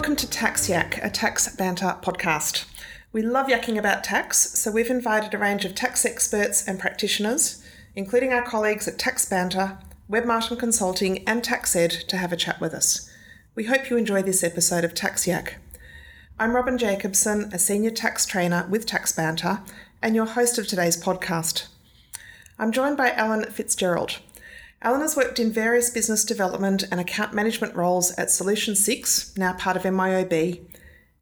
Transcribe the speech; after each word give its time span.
welcome 0.00 0.16
to 0.16 0.30
Tax 0.30 0.66
Yak, 0.66 0.98
a 1.02 1.10
tax 1.10 1.54
banter 1.56 1.94
podcast. 2.00 2.64
We 3.12 3.20
love 3.20 3.48
yakking 3.48 3.78
about 3.78 4.02
tax, 4.02 4.58
so 4.58 4.70
we've 4.70 4.88
invited 4.88 5.34
a 5.34 5.38
range 5.38 5.66
of 5.66 5.74
tax 5.74 6.06
experts 6.06 6.66
and 6.66 6.80
practitioners, 6.80 7.62
including 7.94 8.32
our 8.32 8.40
colleagues 8.40 8.88
at 8.88 8.98
Tax 8.98 9.26
Banter, 9.26 9.76
Webb 10.08 10.24
Martin 10.24 10.56
Consulting, 10.56 11.22
and 11.28 11.42
TaxEd, 11.42 12.06
to 12.06 12.16
have 12.16 12.32
a 12.32 12.36
chat 12.36 12.62
with 12.62 12.72
us. 12.72 13.10
We 13.54 13.64
hope 13.64 13.90
you 13.90 13.98
enjoy 13.98 14.22
this 14.22 14.42
episode 14.42 14.84
of 14.84 14.94
Tax 14.94 15.26
Yak. 15.26 15.58
I'm 16.38 16.54
Robyn 16.54 16.78
Jacobson, 16.78 17.50
a 17.52 17.58
senior 17.58 17.90
tax 17.90 18.24
trainer 18.24 18.66
with 18.70 18.86
Tax 18.86 19.12
Banter, 19.12 19.60
and 20.00 20.16
your 20.16 20.24
host 20.24 20.56
of 20.56 20.66
today's 20.66 20.98
podcast. 20.98 21.66
I'm 22.58 22.72
joined 22.72 22.96
by 22.96 23.10
Alan 23.10 23.44
Fitzgerald. 23.50 24.20
Alan 24.82 25.02
has 25.02 25.14
worked 25.14 25.38
in 25.38 25.52
various 25.52 25.90
business 25.90 26.24
development 26.24 26.84
and 26.90 26.98
account 26.98 27.34
management 27.34 27.74
roles 27.76 28.12
at 28.12 28.30
Solution 28.30 28.74
6, 28.74 29.36
now 29.36 29.52
part 29.52 29.76
of 29.76 29.82
MYOB, 29.82 30.58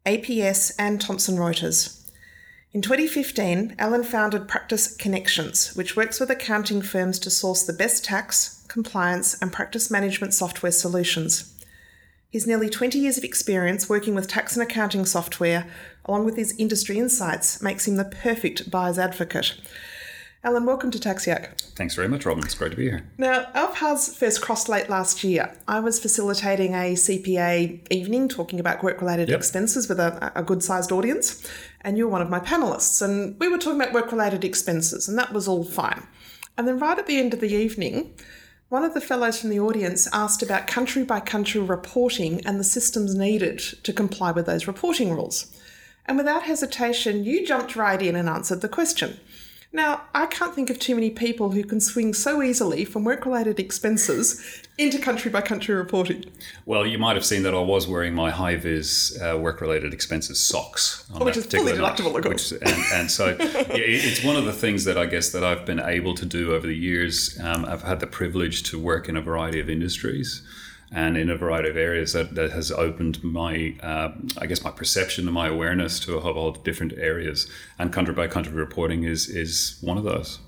APS, 0.05 0.71
and 0.79 1.01
Thomson 1.01 1.35
Reuters. 1.35 2.09
In 2.71 2.81
2015, 2.81 3.75
Alan 3.77 4.05
founded 4.05 4.47
Practice 4.47 4.95
Connections, 4.95 5.75
which 5.75 5.97
works 5.97 6.21
with 6.21 6.29
accounting 6.29 6.81
firms 6.81 7.19
to 7.19 7.29
source 7.29 7.63
the 7.63 7.73
best 7.73 8.05
tax, 8.05 8.63
compliance, 8.69 9.37
and 9.41 9.51
practice 9.51 9.91
management 9.91 10.33
software 10.33 10.71
solutions. 10.71 11.53
His 12.29 12.47
nearly 12.47 12.69
20 12.69 12.97
years 12.97 13.17
of 13.17 13.25
experience 13.25 13.89
working 13.89 14.15
with 14.15 14.29
tax 14.29 14.55
and 14.55 14.63
accounting 14.63 15.05
software, 15.05 15.67
along 16.05 16.23
with 16.23 16.37
his 16.37 16.55
industry 16.57 16.97
insights, 16.97 17.61
makes 17.61 17.85
him 17.85 17.97
the 17.97 18.05
perfect 18.05 18.71
buyer's 18.71 18.99
advocate. 18.99 19.55
Alan, 20.41 20.65
welcome 20.65 20.89
to 20.89 20.99
Tax 20.99 21.27
Yak. 21.27 21.59
Thanks 21.75 21.95
very 21.95 22.07
much, 22.07 22.25
Robyn. 22.25 22.45
It's 22.45 22.55
great 22.55 22.71
to 22.71 22.77
be 22.77 22.83
here. 22.83 23.03
Now, 23.17 23.47
our 23.53 23.73
paths 23.73 24.15
first 24.15 24.41
crossed 24.41 24.69
late 24.69 24.89
last 24.89 25.21
year. 25.21 25.53
I 25.67 25.81
was 25.81 25.99
facilitating 25.99 26.73
a 26.73 26.93
CPA 26.95 27.85
evening 27.91 28.29
talking 28.29 28.57
about 28.57 28.81
work 28.81 29.01
related 29.01 29.27
Yep. 29.27 29.37
expenses 29.37 29.89
with 29.89 29.99
a, 29.99 30.31
a 30.35 30.41
good 30.43 30.63
sized 30.63 30.93
audience, 30.93 31.45
and 31.81 31.97
you 31.97 32.05
were 32.05 32.11
one 32.11 32.21
of 32.21 32.29
my 32.29 32.39
panelists. 32.39 33.01
And 33.01 33.37
we 33.37 33.49
were 33.49 33.57
talking 33.57 33.81
about 33.81 33.93
work 33.93 34.13
related 34.13 34.45
expenses, 34.45 35.09
and 35.09 35.17
that 35.17 35.33
was 35.33 35.45
all 35.45 35.65
fine. 35.65 36.07
And 36.57 36.65
then, 36.65 36.79
right 36.79 36.97
at 36.97 37.05
the 37.05 37.19
end 37.19 37.33
of 37.33 37.41
the 37.41 37.51
evening, 37.53 38.13
one 38.69 38.85
of 38.85 38.93
the 38.93 39.01
fellows 39.01 39.41
from 39.41 39.49
the 39.49 39.59
audience 39.59 40.07
asked 40.13 40.41
about 40.41 40.67
country 40.67 41.03
by 41.03 41.19
country 41.19 41.59
reporting 41.59 42.45
and 42.45 42.57
the 42.57 42.63
systems 42.63 43.13
needed 43.13 43.59
to 43.83 43.91
comply 43.91 44.31
with 44.31 44.45
those 44.45 44.67
reporting 44.67 45.11
rules. 45.13 45.53
And 46.05 46.17
without 46.17 46.43
hesitation, 46.43 47.25
you 47.25 47.45
jumped 47.45 47.75
right 47.75 48.01
in 48.01 48.15
and 48.15 48.29
answered 48.29 48.61
the 48.61 48.69
question. 48.69 49.19
Now, 49.71 50.01
I 50.15 50.25
can't 50.25 50.55
think 50.55 50.71
of 50.71 50.79
too 50.79 50.95
many 50.95 51.11
people 51.11 51.51
who 51.51 51.63
can 51.63 51.79
swing 51.79 52.15
so 52.15 52.41
easily 52.41 52.85
from 52.85 53.03
work 53.03 53.23
related 53.23 53.59
expenses 53.59 54.63
into 54.79 54.97
country 54.97 55.29
by 55.29 55.41
country 55.41 55.75
reporting. 55.75 56.25
Well, 56.65 56.87
you 56.87 56.97
might 56.97 57.15
have 57.15 57.23
seen 57.25 57.43
that 57.43 57.53
I 57.53 57.59
was 57.59 57.87
wearing 57.87 58.15
my 58.15 58.31
high 58.31 58.55
vis 58.55 59.15
uh, 59.21 59.37
work 59.37 59.61
related 59.61 59.93
expenses 59.93 60.39
socks. 60.39 61.05
On 61.13 61.23
Which 61.23 61.35
that 61.35 61.45
is 61.45 61.51
fully 61.53 61.73
deductible, 61.73 62.15
of 62.17 62.23
course. 62.23 62.51
which- 62.51 62.61
and, 62.63 62.83
and 62.93 63.11
so 63.11 63.27
yeah, 63.39 63.45
it- 63.75 64.05
it's 64.05 64.23
one 64.23 64.35
of 64.35 64.45
the 64.45 64.53
things 64.53 64.85
that 64.85 64.97
I 64.97 65.05
guess 65.05 65.29
that 65.33 65.43
I've 65.43 65.65
been 65.67 65.79
able 65.79 66.15
to 66.15 66.25
do 66.25 66.55
over 66.55 66.65
the 66.65 66.75
years. 66.75 67.39
Um, 67.39 67.63
I've 67.65 67.83
had 67.83 67.99
the 67.99 68.07
privilege 68.07 68.63
to 68.71 68.79
work 68.79 69.07
in 69.07 69.15
a 69.15 69.21
variety 69.21 69.59
of 69.59 69.69
industries. 69.69 70.41
And 70.91 71.17
in 71.17 71.29
a 71.29 71.35
variety 71.35 71.69
of 71.69 71.77
areas 71.77 72.13
that, 72.13 72.33
that 72.33 72.51
has 72.51 72.71
opened 72.71 73.23
my, 73.23 73.75
uh, 73.81 74.11
I 74.39 74.47
guess, 74.47 74.63
my 74.63 74.71
perception 74.71 75.25
and 75.25 75.33
my 75.33 75.47
awareness 75.47 75.99
to 76.01 76.17
a 76.17 76.19
whole 76.19 76.33
lot 76.33 76.57
of 76.57 76.63
different 76.63 76.93
areas. 76.93 77.47
And 77.77 77.93
country 77.93 78.13
by 78.13 78.27
country 78.27 78.53
reporting 78.53 79.03
is 79.03 79.29
is 79.29 79.77
one 79.81 79.97
of 79.97 80.03
those. 80.03 80.39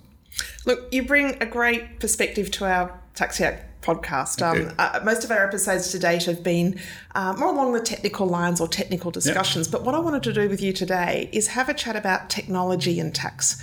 Look, 0.66 0.88
you 0.92 1.03
bring 1.03 1.38
a 1.42 1.45
great 1.45 2.00
perspective 2.00 2.50
to 2.52 2.66
our 2.66 3.00
Tax 3.14 3.39
Yak 3.39 3.81
podcast. 3.81 4.40
you. 4.57 4.68
Um, 4.68 4.75
uh, 4.78 5.00
most 5.03 5.24
of 5.24 5.31
our 5.31 5.46
episodes 5.46 5.91
to 5.91 6.00
date 6.00 6.25
have 6.25 6.44
been 6.44 6.80
uh, 7.16 7.34
more 7.38 7.50
along 7.50 7.74
the 7.74 7.81
technical 7.81 8.28
lines 8.28 8.62
or 8.62 8.68
technical 8.68 9.12
discussions. 9.12 9.68
But 9.68 9.84
what 9.84 9.96
I 9.96 10.00
wanted 10.00 10.24
to 10.24 10.34
do 10.34 10.47
with 10.47 10.62
you 10.62 10.72
today 10.72 11.30
is 11.31 11.47
have 11.47 11.68
a 11.68 11.74
chat 11.74 11.96
about 11.96 12.30
technology 12.30 13.00
and 13.00 13.13
tax. 13.13 13.62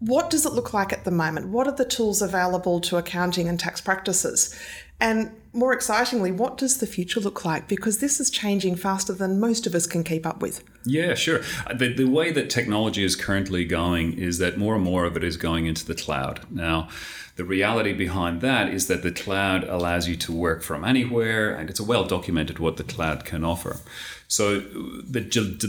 What 0.00 0.28
does 0.28 0.44
it 0.44 0.52
look 0.52 0.74
like 0.74 0.92
at 0.92 1.04
the 1.04 1.10
moment? 1.10 1.48
What 1.48 1.66
are 1.66 1.74
the 1.74 1.84
tools 1.84 2.20
available 2.20 2.80
to 2.82 2.98
accounting 2.98 3.48
and 3.48 3.58
tax 3.58 3.80
practices? 3.80 4.54
And 5.00 5.32
more 5.52 5.72
excitingly, 5.72 6.32
what 6.32 6.56
does 6.56 6.78
the 6.78 6.86
future 6.86 7.20
look 7.20 7.44
like? 7.44 7.68
Because 7.68 7.98
this 7.98 8.20
is 8.20 8.30
changing 8.30 8.76
faster 8.76 9.12
than 9.12 9.38
most 9.38 9.66
of 9.66 9.74
us 9.74 9.86
can 9.86 10.02
keep 10.02 10.26
up 10.26 10.40
with. 10.40 10.64
Yeah, 10.84 11.14
sure. 11.14 11.40
Uh, 11.66 11.74
The, 11.74 11.92
the 11.92 12.04
way 12.06 12.32
that 12.32 12.50
technology 12.50 13.04
is 13.04 13.16
currently 13.16 13.64
going 13.64 14.18
is 14.18 14.38
that 14.38 14.58
more 14.58 14.74
and 14.74 14.84
more 14.84 15.04
of 15.04 15.16
it 15.16 15.24
is 15.24 15.36
going 15.36 15.66
into 15.66 15.84
the 15.86 15.94
cloud. 15.94 16.40
Now, 16.50 16.88
the 17.36 17.44
reality 17.44 17.92
behind 17.92 18.40
that 18.42 18.68
is 18.68 18.86
that 18.86 19.02
the 19.02 19.10
cloud 19.10 19.64
allows 19.64 20.08
you 20.08 20.16
to 20.16 20.32
work 20.32 20.62
from 20.62 20.84
anywhere, 20.84 21.54
and 21.54 21.68
it's 21.68 21.80
well 21.80 22.04
documented 22.04 22.58
what 22.60 22.76
the 22.76 22.84
cloud 22.84 23.24
can 23.24 23.44
offer. 23.44 23.80
So, 24.28 24.60
the, 24.60 25.20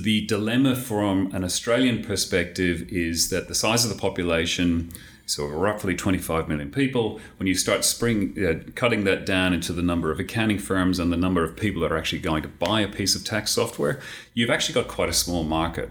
the 0.01 0.25
dilemma 0.27 0.75
from 0.75 1.33
an 1.33 1.43
Australian 1.43 2.03
perspective 2.03 2.87
is 2.89 3.29
that 3.29 3.47
the 3.47 3.55
size 3.55 3.83
of 3.83 3.91
the 3.91 3.99
population 3.99 4.91
so 5.25 5.47
roughly 5.47 5.95
25 5.95 6.47
million 6.47 6.71
people. 6.71 7.19
When 7.37 7.47
you 7.47 7.55
start 7.55 7.83
spring, 7.83 8.35
uh, 8.43 8.71
cutting 8.75 9.03
that 9.05 9.25
down 9.25 9.53
into 9.53 9.73
the 9.73 9.81
number 9.81 10.11
of 10.11 10.19
accounting 10.19 10.59
firms 10.59 10.99
and 10.99 11.11
the 11.11 11.17
number 11.17 11.43
of 11.43 11.55
people 11.55 11.81
that 11.81 11.91
are 11.91 11.97
actually 11.97 12.19
going 12.19 12.43
to 12.43 12.49
buy 12.49 12.81
a 12.81 12.87
piece 12.87 13.15
of 13.15 13.23
tax 13.23 13.51
software, 13.51 13.99
you've 14.33 14.49
actually 14.49 14.75
got 14.75 14.87
quite 14.87 15.09
a 15.09 15.13
small 15.13 15.43
market. 15.43 15.89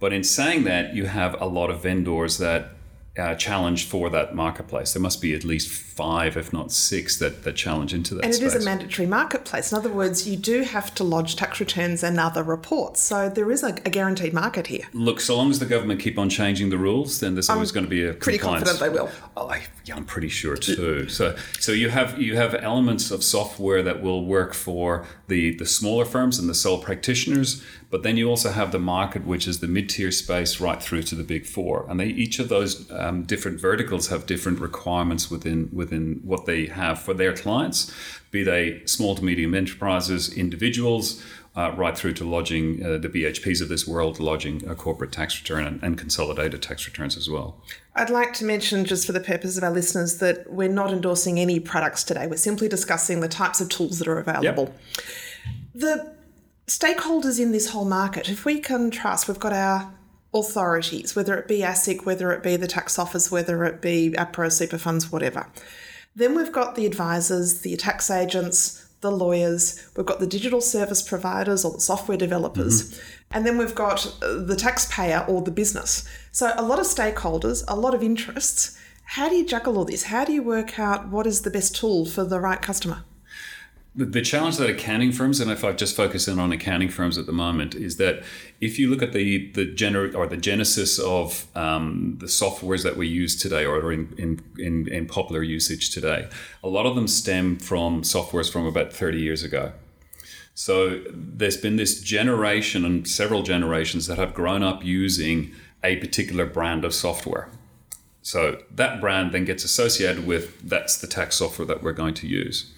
But 0.00 0.12
in 0.12 0.24
saying 0.24 0.64
that, 0.64 0.94
you 0.94 1.06
have 1.06 1.40
a 1.40 1.46
lot 1.46 1.70
of 1.70 1.82
vendors 1.82 2.38
that 2.38 2.72
uh, 3.16 3.34
challenge 3.36 3.86
for 3.86 4.10
that 4.10 4.34
marketplace. 4.34 4.92
There 4.92 5.02
must 5.02 5.22
be 5.22 5.34
at 5.34 5.44
least 5.44 5.70
five, 5.70 6.36
if 6.36 6.52
not 6.52 6.72
six, 6.72 7.16
that, 7.18 7.44
that 7.44 7.54
challenge 7.54 7.94
into 7.94 8.14
that 8.16 8.24
And 8.24 8.32
it 8.34 8.38
space. 8.38 8.54
is 8.56 8.62
a 8.62 8.64
mandatory 8.64 9.06
marketplace. 9.06 9.70
In 9.70 9.78
other 9.78 9.90
words, 9.92 10.26
you 10.28 10.36
do 10.36 10.62
have 10.62 10.92
to 10.96 11.04
lodge 11.04 11.36
tax 11.36 11.60
returns 11.60 12.02
and 12.02 12.18
other 12.18 12.42
reports. 12.42 13.00
So 13.02 13.28
there 13.28 13.50
is 13.52 13.62
a, 13.62 13.68
a 13.68 13.90
guaranteed 13.90 14.32
market 14.32 14.66
here. 14.66 14.86
Look, 14.92 15.20
so 15.20 15.36
long 15.36 15.50
as 15.50 15.60
the 15.60 15.66
government 15.66 16.00
keep 16.00 16.18
on 16.18 16.28
changing 16.28 16.70
the 16.70 16.78
rules, 16.78 17.20
then 17.20 17.34
there's 17.34 17.48
always 17.48 17.70
going 17.70 17.84
to 17.84 17.90
be 17.90 18.04
a 18.04 18.14
Pretty 18.14 18.38
compliance. 18.38 18.68
confident 18.68 18.92
they 18.92 18.98
will. 18.98 19.10
Oh, 19.36 19.48
I, 19.48 19.62
yeah, 19.84 19.94
I'm 19.94 20.04
pretty 20.04 20.28
sure 20.28 20.56
too. 20.56 21.08
So, 21.08 21.36
so 21.60 21.70
you 21.70 21.90
have 21.90 22.20
you 22.20 22.36
have 22.36 22.54
elements 22.54 23.10
of 23.12 23.22
software 23.22 23.82
that 23.82 24.02
will 24.02 24.24
work 24.24 24.54
for 24.54 25.06
the 25.28 25.54
the 25.56 25.66
smaller 25.66 26.04
firms 26.04 26.38
and 26.38 26.48
the 26.48 26.54
sole 26.54 26.78
practitioners, 26.78 27.62
but 27.94 28.02
then 28.02 28.16
you 28.16 28.28
also 28.28 28.50
have 28.50 28.72
the 28.72 28.80
market, 28.80 29.24
which 29.24 29.46
is 29.46 29.60
the 29.60 29.68
mid 29.68 29.88
tier 29.88 30.10
space, 30.10 30.60
right 30.60 30.82
through 30.82 31.04
to 31.04 31.14
the 31.14 31.22
big 31.22 31.46
four, 31.46 31.86
and 31.88 32.00
they 32.00 32.06
each 32.06 32.40
of 32.40 32.48
those 32.48 32.90
um, 32.90 33.22
different 33.22 33.60
verticals 33.60 34.08
have 34.08 34.26
different 34.26 34.58
requirements 34.58 35.30
within 35.30 35.70
within 35.72 36.20
what 36.24 36.44
they 36.44 36.66
have 36.66 37.00
for 37.00 37.14
their 37.14 37.32
clients, 37.32 37.94
be 38.32 38.42
they 38.42 38.84
small 38.84 39.14
to 39.14 39.24
medium 39.24 39.54
enterprises, 39.54 40.36
individuals. 40.36 41.22
Uh, 41.56 41.72
right 41.76 41.96
through 41.96 42.12
to 42.12 42.24
lodging 42.24 42.84
uh, 42.84 42.98
the 42.98 43.08
BHPs 43.08 43.62
of 43.62 43.68
this 43.68 43.86
world, 43.86 44.18
lodging 44.18 44.68
a 44.68 44.74
corporate 44.74 45.12
tax 45.12 45.38
return 45.38 45.64
and, 45.64 45.80
and 45.84 45.96
consolidated 45.96 46.60
tax 46.60 46.84
returns 46.84 47.16
as 47.16 47.30
well. 47.30 47.62
I'd 47.94 48.10
like 48.10 48.32
to 48.32 48.44
mention, 48.44 48.84
just 48.84 49.06
for 49.06 49.12
the 49.12 49.20
purpose 49.20 49.56
of 49.56 49.62
our 49.62 49.70
listeners, 49.70 50.18
that 50.18 50.52
we're 50.52 50.68
not 50.68 50.90
endorsing 50.90 51.38
any 51.38 51.60
products 51.60 52.02
today. 52.02 52.26
We're 52.26 52.38
simply 52.38 52.66
discussing 52.66 53.20
the 53.20 53.28
types 53.28 53.60
of 53.60 53.68
tools 53.68 54.00
that 54.00 54.08
are 54.08 54.18
available. 54.18 54.74
The 55.76 56.13
stakeholders 56.66 57.40
in 57.40 57.52
this 57.52 57.70
whole 57.70 57.84
market, 57.84 58.28
if 58.28 58.44
we 58.44 58.60
can 58.60 58.90
trust, 58.90 59.28
we've 59.28 59.38
got 59.38 59.52
our 59.52 59.92
authorities, 60.32 61.14
whether 61.14 61.36
it 61.36 61.46
be 61.46 61.60
ASIC, 61.60 62.04
whether 62.04 62.32
it 62.32 62.42
be 62.42 62.56
the 62.56 62.66
tax 62.66 62.98
office, 62.98 63.30
whether 63.30 63.64
it 63.64 63.80
be 63.80 64.10
APRA, 64.16 64.50
super 64.50 64.78
funds, 64.78 65.12
whatever. 65.12 65.46
Then 66.16 66.34
we've 66.34 66.52
got 66.52 66.74
the 66.74 66.86
advisors, 66.86 67.60
the 67.60 67.76
tax 67.76 68.10
agents, 68.10 68.86
the 69.00 69.10
lawyers, 69.10 69.86
we've 69.96 70.06
got 70.06 70.18
the 70.18 70.26
digital 70.26 70.60
service 70.60 71.02
providers 71.02 71.64
or 71.64 71.72
the 71.72 71.80
software 71.80 72.16
developers, 72.16 72.98
and 73.30 73.44
then 73.44 73.58
we've 73.58 73.74
got 73.74 74.06
uh, 74.22 74.42
the 74.42 74.56
taxpayer 74.56 75.24
or 75.28 75.42
the 75.42 75.50
business. 75.50 76.08
So 76.32 76.52
a 76.56 76.64
lot 76.64 76.78
of 76.78 76.86
stakeholders, 76.86 77.62
a 77.68 77.76
lot 77.76 77.94
of 77.94 78.02
interests. 78.02 78.78
How 79.04 79.28
do 79.28 79.36
you 79.36 79.44
juggle 79.44 79.76
all 79.76 79.84
this? 79.84 80.04
How 80.04 80.24
do 80.24 80.32
you 80.32 80.42
work 80.42 80.78
out 80.78 81.08
what 81.08 81.26
is 81.26 81.42
the 81.42 81.50
best 81.50 81.76
tool 81.76 82.06
for 82.06 82.24
the 82.24 82.40
right 82.40 82.62
customer? 82.62 83.04
The, 83.96 84.22
challenge 84.22 84.56
that 84.56 84.68
accounting 84.68 85.12
firms, 85.12 85.38
and 85.38 85.52
if 85.52 85.62
I 85.62 85.70
just 85.72 85.94
focus 85.94 86.26
in 86.26 86.40
on 86.40 86.50
accounting 86.50 86.88
firms 86.88 87.16
at 87.16 87.26
the 87.26 87.32
moment, 87.32 87.76
is 87.76 87.96
that 87.98 88.24
if 88.60 88.76
you 88.76 88.90
look 88.90 89.02
at 89.02 89.12
the 89.12 89.52
the 89.52 89.66
gener- 89.66 90.12
or 90.16 90.26
the 90.26 90.36
genesis 90.36 90.98
of 90.98 91.46
um, 91.54 92.16
the 92.18 92.26
softwares 92.26 92.82
that 92.82 92.96
we 92.96 93.06
use 93.06 93.36
today, 93.36 93.64
or 93.64 93.92
in, 93.92 94.12
in, 94.18 94.40
in, 94.58 94.88
in 94.88 95.06
popular 95.06 95.44
usage 95.44 95.90
today, 95.90 96.28
a 96.64 96.68
lot 96.68 96.86
of 96.86 96.96
them 96.96 97.06
stem 97.06 97.56
from 97.56 98.02
softwares 98.02 98.50
from 98.50 98.66
about 98.66 98.92
thirty 98.92 99.20
years 99.20 99.44
ago. 99.44 99.72
So 100.54 101.00
there's 101.12 101.56
been 101.56 101.76
this 101.76 102.00
generation 102.00 102.84
and 102.84 103.06
several 103.06 103.44
generations 103.44 104.08
that 104.08 104.18
have 104.18 104.34
grown 104.34 104.64
up 104.64 104.84
using 104.84 105.52
a 105.84 105.96
particular 105.96 106.46
brand 106.46 106.84
of 106.84 106.94
software. 106.94 107.48
So 108.22 108.62
that 108.74 109.00
brand 109.00 109.30
then 109.30 109.44
gets 109.44 109.62
associated 109.62 110.26
with 110.26 110.68
that's 110.68 110.96
the 110.96 111.06
tax 111.06 111.36
software 111.36 111.66
that 111.66 111.82
we're 111.82 111.92
going 111.92 112.14
to 112.14 112.26
use. 112.26 112.72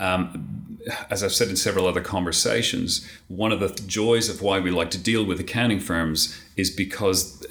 Um, 0.00 0.78
as 1.10 1.22
I've 1.22 1.32
said 1.32 1.48
in 1.48 1.56
several 1.56 1.86
other 1.86 2.00
conversations, 2.00 3.06
one 3.28 3.52
of 3.52 3.60
the 3.60 3.68
joys 3.86 4.28
of 4.28 4.40
why 4.40 4.58
we 4.60 4.70
like 4.70 4.90
to 4.92 4.98
deal 4.98 5.24
with 5.24 5.38
accounting 5.38 5.78
firms 5.78 6.40
is 6.56 6.70
because, 6.70 7.46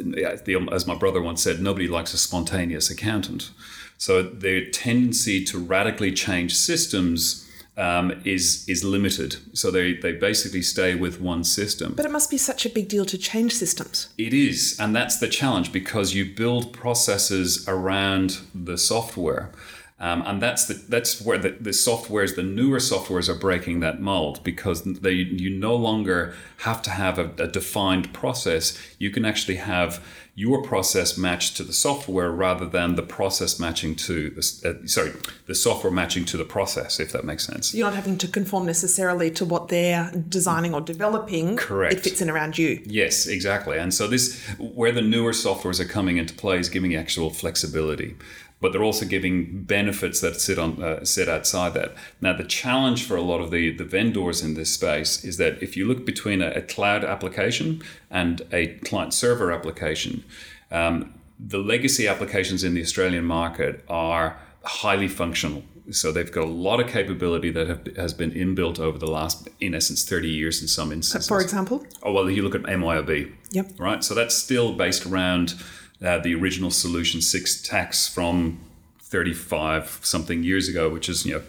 as 0.72 0.88
my 0.88 0.96
brother 0.96 1.22
once 1.22 1.44
said, 1.44 1.62
nobody 1.62 1.88
likes 1.88 2.13
a 2.13 2.18
spontaneous 2.18 2.90
accountant. 2.90 3.51
So 3.98 4.24
their 4.24 4.66
tendency 4.66 5.44
to 5.46 5.60
radically 5.60 6.12
change 6.12 6.56
systems 6.56 7.46
um, 7.78 8.22
is 8.25 8.68
is 8.68 8.84
limited. 8.84 9.38
So 9.54 9.72
they, 9.72 9.94
they 9.94 10.12
basically 10.12 10.62
stay 10.62 10.95
with 10.95 11.22
one 11.22 11.44
system. 11.44 11.94
But 11.95 12.06
it 12.06 12.12
must 12.12 12.30
be 12.30 12.38
such 12.38 12.66
a 12.66 12.69
big 12.69 12.90
deal 12.90 13.06
to 13.06 13.18
change 13.18 13.54
systems. 13.54 14.10
It 14.18 14.34
is, 14.34 14.78
and 14.80 14.95
that's 14.95 15.18
the 15.19 15.30
challenge 15.30 15.72
because 15.72 16.13
you 16.13 16.25
build 16.25 16.74
processes 16.74 17.68
around 17.68 18.40
the 18.54 18.78
software. 18.78 19.52
Um, 20.01 20.24
and 20.25 20.42
that's 20.42 20.66
the 20.66 20.75
that's 20.75 21.22
where 21.22 21.38
the, 21.38 21.50
the 21.50 21.72
softwares, 21.72 22.36
the 22.36 22.44
newer 22.44 22.78
softwares, 22.78 23.28
are 23.28 23.36
breaking 23.36 23.81
that 23.81 24.00
mold 24.00 24.42
because 24.44 24.84
they 24.84 25.12
you 25.12 25.50
no 25.50 25.75
longer 25.75 26.34
have 26.60 26.81
to 26.84 26.90
have 26.90 27.19
a, 27.19 27.31
a 27.38 27.48
defined 27.48 28.13
process. 28.13 28.78
You 28.98 29.12
can 29.12 29.25
actually 29.25 29.57
have 29.57 30.01
your 30.36 30.63
process 30.63 31.18
matched 31.18 31.57
to 31.57 31.63
the 31.63 31.74
software 31.74 32.31
rather 32.31 32.66
than 32.66 32.96
the 32.96 33.01
process 33.01 33.60
matching 33.60 33.94
to 33.94 34.30
the 34.30 34.80
uh, 34.84 34.88
sorry 34.88 35.12
the 35.48 35.56
software 35.56 35.92
matching 35.92 36.24
to 36.24 36.38
the 36.38 36.45
process. 36.45 36.98
If 37.02 37.12
that 37.12 37.25
makes 37.25 37.45
sense. 37.45 37.74
You're 37.74 37.88
not 37.88 37.95
having 37.95 38.18
to 38.19 38.28
conform 38.30 38.66
necessarily 38.66 39.30
to 39.31 39.44
what 39.44 39.68
they're 39.68 40.10
designing 40.30 40.74
or 40.74 40.80
developing. 40.80 41.57
Correct. 41.57 41.95
It 41.95 42.00
fits 42.00 42.22
in 42.22 42.30
around 42.30 42.57
you. 42.57 42.81
Yes, 42.86 43.28
exactly. 43.28 43.78
And 43.78 43.94
so 43.94 44.07
this 44.07 44.42
where 44.57 44.94
the 44.94 45.02
newer 45.02 45.31
softwares 45.31 45.81
are 45.81 45.86
coming 45.86 46.16
into 46.16 46.34
play 46.34 46.57
is 46.57 46.69
giving 46.69 46.95
actual 46.95 47.31
flexibility 47.31 48.16
but 48.61 48.71
they're 48.71 48.83
also 48.83 49.06
giving 49.06 49.63
benefits 49.63 50.19
that 50.21 50.39
sit 50.39 50.59
on 50.59 50.81
uh, 50.83 51.06
sit 51.06 51.29
outside 51.29 51.73
that. 51.73 51.95
Now, 52.19 52.33
the 52.33 52.44
challenge 52.44 53.06
for 53.06 53.15
a 53.15 53.21
lot 53.21 53.39
of 53.39 53.51
the, 53.51 53.71
the 53.71 53.85
vendors 53.85 54.41
in 54.41 54.56
this 54.56 54.73
space 54.73 55.23
is 55.23 55.38
that 55.38 55.61
if 55.63 55.77
you 55.77 55.85
look 55.85 56.06
between 56.06 56.41
a, 56.41 56.50
a 56.51 56.61
cloud 56.61 57.03
application 57.03 57.81
and 58.09 58.41
a 58.51 58.67
client 58.79 59.13
server 59.13 59.51
application, 59.51 60.23
um, 60.71 61.13
the 61.39 61.59
legacy 61.59 62.07
applications 62.07 62.63
in 62.63 62.73
the 62.73 62.81
Australian 62.81 63.23
market 63.23 63.83
are 63.88 64.38
highly 64.63 65.07
functional. 65.07 65.63
So 65.91 66.11
they've 66.11 66.31
got 66.31 66.44
a 66.44 66.47
lot 66.47 66.79
of 66.79 66.88
capability 66.88 67.50
that 67.51 67.67
have, 67.67 67.95
has 67.95 68.13
been 68.13 68.31
inbuilt 68.31 68.79
over 68.79 69.00
the 69.00 69.07
last, 69.07 69.50
in 69.59 69.73
essence, 69.73 70.07
30 70.07 70.29
years 70.29 70.61
in 70.61 70.67
some 70.67 70.91
instances. 70.91 71.27
For 71.27 71.41
example? 71.41 71.83
Oh, 72.03 72.11
well, 72.11 72.29
you 72.29 72.44
look 72.44 72.53
at 72.53 72.63
MYOB. 72.63 73.33
Yep. 73.51 73.71
Right? 73.79 74.03
So 74.03 74.13
that's 74.13 74.35
still 74.35 74.73
based 74.73 75.06
around 75.07 75.56
uh, 76.04 76.19
the 76.19 76.34
original 76.34 76.72
Solution 76.72 77.22
6 77.22 77.62
tax 77.62 78.07
from 78.07 78.60
35 79.01 80.00
something 80.04 80.44
years 80.44 80.69
ago, 80.69 80.90
which 80.90 81.10
is, 81.10 81.25
you 81.25 81.34
know, 81.34 81.42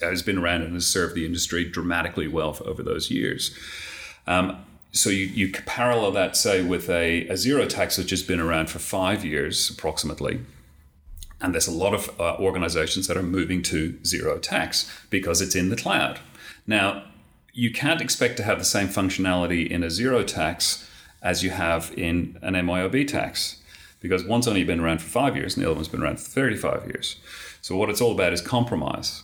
has 0.00 0.22
been 0.22 0.38
around 0.38 0.62
and 0.62 0.74
has 0.74 0.86
served 0.86 1.14
the 1.14 1.26
industry 1.26 1.64
dramatically 1.64 2.28
well 2.28 2.56
over 2.64 2.82
those 2.82 3.10
years. 3.10 3.56
Um, 4.26 4.64
so 4.92 5.10
you, 5.10 5.26
you 5.26 5.52
parallel 5.52 6.12
that, 6.12 6.36
say, 6.36 6.62
with 6.62 6.88
a, 6.88 7.26
a 7.26 7.32
Xero 7.32 7.68
tax, 7.68 7.98
which 7.98 8.10
has 8.10 8.22
been 8.22 8.38
around 8.38 8.70
for 8.70 8.78
five 8.78 9.24
years 9.24 9.68
approximately. 9.68 10.40
And 11.40 11.52
there's 11.52 11.66
a 11.66 11.72
lot 11.72 11.94
of 11.94 12.08
uh, 12.20 12.36
organizations 12.36 13.08
that 13.08 13.16
are 13.16 13.22
moving 13.22 13.60
to 13.62 13.94
Xero 14.04 14.40
tax 14.40 14.90
because 15.10 15.42
it's 15.42 15.56
in 15.56 15.68
the 15.68 15.76
cloud. 15.76 16.20
Now, 16.66 17.04
you 17.52 17.72
can't 17.72 18.00
expect 18.00 18.36
to 18.36 18.44
have 18.44 18.58
the 18.58 18.64
same 18.64 18.88
functionality 18.88 19.68
in 19.68 19.82
a 19.82 19.88
Xero 19.88 20.24
tax 20.24 20.88
as 21.22 21.42
you 21.42 21.50
have 21.50 21.92
in 21.96 22.38
an 22.40 22.54
MYOB 22.54 23.06
tax 23.08 23.60
because 24.04 24.22
one's 24.22 24.46
only 24.46 24.64
been 24.64 24.80
around 24.80 25.00
for 25.00 25.08
five 25.08 25.34
years 25.34 25.56
and 25.56 25.64
the 25.64 25.66
other 25.66 25.76
one's 25.76 25.88
been 25.88 26.02
around 26.02 26.20
for 26.20 26.28
35 26.28 26.84
years. 26.84 27.16
So, 27.62 27.74
what 27.74 27.88
it's 27.88 28.02
all 28.02 28.12
about 28.12 28.34
is 28.34 28.42
compromise. 28.42 29.22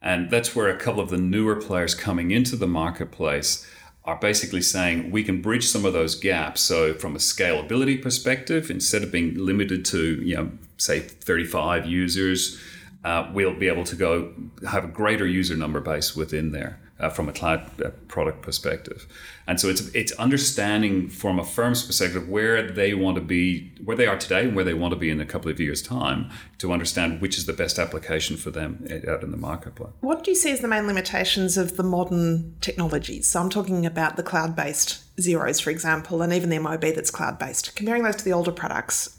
And 0.00 0.30
that's 0.30 0.54
where 0.54 0.68
a 0.68 0.78
couple 0.78 1.00
of 1.00 1.10
the 1.10 1.18
newer 1.18 1.56
players 1.56 1.96
coming 1.96 2.30
into 2.30 2.54
the 2.54 2.68
marketplace 2.68 3.68
are 4.04 4.14
basically 4.14 4.62
saying 4.62 5.10
we 5.10 5.24
can 5.24 5.42
bridge 5.42 5.66
some 5.66 5.84
of 5.84 5.92
those 5.92 6.14
gaps. 6.14 6.60
So, 6.60 6.94
from 6.94 7.16
a 7.16 7.18
scalability 7.18 8.00
perspective, 8.00 8.70
instead 8.70 9.02
of 9.02 9.10
being 9.10 9.34
limited 9.34 9.84
to, 9.86 10.22
you 10.22 10.36
know, 10.36 10.52
say 10.76 11.00
35 11.00 11.86
users, 11.86 12.60
uh, 13.02 13.28
we'll 13.34 13.58
be 13.58 13.66
able 13.66 13.82
to 13.82 13.96
go 13.96 14.32
have 14.70 14.84
a 14.84 14.88
greater 14.88 15.26
user 15.26 15.56
number 15.56 15.80
base 15.80 16.14
within 16.14 16.52
there 16.52 16.78
uh, 17.02 17.10
from 17.10 17.28
a 17.28 17.32
cloud 17.32 17.68
uh, 17.84 17.90
product 18.08 18.40
perspective. 18.42 19.06
And 19.46 19.60
so 19.60 19.68
it's 19.68 19.88
it's 19.88 20.12
understanding 20.12 21.08
from 21.08 21.38
a 21.38 21.44
firm's 21.44 21.82
perspective 21.84 22.28
where 22.28 22.70
they 22.70 22.94
want 22.94 23.16
to 23.16 23.20
be, 23.20 23.72
where 23.84 23.96
they 23.96 24.06
are 24.06 24.16
today, 24.16 24.44
and 24.44 24.54
where 24.54 24.64
they 24.64 24.72
want 24.72 24.92
to 24.92 24.96
be 24.96 25.10
in 25.10 25.20
a 25.20 25.26
couple 25.26 25.50
of 25.50 25.58
years' 25.58 25.82
time, 25.82 26.30
to 26.58 26.72
understand 26.72 27.20
which 27.20 27.36
is 27.36 27.46
the 27.46 27.52
best 27.52 27.78
application 27.78 28.36
for 28.36 28.50
them 28.50 28.86
uh, 28.88 29.10
out 29.10 29.22
in 29.22 29.32
the 29.32 29.36
marketplace. 29.36 29.92
What 30.00 30.22
do 30.22 30.30
you 30.30 30.36
see 30.36 30.52
as 30.52 30.60
the 30.60 30.68
main 30.68 30.86
limitations 30.86 31.56
of 31.56 31.76
the 31.76 31.82
modern 31.82 32.54
technologies? 32.60 33.26
So 33.26 33.40
I'm 33.40 33.50
talking 33.50 33.84
about 33.84 34.16
the 34.16 34.22
cloud-based 34.22 35.16
Xeros, 35.16 35.60
for 35.60 35.70
example, 35.70 36.22
and 36.22 36.32
even 36.32 36.48
the 36.48 36.56
MYOB 36.56 36.94
that's 36.94 37.10
cloud-based. 37.10 37.74
Comparing 37.74 38.04
those 38.04 38.16
to 38.16 38.24
the 38.24 38.32
older 38.32 38.52
products, 38.52 39.18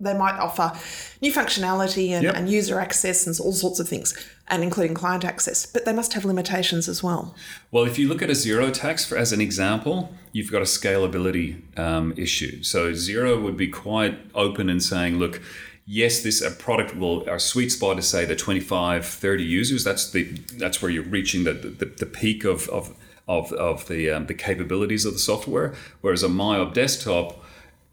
they 0.00 0.14
might 0.14 0.38
offer 0.38 0.72
new 1.20 1.32
functionality 1.32 2.10
and, 2.10 2.24
yep. 2.24 2.36
and, 2.36 2.48
user 2.48 2.80
access 2.80 3.26
and 3.26 3.38
all 3.40 3.52
sorts 3.52 3.80
of 3.80 3.88
things, 3.88 4.14
and 4.48 4.62
including 4.62 4.94
client 4.94 5.24
access, 5.24 5.64
but 5.64 5.84
they 5.84 5.92
must 5.92 6.12
have 6.12 6.24
limitations 6.24 6.88
as 6.88 7.02
well. 7.02 7.34
Well, 7.70 7.84
if 7.84 7.98
you 7.98 8.08
look 8.08 8.20
at 8.20 8.28
a 8.28 8.34
Xero 8.34 8.72
tax 8.72 9.04
for, 9.04 9.16
as 9.16 9.32
an 9.32 9.40
example, 9.40 10.12
you've 10.32 10.52
got 10.52 10.60
a 10.60 10.66
scalability 10.66 11.78
um, 11.78 12.12
issue. 12.16 12.62
So 12.62 12.92
Xero 12.92 13.42
would 13.42 13.56
be 13.56 13.68
quite 13.68 14.18
open 14.34 14.68
in 14.68 14.80
saying, 14.80 15.18
look, 15.18 15.40
yes, 15.86 16.22
this 16.22 16.42
a 16.42 16.50
product 16.50 16.94
will 16.96 17.28
our 17.28 17.38
sweet 17.38 17.70
spot 17.70 17.98
is 17.98 18.08
say 18.08 18.24
the 18.24 18.36
25, 18.36 19.06
30 19.06 19.44
users. 19.44 19.84
That's 19.84 20.10
the 20.10 20.24
that's 20.58 20.82
where 20.82 20.90
you're 20.90 21.04
reaching 21.04 21.44
the 21.44 21.54
the, 21.54 21.86
the 21.86 22.06
peak 22.06 22.44
of 22.44 22.68
of 22.68 22.94
of, 23.26 23.52
of 23.52 23.88
the 23.88 24.10
um, 24.10 24.26
the 24.26 24.34
capabilities 24.34 25.04
of 25.04 25.14
the 25.14 25.18
software. 25.18 25.74
Whereas 26.00 26.22
a 26.22 26.28
MYOB 26.28 26.74
desktop 26.74 27.43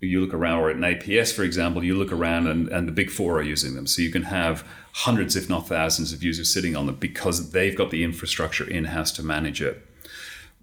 you 0.09 0.19
look 0.19 0.33
around, 0.33 0.59
or 0.59 0.69
at 0.69 0.75
an 0.75 0.81
APS, 0.81 1.33
for 1.33 1.44
example, 1.44 1.83
you 1.83 1.95
look 1.95 2.12
around 2.12 2.48
and, 2.48 2.68
and 2.69 2.88
the 2.88 2.92
big 2.92 3.12
four 3.12 3.38
are 3.38 3.44
using 3.44 3.75
them. 3.75 3.86
So 3.86 4.01
you 4.01 4.09
can 4.09 4.24
have 4.24 4.68
hundreds, 4.94 5.36
if 5.36 5.50
not 5.50 5.68
thousands, 5.68 6.12
of 6.12 6.24
users 6.24 6.51
sitting 6.51 6.75
on 6.75 6.88
them 6.88 6.95
because 6.95 7.51
they've 7.51 7.75
got 7.75 7.92
the 7.92 8.03
infrastructure 8.03 8.68
in 8.68 8.86
house 8.86 9.12
to 9.13 9.24
manage 9.24 9.62
it. 9.62 9.86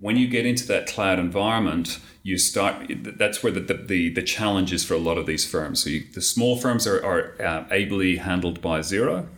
When 0.01 0.17
you 0.17 0.29
get 0.29 0.47
into 0.47 0.67
that 0.69 0.87
cloud 0.87 1.19
environment, 1.19 1.99
you 2.23 2.39
start. 2.39 2.87
That's 2.89 3.43
where 3.43 3.53
the 3.53 3.61
the, 3.61 4.13
the 4.13 4.23
challenge 4.23 4.73
is 4.73 4.85
for 4.85 4.95
a 4.95 4.99
lot 4.99 5.19
of 5.19 5.27
these 5.27 5.49
firms. 5.49 5.83
So 5.83 5.91
you, 5.91 6.05
the 6.13 6.21
small 6.21 6.57
firms 6.57 6.87
are, 6.87 7.05
are 7.05 7.41
uh, 7.41 7.65
ably 7.71 8.17
handled 8.17 8.61
by 8.61 8.81
Xero. 8.81 9.29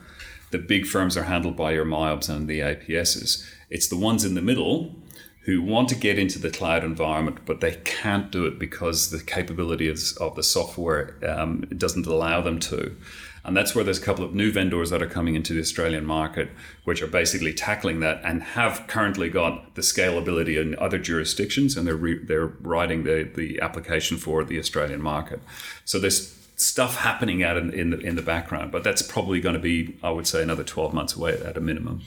The 0.51 0.59
big 0.59 0.87
firms 0.87 1.17
are 1.17 1.25
handled 1.25 1.57
by 1.57 1.73
your 1.73 1.85
MYOBs 1.85 2.29
and 2.29 2.49
the 2.49 2.61
APSs. 2.61 3.47
It's 3.71 3.89
the 3.89 3.97
ones 3.97 4.25
in 4.25 4.35
the 4.35 4.43
middle 4.43 4.97
who 5.43 5.63
want 5.63 5.89
to 5.89 5.95
get 5.95 6.19
into 6.19 6.39
the 6.39 6.51
cloud 6.51 6.85
environment, 6.85 7.39
but 7.47 7.61
they 7.61 7.77
can't 7.85 8.31
do 8.31 8.45
it 8.45 8.59
because 8.59 9.11
the 9.11 9.23
capability 9.23 9.89
of, 9.89 9.99
of 10.21 10.37
the 10.37 10.43
software 10.43 11.17
um, 11.27 11.63
doesn't 11.77 12.07
allow 12.07 12.41
them 12.41 12.59
to. 12.59 12.95
And 13.43 13.57
that's 13.57 13.75
where 13.75 13.83
there's 13.83 13.99
a 13.99 14.03
couple 14.03 14.23
of 14.23 14.35
new 14.35 14.53
vendors 14.53 14.91
that 14.91 15.03
are 15.03 15.09
coming 15.09 15.35
into 15.35 15.55
the 15.55 15.61
Australian 15.61 16.05
market, 16.05 16.51
which 16.85 17.01
are 17.01 17.07
basically 17.07 17.55
tackling 17.55 18.01
that 18.01 18.21
and 18.23 18.43
have 18.43 18.87
currently 18.87 19.31
got 19.31 19.75
the 19.77 19.81
scalability 19.81 20.61
in 20.61 20.79
other 20.79 20.99
jurisdictions, 20.99 21.75
and 21.75 21.87
they're 21.87 21.97
re- 21.97 22.23
they're 22.23 22.49
writing 22.61 23.05
the 23.05 23.31
the 23.35 23.59
application 23.61 24.19
for 24.19 24.45
the 24.45 24.59
Australian 24.59 25.01
market. 25.01 25.41
So 25.87 25.99
there's 25.99 26.37
stuff 26.57 26.97
happening 26.97 27.43
out 27.43 27.57
in, 27.57 27.73
in 27.73 27.89
the 27.91 27.99
in 28.01 28.15
the 28.15 28.23
background, 28.23 28.73
but 28.73 28.85
that's 28.85 29.01
probably 29.01 29.41
going 29.41 29.55
to 29.55 29.61
be, 29.61 29.97
I 30.03 30.11
would 30.11 30.27
say, 30.27 30.43
another 30.43 30.65
12 30.65 30.93
months 30.93 31.17
away 31.17 31.33
at 31.33 31.57
a 31.57 31.61
minimum. 31.61 32.03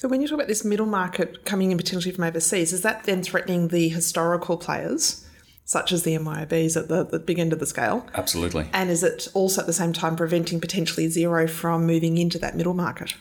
So 0.00 0.08
when 0.08 0.22
you 0.22 0.28
talk 0.28 0.36
about 0.36 0.48
this 0.48 0.64
middle 0.64 0.86
market 0.86 1.44
coming 1.44 1.70
in 1.70 1.76
potentially 1.76 2.14
from 2.14 2.24
overseas, 2.24 2.72
is 2.72 2.80
that 2.80 3.04
then 3.04 3.22
threatening 3.22 3.68
the 3.68 3.90
historical 3.90 4.56
players? 4.56 5.26
Such 5.66 5.92
as 5.92 6.04
the 6.04 6.14
MYOBs 6.14 6.74
at 6.74 6.88
the, 6.88 7.04
the 7.04 7.18
big 7.18 7.38
end 7.38 7.52
of 7.52 7.58
the 7.58 7.66
scale. 7.66 8.06
Absolutely. 8.14 8.66
And 8.72 8.88
is 8.88 9.02
it 9.02 9.28
also 9.34 9.60
at 9.60 9.66
the 9.66 9.74
same 9.74 9.92
time 9.92 10.16
preventing 10.16 10.58
potentially 10.58 11.06
Xero 11.06 11.50
from 11.50 11.86
moving 11.86 12.16
into 12.16 12.38
that 12.38 12.56
middle 12.56 12.72
market? 12.72 13.14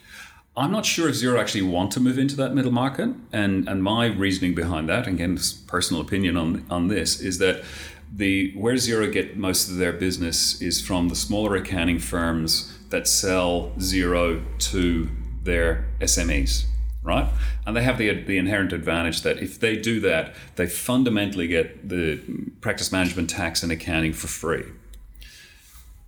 I'm 0.56 0.72
not 0.72 0.86
sure 0.86 1.10
if 1.10 1.16
Xero 1.16 1.38
actually 1.38 1.64
want 1.64 1.92
to 1.92 2.00
move 2.00 2.18
into 2.18 2.38
that 2.38 2.54
middle 2.54 2.72
market, 2.72 3.10
and 3.34 3.68
and 3.68 3.84
my 3.84 4.06
reasoning 4.06 4.56
behind 4.56 4.88
that, 4.88 5.06
again, 5.06 5.38
personal 5.68 6.02
opinion 6.02 6.38
on 6.38 6.66
on 6.70 6.88
this, 6.88 7.20
is 7.20 7.40
that 7.40 7.62
the 8.10 8.54
where 8.56 8.76
Xero 8.76 9.12
get 9.12 9.36
most 9.36 9.68
of 9.68 9.76
their 9.76 9.92
business 9.92 10.62
is 10.62 10.80
from 10.80 11.10
the 11.10 11.16
smaller 11.16 11.58
accounting 11.58 12.00
firms 12.00 12.74
that 12.88 13.06
sell 13.06 13.74
Xero 13.80 14.42
to 14.72 15.10
their 15.44 15.86
SMEs, 16.02 16.66
right? 17.04 17.28
And 17.66 17.76
they 17.76 17.84
have 17.84 17.98
the, 17.98 18.14
the 18.24 18.38
inherent 18.38 18.74
advantage 18.74 19.22
that 19.22 19.38
if 19.40 19.60
they 19.60 19.76
do 19.76 20.00
that, 20.02 20.34
they 20.56 20.68
fundamentally 20.68 21.48
get 21.48 21.88
the 21.88 22.20
practice 22.62 22.92
management 22.92 23.30
tax 23.30 23.64
and 23.64 23.72
accounting 23.72 24.14
for 24.14 24.28
free. 24.28 24.66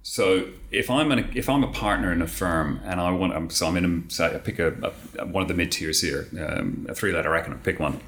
So 0.03 0.49
if 0.71 0.89
I'm 0.89 1.11
an, 1.11 1.31
if 1.35 1.47
I'm 1.47 1.63
a 1.63 1.71
partner 1.71 2.11
in 2.11 2.21
a 2.21 2.27
firm 2.27 2.81
and 2.83 2.99
I 2.99 3.11
want 3.11 3.53
so 3.53 3.67
I'm 3.67 3.77
in 3.77 3.85
a, 4.07 4.11
say 4.11 4.25
I 4.25 4.39
pick 4.39 4.59
a, 4.59 4.93
a 5.17 5.25
one 5.25 5.41
of 5.43 5.47
the 5.47 5.53
mid 5.53 5.71
tiers 5.71 6.01
here 6.01 6.27
um, 6.39 6.87
a 6.89 6.95
three 6.95 7.13
letter 7.13 7.29
acronym 7.29 7.63
pick 7.63 7.79
one 7.79 8.01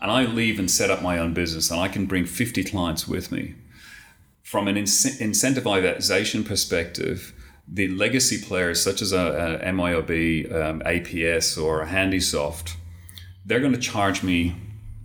and 0.00 0.10
I 0.10 0.24
leave 0.24 0.58
and 0.58 0.70
set 0.70 0.90
up 0.90 1.02
my 1.02 1.18
own 1.18 1.34
business 1.34 1.70
and 1.70 1.78
I 1.80 1.88
can 1.88 2.06
bring 2.06 2.24
50 2.24 2.64
clients 2.64 3.06
with 3.06 3.30
me 3.30 3.54
from 4.42 4.68
an 4.68 4.76
incentivization 4.76 6.46
perspective 6.46 7.34
the 7.70 7.88
legacy 7.88 8.40
players 8.40 8.82
such 8.82 9.02
as 9.02 9.12
a, 9.12 9.60
a 9.62 9.66
MYOB, 9.66 10.52
um, 10.54 10.80
APS, 10.80 11.62
or 11.62 11.86
HandiSoft, 11.86 12.74
they're 13.44 13.60
going 13.60 13.72
to 13.72 13.78
charge 13.78 14.22
me 14.22 14.56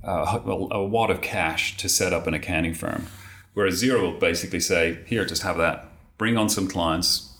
uh, 0.03 0.39
a, 0.45 0.49
a 0.49 0.85
wad 0.85 1.09
of 1.09 1.21
cash 1.21 1.77
to 1.77 1.89
set 1.89 2.13
up 2.13 2.27
an 2.27 2.33
accounting 2.33 2.73
firm. 2.73 3.07
Whereas 3.53 3.81
Xero 3.81 4.01
will 4.01 4.19
basically 4.19 4.59
say, 4.59 4.99
here, 5.05 5.25
just 5.25 5.43
have 5.43 5.57
that. 5.57 5.89
Bring 6.17 6.37
on 6.37 6.49
some 6.49 6.67
clients, 6.67 7.35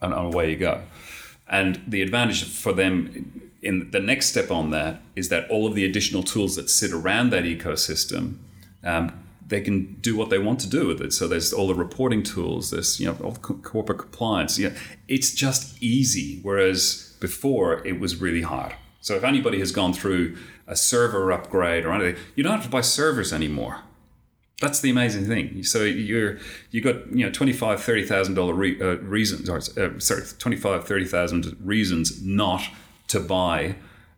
and 0.00 0.12
away 0.12 0.50
you 0.50 0.56
go. 0.56 0.82
And 1.48 1.82
the 1.86 2.02
advantage 2.02 2.44
for 2.44 2.72
them 2.72 3.50
in 3.62 3.90
the 3.90 4.00
next 4.00 4.26
step 4.26 4.50
on 4.50 4.70
that 4.70 5.00
is 5.14 5.28
that 5.28 5.48
all 5.50 5.66
of 5.66 5.74
the 5.74 5.84
additional 5.84 6.22
tools 6.22 6.56
that 6.56 6.68
sit 6.68 6.92
around 6.92 7.30
that 7.30 7.44
ecosystem 7.44 8.36
um, 8.84 9.21
they 9.46 9.60
can 9.60 9.94
do 10.00 10.16
what 10.16 10.30
they 10.30 10.38
want 10.38 10.60
to 10.60 10.68
do 10.68 10.86
with 10.86 11.00
it. 11.00 11.12
So 11.12 11.28
there's 11.28 11.52
all 11.52 11.68
the 11.68 11.74
reporting 11.74 12.22
tools, 12.22 12.70
there's 12.70 13.00
you 13.00 13.06
know 13.06 13.16
all 13.22 13.32
the 13.32 13.40
corporate 13.40 13.98
compliance. 13.98 14.58
Yeah, 14.58 14.70
it's 15.08 15.32
just 15.32 15.82
easy. 15.82 16.40
Whereas 16.42 17.16
before 17.20 17.86
it 17.86 18.00
was 18.00 18.20
really 18.20 18.42
hard. 18.42 18.74
So 19.00 19.16
if 19.16 19.24
anybody 19.24 19.58
has 19.58 19.72
gone 19.72 19.92
through 19.92 20.36
a 20.66 20.76
server 20.76 21.32
upgrade 21.32 21.84
or 21.84 21.92
anything, 21.92 22.22
you 22.34 22.42
don't 22.42 22.52
have 22.52 22.64
to 22.64 22.70
buy 22.70 22.82
servers 22.82 23.32
anymore. 23.32 23.80
That's 24.60 24.80
the 24.80 24.90
amazing 24.90 25.26
thing. 25.26 25.64
So 25.64 25.82
you're 25.82 26.38
you 26.70 26.80
got 26.80 27.10
you 27.12 27.26
know 27.26 27.32
twenty 27.32 27.52
five 27.52 27.82
thirty 27.82 28.04
thousand 28.04 28.34
dollar 28.34 28.54
re, 28.54 28.80
uh, 28.80 28.98
reasons 28.98 29.48
or 29.48 29.56
uh, 29.56 29.98
sorry 29.98 30.22
twenty 30.38 30.56
five 30.56 30.86
thirty 30.86 31.04
thousand 31.04 31.56
reasons 31.60 32.22
not 32.24 32.62
to 33.08 33.18
buy 33.18 33.74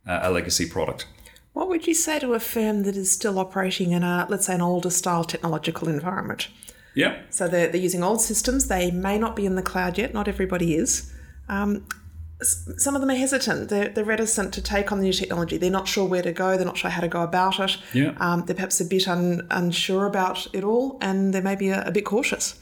uh, 0.07 0.21
a 0.23 0.31
legacy 0.31 0.69
product. 0.69 1.07
What 1.55 1.69
would 1.69 1.87
you 1.87 1.95
say 1.95 2.19
to 2.19 2.35
a 2.35 2.41
firm 2.41 2.83
that 2.83 2.97
is 2.97 3.11
still 3.11 3.39
operating 3.39 3.93
in 3.93 4.03
a, 4.03 4.27
let's 4.29 4.47
say, 4.47 4.55
an 4.55 4.61
older 4.61 4.91
style 4.91 5.25
technological 5.25 5.89
environment? 5.89 6.49
Yeah. 6.95 7.23
So 7.31 7.49
they're, 7.49 7.69
they're 7.69 7.81
using 7.81 8.03
old 8.03 8.21
systems. 8.21 8.67
They 8.67 8.91
may 8.91 9.19
not 9.19 9.35
be 9.37 9.47
in 9.47 9.55
the 9.55 9.63
cloud 9.63 9.97
yet. 9.97 10.13
Not 10.13 10.29
everybody 10.29 10.75
is. 10.75 11.13
Um, 11.49 11.87
some 12.43 12.97
of 12.97 13.01
them 13.01 13.11
are 13.11 13.15
hesitant. 13.17 13.69
They're, 13.69 13.89
they're 13.89 14.05
reticent 14.05 14.53
to 14.55 14.63
take 14.63 14.91
on 14.91 14.99
the 14.99 15.05
new 15.05 15.13
technology. 15.13 15.57
They're 15.57 15.71
not 15.71 15.87
sure 15.87 16.07
where 16.07 16.23
to 16.23 16.33
go. 16.33 16.57
They're 16.57 16.67
not 16.67 16.77
sure 16.77 16.91
how 16.91 17.01
to 17.01 17.09
go 17.09 17.23
about 17.23 17.61
it. 17.61 17.79
Yeah. 17.93 18.15
Um, 18.19 18.45
they're 18.47 18.57
perhaps 18.57 18.81
a 18.81 18.85
bit 18.85 19.07
un, 19.07 19.47
unsure 19.51 20.07
about 20.07 20.47
it 20.53 20.65
all, 20.65 20.99
and 21.01 21.33
they 21.33 21.41
may 21.41 21.55
be 21.55 21.69
a, 21.69 21.85
a 21.85 21.93
bit 21.93 22.05
cautious. 22.05 22.61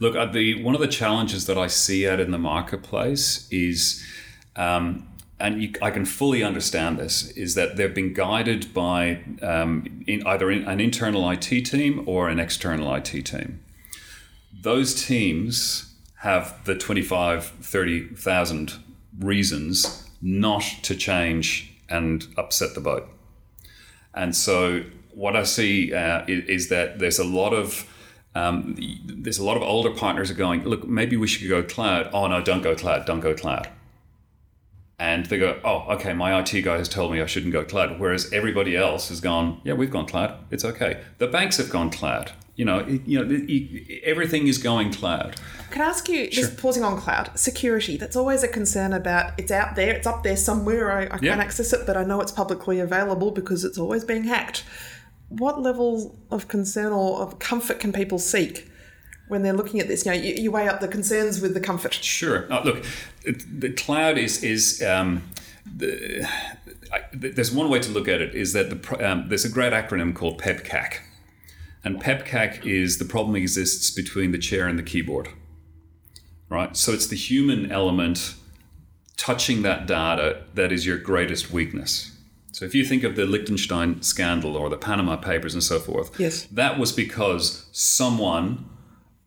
Look, 0.00 0.16
uh, 0.16 0.26
the 0.26 0.62
one 0.62 0.74
of 0.74 0.82
the 0.82 0.88
challenges 0.88 1.46
that 1.46 1.56
I 1.56 1.68
see 1.68 2.06
out 2.06 2.20
in 2.20 2.30
the 2.30 2.38
marketplace 2.38 3.48
is 3.50 4.04
um, 4.56 5.08
and 5.44 5.62
you, 5.62 5.72
I 5.82 5.90
can 5.90 6.06
fully 6.06 6.42
understand 6.42 6.98
this, 6.98 7.28
is 7.32 7.54
that 7.54 7.76
they've 7.76 7.94
been 7.94 8.14
guided 8.14 8.72
by 8.72 9.20
um, 9.42 10.02
in 10.06 10.26
either 10.26 10.50
in 10.50 10.66
an 10.66 10.80
internal 10.80 11.28
IT 11.28 11.66
team 11.66 12.02
or 12.06 12.30
an 12.30 12.40
external 12.40 12.92
IT 12.94 13.26
team. 13.26 13.62
Those 14.62 14.94
teams 15.06 15.94
have 16.20 16.64
the 16.64 16.74
25, 16.74 17.44
30,000 17.60 18.72
reasons 19.20 20.08
not 20.22 20.62
to 20.80 20.96
change 20.96 21.74
and 21.90 22.26
upset 22.38 22.74
the 22.74 22.80
boat. 22.80 23.06
And 24.14 24.34
so 24.34 24.84
what 25.12 25.36
I 25.36 25.42
see 25.42 25.92
uh, 25.92 26.24
is, 26.26 26.44
is, 26.48 26.68
that 26.70 27.00
there's 27.00 27.18
a 27.18 27.24
lot 27.24 27.52
of 27.52 27.86
um, 28.34 28.76
there's 29.04 29.38
a 29.38 29.44
lot 29.44 29.58
of 29.58 29.62
older 29.62 29.90
partners 29.90 30.30
are 30.30 30.34
going, 30.34 30.64
look, 30.64 30.88
maybe 30.88 31.18
we 31.18 31.26
should 31.26 31.46
go 31.48 31.62
cloud. 31.62 32.08
Oh 32.14 32.26
no, 32.28 32.40
don't 32.42 32.62
go 32.62 32.74
cloud, 32.74 33.04
don't 33.04 33.20
go 33.20 33.34
cloud 33.34 33.68
and 34.98 35.26
they 35.26 35.38
go, 35.38 35.60
oh, 35.64 35.86
okay, 35.94 36.12
my 36.12 36.38
IT 36.38 36.62
guy 36.62 36.76
has 36.76 36.88
told 36.88 37.12
me 37.12 37.20
I 37.20 37.26
shouldn't 37.26 37.52
go 37.52 37.64
cloud. 37.64 37.98
Whereas 37.98 38.32
everybody 38.32 38.76
else 38.76 39.08
has 39.08 39.20
gone, 39.20 39.60
yeah, 39.64 39.72
we've 39.72 39.90
gone 39.90 40.06
cloud. 40.06 40.38
It's 40.50 40.64
okay. 40.64 41.02
The 41.18 41.26
banks 41.26 41.56
have 41.56 41.70
gone 41.70 41.90
cloud. 41.90 42.32
You 42.54 42.64
know, 42.64 42.78
it, 42.78 43.02
you 43.04 43.18
know, 43.18 43.28
it, 43.28 44.02
everything 44.04 44.46
is 44.46 44.58
going 44.58 44.92
cloud. 44.92 45.34
Can 45.72 45.82
I 45.82 45.86
ask 45.86 46.08
you, 46.08 46.30
sure. 46.30 46.44
just 46.44 46.56
pausing 46.56 46.84
on 46.84 46.96
cloud, 47.00 47.36
security, 47.36 47.96
that's 47.96 48.14
always 48.14 48.44
a 48.44 48.48
concern 48.48 48.92
about 48.92 49.32
it's 49.36 49.50
out 49.50 49.74
there, 49.74 49.92
it's 49.92 50.06
up 50.06 50.22
there 50.22 50.36
somewhere, 50.36 50.92
I, 50.92 51.02
I 51.06 51.18
can't 51.18 51.40
access 51.40 51.72
it, 51.72 51.84
but 51.84 51.96
I 51.96 52.04
know 52.04 52.20
it's 52.20 52.30
publicly 52.30 52.78
available 52.78 53.32
because 53.32 53.64
it's 53.64 53.76
always 53.76 54.04
being 54.04 54.24
hacked. 54.24 54.62
What 55.30 55.60
level 55.60 56.16
of 56.30 56.46
concern 56.46 56.92
or 56.92 57.22
of 57.22 57.40
comfort 57.40 57.80
can 57.80 57.92
people 57.92 58.20
seek 58.20 58.70
when 59.28 59.42
they're 59.42 59.52
looking 59.52 59.80
at 59.80 59.88
this? 59.88 60.04
You 60.04 60.12
know, 60.12 60.18
you, 60.18 60.34
you 60.34 60.50
weigh 60.50 60.68
up 60.68 60.80
the 60.80 60.88
concerns 60.88 61.40
with 61.40 61.54
the 61.54 61.60
comfort. 61.60 61.94
Sure. 61.94 62.52
Uh, 62.52 62.62
look, 62.64 62.84
the 63.24 63.72
cloud 63.72 64.18
is 64.18 64.42
is 64.42 64.82
um, 64.82 65.22
the, 65.64 66.28
I, 66.92 67.00
there's 67.12 67.52
one 67.52 67.70
way 67.70 67.80
to 67.80 67.90
look 67.90 68.08
at 68.08 68.20
it 68.20 68.34
is 68.34 68.52
that 68.52 68.70
the, 68.70 69.10
um, 69.10 69.28
there's 69.28 69.44
a 69.44 69.48
great 69.48 69.72
acronym 69.72 70.14
called 70.14 70.40
PEBCAK, 70.40 70.98
and 71.82 72.00
PEBCAK 72.02 72.66
is 72.66 72.98
the 72.98 73.04
problem 73.04 73.36
exists 73.36 73.90
between 73.90 74.32
the 74.32 74.38
chair 74.38 74.66
and 74.66 74.78
the 74.78 74.82
keyboard. 74.82 75.28
Right. 76.48 76.76
So 76.76 76.92
it's 76.92 77.06
the 77.06 77.16
human 77.16 77.72
element 77.72 78.34
touching 79.16 79.62
that 79.62 79.86
data 79.86 80.42
that 80.54 80.70
is 80.70 80.86
your 80.86 80.98
greatest 80.98 81.50
weakness. 81.50 82.10
So 82.52 82.64
if 82.64 82.74
you 82.74 82.84
think 82.84 83.02
of 83.02 83.16
the 83.16 83.26
Liechtenstein 83.26 84.02
scandal 84.02 84.56
or 84.56 84.68
the 84.68 84.76
Panama 84.76 85.16
Papers 85.16 85.54
and 85.54 85.62
so 85.62 85.80
forth, 85.80 86.20
yes, 86.20 86.44
that 86.52 86.78
was 86.78 86.92
because 86.92 87.66
someone 87.72 88.66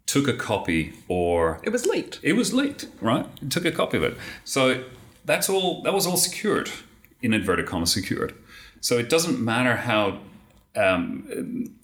took 0.07 0.27
a 0.27 0.33
copy 0.33 0.93
or 1.07 1.59
it 1.63 1.69
was 1.69 1.85
leaked. 1.85 2.19
It 2.23 2.33
was 2.33 2.53
leaked, 2.53 2.87
right? 2.99 3.27
It 3.41 3.51
took 3.51 3.65
a 3.65 3.71
copy 3.71 3.97
of 3.97 4.03
it. 4.03 4.17
So 4.43 4.83
that's 5.25 5.49
all. 5.49 5.83
That 5.83 5.93
was 5.93 6.07
all 6.07 6.17
secured, 6.17 6.71
in 7.21 7.33
inverted 7.33 7.67
commas, 7.67 7.93
secured. 7.93 8.33
So 8.81 8.97
it 8.97 9.09
doesn't 9.09 9.39
matter 9.39 9.75
how. 9.75 10.19
Um, 10.75 11.75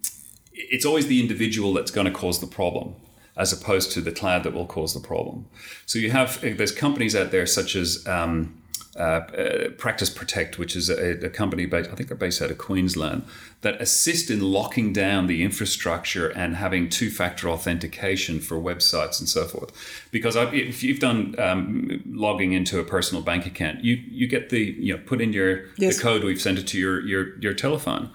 it's 0.53 0.85
always 0.85 1.07
the 1.07 1.19
individual 1.19 1.73
that's 1.73 1.91
going 1.91 2.05
to 2.05 2.11
cause 2.11 2.39
the 2.39 2.47
problem, 2.47 2.95
as 3.35 3.51
opposed 3.51 3.91
to 3.93 4.01
the 4.01 4.11
cloud 4.11 4.43
that 4.43 4.53
will 4.53 4.67
cause 4.67 4.93
the 4.93 5.05
problem. 5.05 5.47
So 5.85 5.99
you 5.99 6.11
have 6.11 6.41
there's 6.41 6.71
companies 6.71 7.15
out 7.15 7.31
there 7.31 7.45
such 7.45 7.75
as. 7.75 8.07
Um, 8.07 8.57
uh, 8.95 8.99
uh, 8.99 9.69
Practice 9.77 10.11
Protect, 10.11 10.59
which 10.59 10.75
is 10.75 10.87
a, 10.87 11.25
a, 11.25 11.29
company 11.29 11.65
based, 11.65 11.89
I 11.89 11.95
think 11.95 12.09
they're 12.09 12.17
based 12.17 12.43
out 12.43 12.51
of 12.51 12.59
Queensland, 12.59 13.23
that 13.61 13.81
assist 13.81 14.29
in 14.29 14.39
locking 14.39 14.93
down 14.93 15.25
the 15.25 15.41
infrastructure 15.41 16.29
and 16.29 16.57
having 16.57 16.89
two 16.89 17.09
factor 17.09 17.49
authentication 17.49 18.39
for 18.39 18.57
websites 18.57 19.19
and 19.19 19.27
so 19.27 19.45
forth. 19.45 19.71
Because 20.11 20.37
I, 20.37 20.45
if 20.53 20.83
you've 20.83 20.99
done 20.99 21.33
um, 21.39 22.03
logging 22.05 22.53
into 22.53 22.79
a 22.79 22.83
personal 22.83 23.23
bank 23.23 23.47
account, 23.47 23.83
you, 23.83 23.95
you 23.95 24.27
get 24.27 24.51
the, 24.51 24.59
you 24.59 24.95
know, 24.95 25.01
put 25.03 25.21
in 25.21 25.33
your 25.33 25.65
yes. 25.77 25.97
the 25.97 26.03
code, 26.03 26.23
we've 26.23 26.41
sent 26.41 26.59
it 26.59 26.67
to 26.67 26.77
your, 26.77 27.01
your, 27.01 27.39
your 27.39 27.55
telephone. 27.55 28.11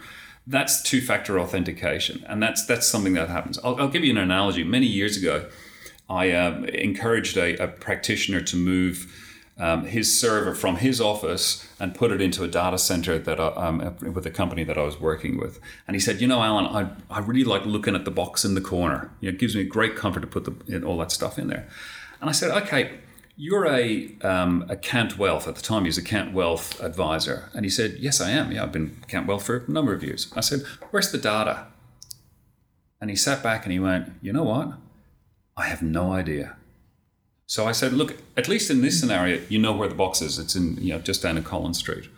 That's 0.46 0.80
two 0.80 1.00
factor 1.00 1.40
authentication. 1.40 2.24
And 2.28 2.40
that's, 2.40 2.64
that's 2.64 2.86
something 2.86 3.14
that 3.14 3.28
happens. 3.28 3.58
I'll, 3.64 3.80
I'll 3.80 3.88
give 3.88 4.04
you 4.04 4.12
an 4.12 4.18
analogy. 4.18 4.62
Many 4.62 4.86
years 4.86 5.16
ago, 5.16 5.48
I 6.08 6.30
uh, 6.30 6.62
encouraged 6.72 7.36
a, 7.36 7.56
a 7.56 7.66
practitioner 7.66 8.40
to 8.42 8.56
move 8.56 9.12
um, 9.58 9.86
his 9.86 10.18
server 10.18 10.54
from 10.54 10.76
his 10.76 11.00
office 11.00 11.66
and 11.80 11.94
put 11.94 12.12
it 12.12 12.20
into 12.20 12.44
a 12.44 12.48
data 12.48 12.78
center 12.78 13.18
that 13.18 13.40
I, 13.40 13.48
um, 13.48 13.96
with 14.14 14.24
a 14.24 14.30
company 14.30 14.64
that 14.64 14.78
I 14.78 14.82
was 14.82 15.00
working 15.00 15.38
with. 15.38 15.60
And 15.86 15.96
he 15.96 16.00
said, 16.00 16.20
"You 16.20 16.28
know, 16.28 16.42
Alan, 16.42 16.66
I, 16.66 16.90
I 17.10 17.20
really 17.20 17.44
like 17.44 17.66
looking 17.66 17.94
at 17.94 18.04
the 18.04 18.10
box 18.10 18.44
in 18.44 18.54
the 18.54 18.60
corner. 18.60 19.10
You 19.20 19.30
know, 19.30 19.34
it 19.34 19.40
gives 19.40 19.56
me 19.56 19.64
great 19.64 19.96
comfort 19.96 20.20
to 20.20 20.26
put 20.26 20.44
the, 20.44 20.84
all 20.84 20.98
that 20.98 21.10
stuff 21.10 21.38
in 21.38 21.48
there." 21.48 21.68
And 22.20 22.30
I 22.30 22.32
said, 22.32 22.50
"Okay." 22.62 23.00
You're 23.40 23.66
a, 23.66 24.16
um, 24.22 24.66
a 24.68 24.74
Kent 24.74 25.16
Wealth 25.16 25.46
at 25.46 25.54
the 25.54 25.62
time. 25.62 25.84
He 25.84 25.88
was 25.88 25.96
a 25.96 26.02
Kent 26.02 26.34
Wealth 26.34 26.82
advisor, 26.82 27.50
and 27.54 27.64
he 27.64 27.70
said, 27.70 27.98
"Yes, 28.00 28.20
I 28.20 28.30
am. 28.30 28.50
Yeah, 28.50 28.64
I've 28.64 28.72
been 28.72 28.96
Kent 29.06 29.28
Wealth 29.28 29.46
for 29.46 29.58
a 29.58 29.70
number 29.70 29.94
of 29.94 30.02
years." 30.02 30.32
I 30.34 30.40
said, 30.40 30.64
"Where's 30.90 31.12
the 31.12 31.18
data?" 31.18 31.68
And 33.00 33.10
he 33.10 33.14
sat 33.14 33.40
back 33.40 33.64
and 33.64 33.72
he 33.72 33.78
went, 33.78 34.10
"You 34.20 34.32
know 34.32 34.42
what? 34.42 34.72
I 35.56 35.66
have 35.66 35.82
no 35.82 36.12
idea." 36.12 36.57
So 37.48 37.66
I 37.66 37.72
said, 37.72 37.94
look, 37.94 38.18
at 38.36 38.46
least 38.46 38.70
in 38.70 38.82
this 38.82 39.00
scenario, 39.00 39.40
you 39.48 39.58
know 39.58 39.72
where 39.72 39.88
the 39.88 39.94
box 39.94 40.20
is. 40.20 40.38
It's 40.38 40.54
in, 40.54 40.76
you 40.76 40.92
know, 40.92 40.98
just 40.98 41.22
down 41.22 41.38
in 41.38 41.44
Collins 41.44 41.78
Street. 41.78 42.10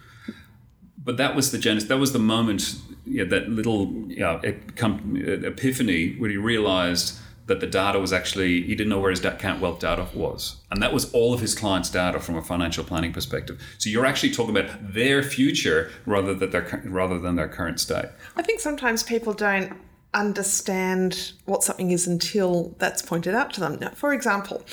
But 0.99 1.19
that 1.19 1.37
was 1.37 1.53
the 1.53 1.59
genesis. 1.59 1.89
That 1.89 1.99
was 1.99 2.13
the 2.13 2.19
moment, 2.19 2.75
you 3.07 3.25
know, 3.25 3.31
that 3.31 3.49
little 3.49 3.87
you 4.09 4.27
uh, 4.27 4.41
know, 4.43 5.47
epiphany 5.47 6.17
where 6.17 6.29
he 6.29 6.37
realized 6.37 7.17
that 7.47 7.61
the 7.61 7.67
data 7.69 8.01
was 8.01 8.13
actually 8.13 8.63
he 8.63 8.75
didn't 8.75 8.89
know 8.89 8.99
where 8.99 9.11
his 9.11 9.25
account 9.25 9.61
wealth 9.61 9.79
data 9.79 10.09
was, 10.15 10.57
and 10.71 10.83
that 10.83 10.93
was 10.93 11.13
all 11.13 11.33
of 11.33 11.41
his 11.41 11.55
clients' 11.55 11.91
data 11.91 12.21
from 12.21 12.37
a 12.37 12.43
financial 12.43 12.85
planning 12.85 13.13
perspective. 13.13 13.61
So 13.79 13.89
you're 13.89 14.07
actually 14.07 14.33
talking 14.33 14.57
about 14.57 14.95
their 14.95 15.23
future 15.23 15.91
rather 16.07 16.35
than 16.35 16.51
their 16.51 16.83
rather 16.87 17.19
than 17.19 17.37
their 17.37 17.49
current 17.49 17.81
state. 17.81 18.07
I 18.37 18.43
think 18.43 18.61
sometimes 18.61 19.03
people 19.03 19.33
don't 19.33 19.73
understand 20.13 21.33
what 21.45 21.63
something 21.63 21.93
is 21.93 22.07
until 22.07 22.75
that's 22.79 23.01
pointed 23.01 23.35
out 23.35 23.53
to 23.55 23.61
them. 23.61 23.79
Now, 23.81 23.91
for 23.91 24.13
example, 24.13 24.65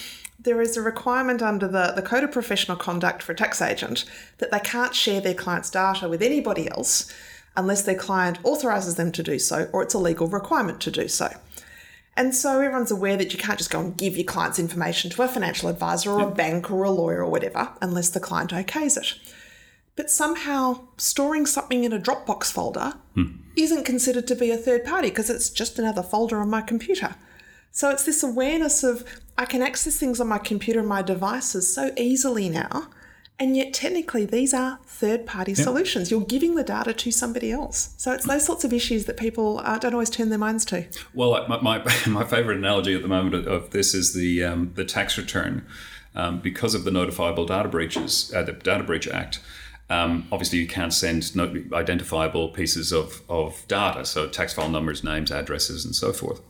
there 0.48 0.62
is 0.62 0.78
a 0.78 0.82
requirement 0.82 1.42
under 1.42 1.68
the, 1.68 1.92
the 1.94 2.02
Code 2.02 2.24
of 2.24 2.32
Professional 2.32 2.78
Conduct 2.78 3.22
for 3.22 3.34
a 3.34 3.36
tax 3.36 3.62
agent 3.62 4.06
that 4.38 4.50
they 4.50 4.62
can't 4.62 4.96
share 4.96 5.20
their 5.20 5.34
client's 5.34 5.70
data 5.70 6.08
with 6.08 6.22
anybody 6.22 6.72
else 6.72 7.14
unless 7.58 7.82
their 7.82 7.98
client 7.98 8.40
authorises 8.46 8.96
them 8.96 9.12
to 9.12 9.22
do 9.22 9.38
so 9.38 9.70
or 9.74 9.84
it's 9.84 9.94
a 9.94 10.00
legal 10.00 10.28
requirement 10.28 10.80
to 10.80 10.90
do 10.90 11.10
so. 11.10 11.30
And 12.16 12.34
so 12.34 12.62
everyone's 12.62 12.92
aware 12.92 13.18
that 13.18 13.34
you 13.34 13.38
can't 13.38 13.58
just 13.58 13.70
go 13.70 13.82
and 13.82 13.98
give 13.98 14.16
your 14.16 14.24
client's 14.24 14.58
information 14.58 15.12
to 15.12 15.22
a 15.22 15.28
financial 15.28 15.68
advisor 15.68 16.12
or 16.12 16.22
a 16.22 16.32
bank 16.32 16.72
or 16.72 16.86
a 16.86 16.92
lawyer 16.92 17.26
or 17.26 17.30
whatever 17.30 17.74
unless 17.82 18.10
the 18.10 18.22
client 18.22 18.52
okays 18.52 18.96
it. 18.96 19.16
But 19.98 20.10
somehow 20.10 20.88
storing 20.96 21.46
something 21.46 21.84
in 21.84 21.92
a 21.92 22.00
Dropbox 22.00 22.54
folder 22.54 22.94
hmm. 23.16 23.36
isn't 23.58 23.84
considered 23.84 24.28
to 24.28 24.36
be 24.36 24.50
a 24.50 24.58
third 24.58 24.86
party 24.86 25.10
because 25.10 25.30
it's 25.30 25.50
just 25.50 25.78
another 25.78 26.04
folder 26.04 26.40
on 26.40 26.50
my 26.50 26.62
computer. 26.62 27.16
So 27.78 27.92
it's 27.92 28.06
this 28.06 28.24
awareness 28.24 28.84
of 28.84 29.04
I 29.38 29.46
can 29.46 29.62
access 29.62 29.98
things 29.98 30.20
on 30.20 30.28
my 30.28 30.40
computer 30.40 30.80
and 30.80 30.90
my 30.90 31.04
devices 31.04 31.72
so 31.72 31.92
easily 31.96 32.50
now. 32.50 32.88
And 33.38 33.56
yet, 33.56 33.72
technically, 33.72 34.26
these 34.26 34.52
are 34.52 34.80
third 34.84 35.28
party 35.28 35.52
yep. 35.52 35.60
solutions. 35.60 36.10
You're 36.10 36.22
giving 36.22 36.56
the 36.56 36.64
data 36.64 36.92
to 36.92 37.12
somebody 37.12 37.52
else. 37.52 37.94
So, 37.98 38.14
it's 38.14 38.26
those 38.26 38.44
sorts 38.44 38.64
of 38.64 38.74
issues 38.74 39.06
that 39.06 39.16
people 39.16 39.62
uh, 39.64 39.78
don't 39.78 39.94
always 39.94 40.10
turn 40.10 40.30
their 40.30 40.40
minds 40.40 40.66
to. 40.66 40.88
Well, 41.14 41.46
my, 41.48 41.62
my, 41.62 41.78
my 42.08 42.24
favorite 42.24 42.58
analogy 42.58 42.96
at 42.96 43.04
the 43.04 43.08
moment 43.08 43.48
of 43.48 43.70
this 43.70 43.94
is 43.94 44.16
the, 44.16 44.44
um, 44.44 44.72
the 44.74 44.84
tax 44.84 45.16
return. 45.16 45.64
Um, 46.16 46.40
because 46.40 46.74
of 46.74 46.84
the 46.84 46.90
notifiable 46.90 47.46
data 47.46 47.70
breaches, 47.70 48.34
uh, 48.34 48.42
the 48.42 48.54
Data 48.54 48.86
Breach 48.86 49.08
Act, 49.08 49.40
Um, 49.88 50.28
obviously, 50.32 50.58
you 50.58 50.68
can't 50.68 50.92
send 50.92 51.36
no 51.36 51.64
identifiable 51.74 52.50
pieces 52.50 52.92
of, 52.92 53.22
of 53.30 53.64
data, 53.68 54.04
so 54.04 54.28
tax 54.28 54.54
file 54.54 54.68
numbers, 54.68 55.04
names, 55.04 55.32
addresses, 55.32 55.86
and 55.86 55.94
so 55.96 56.12
forth. 56.12 56.42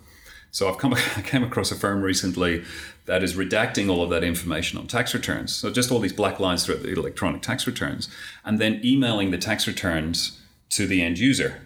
So 0.51 0.69
I've 0.69 0.77
come 0.77 0.93
I 1.15 1.21
came 1.21 1.43
across 1.43 1.71
a 1.71 1.75
firm 1.75 2.01
recently 2.01 2.63
that 3.05 3.23
is 3.23 3.35
redacting 3.35 3.89
all 3.89 4.03
of 4.03 4.09
that 4.09 4.23
information 4.23 4.77
on 4.77 4.87
tax 4.87 5.13
returns. 5.13 5.55
So 5.55 5.69
just 5.69 5.91
all 5.91 5.99
these 5.99 6.13
black 6.13 6.39
lines 6.39 6.65
throughout 6.65 6.83
the 6.83 6.91
electronic 6.91 7.41
tax 7.41 7.65
returns, 7.65 8.09
and 8.43 8.59
then 8.59 8.81
emailing 8.83 9.31
the 9.31 9.37
tax 9.37 9.67
returns 9.67 10.39
to 10.69 10.85
the 10.85 11.01
end 11.01 11.17
user. 11.17 11.61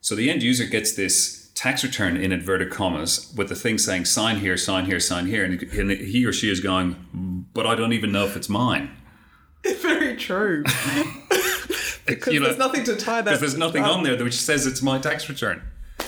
So 0.00 0.14
the 0.14 0.30
end 0.30 0.42
user 0.42 0.66
gets 0.66 0.94
this 0.94 1.50
tax 1.54 1.82
return 1.82 2.16
in 2.16 2.32
inverted 2.32 2.70
commas 2.70 3.32
with 3.36 3.48
the 3.48 3.54
thing 3.54 3.78
saying 3.78 4.04
sign 4.04 4.38
here, 4.38 4.56
sign 4.56 4.84
here, 4.84 5.00
sign 5.00 5.26
here, 5.26 5.44
and 5.44 5.60
he 5.90 6.24
or 6.24 6.32
she 6.32 6.50
is 6.50 6.60
going, 6.60 7.46
but 7.52 7.66
I 7.66 7.74
don't 7.74 7.92
even 7.92 8.12
know 8.12 8.24
if 8.24 8.36
it's 8.36 8.48
mine. 8.48 8.94
Very 9.80 10.16
true. 10.16 10.62
because 12.06 12.32
You 12.32 12.40
know, 12.40 12.46
there's 12.46 12.58
nothing 12.58 12.84
to 12.84 12.94
tie 12.94 13.22
that. 13.22 13.24
Because 13.24 13.40
there's 13.40 13.58
nothing 13.58 13.82
on 13.82 14.04
there 14.04 14.22
which 14.22 14.38
says 14.38 14.66
it's 14.66 14.82
my 14.82 14.98
tax 14.98 15.28
return, 15.28 15.62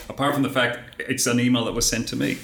apart 0.08 0.34
from 0.34 0.42
the 0.42 0.50
fact 0.50 0.78
it's 0.98 1.26
an 1.26 1.40
email 1.40 1.64
that 1.64 1.72
was 1.74 1.88
sent 1.88 2.08
to 2.08 2.16
me. 2.16 2.38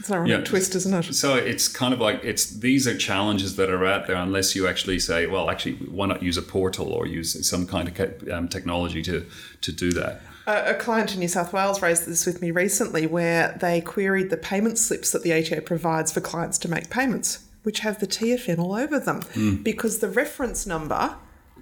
It's 0.00 0.08
an 0.08 0.16
ironic 0.16 0.30
Yeah. 0.38 0.44
twist, 0.44 0.74
isn't 0.74 0.92
it? 0.94 1.14
So 1.14 1.36
it's 1.36 1.68
kind 1.68 1.94
of 1.94 2.00
like 2.00 2.20
it's 2.24 2.46
these 2.46 2.86
are 2.88 2.96
challenges 2.96 3.56
that 3.56 3.70
are 3.70 3.86
out 3.86 4.06
there 4.06 4.16
unless 4.16 4.54
you 4.56 4.66
actually 4.66 4.98
say, 4.98 5.26
well, 5.26 5.48
actually, 5.50 5.74
why 5.74 6.06
not 6.06 6.22
use 6.22 6.36
a 6.36 6.42
portal 6.42 6.88
or 6.88 7.06
use 7.06 7.48
some 7.48 7.66
kind 7.66 7.88
of 7.88 8.28
um, 8.30 8.48
technology 8.48 9.02
to 9.02 9.24
to 9.62 9.72
do 9.72 9.92
that? 9.92 10.20
A, 10.46 10.72
a 10.72 10.74
client 10.74 11.14
in 11.14 11.20
New 11.20 11.28
South 11.28 11.52
Wales 11.52 11.80
raised 11.80 12.06
this 12.06 12.26
with 12.26 12.42
me 12.42 12.50
recently, 12.50 13.06
where 13.06 13.56
they 13.60 13.80
queried 13.80 14.28
the 14.30 14.36
payment 14.36 14.76
slips 14.78 15.10
that 15.12 15.22
the 15.22 15.32
ATO 15.32 15.60
provides 15.60 16.12
for 16.12 16.20
clients 16.20 16.58
to 16.58 16.68
make 16.68 16.90
payments, 16.90 17.38
which 17.62 17.78
have 17.80 17.98
the 18.00 18.06
TFN 18.06 18.58
all 18.58 18.74
over 18.74 18.98
them, 18.98 19.22
because 19.62 20.00
the 20.00 20.08
reference 20.08 20.66
number 20.66 21.14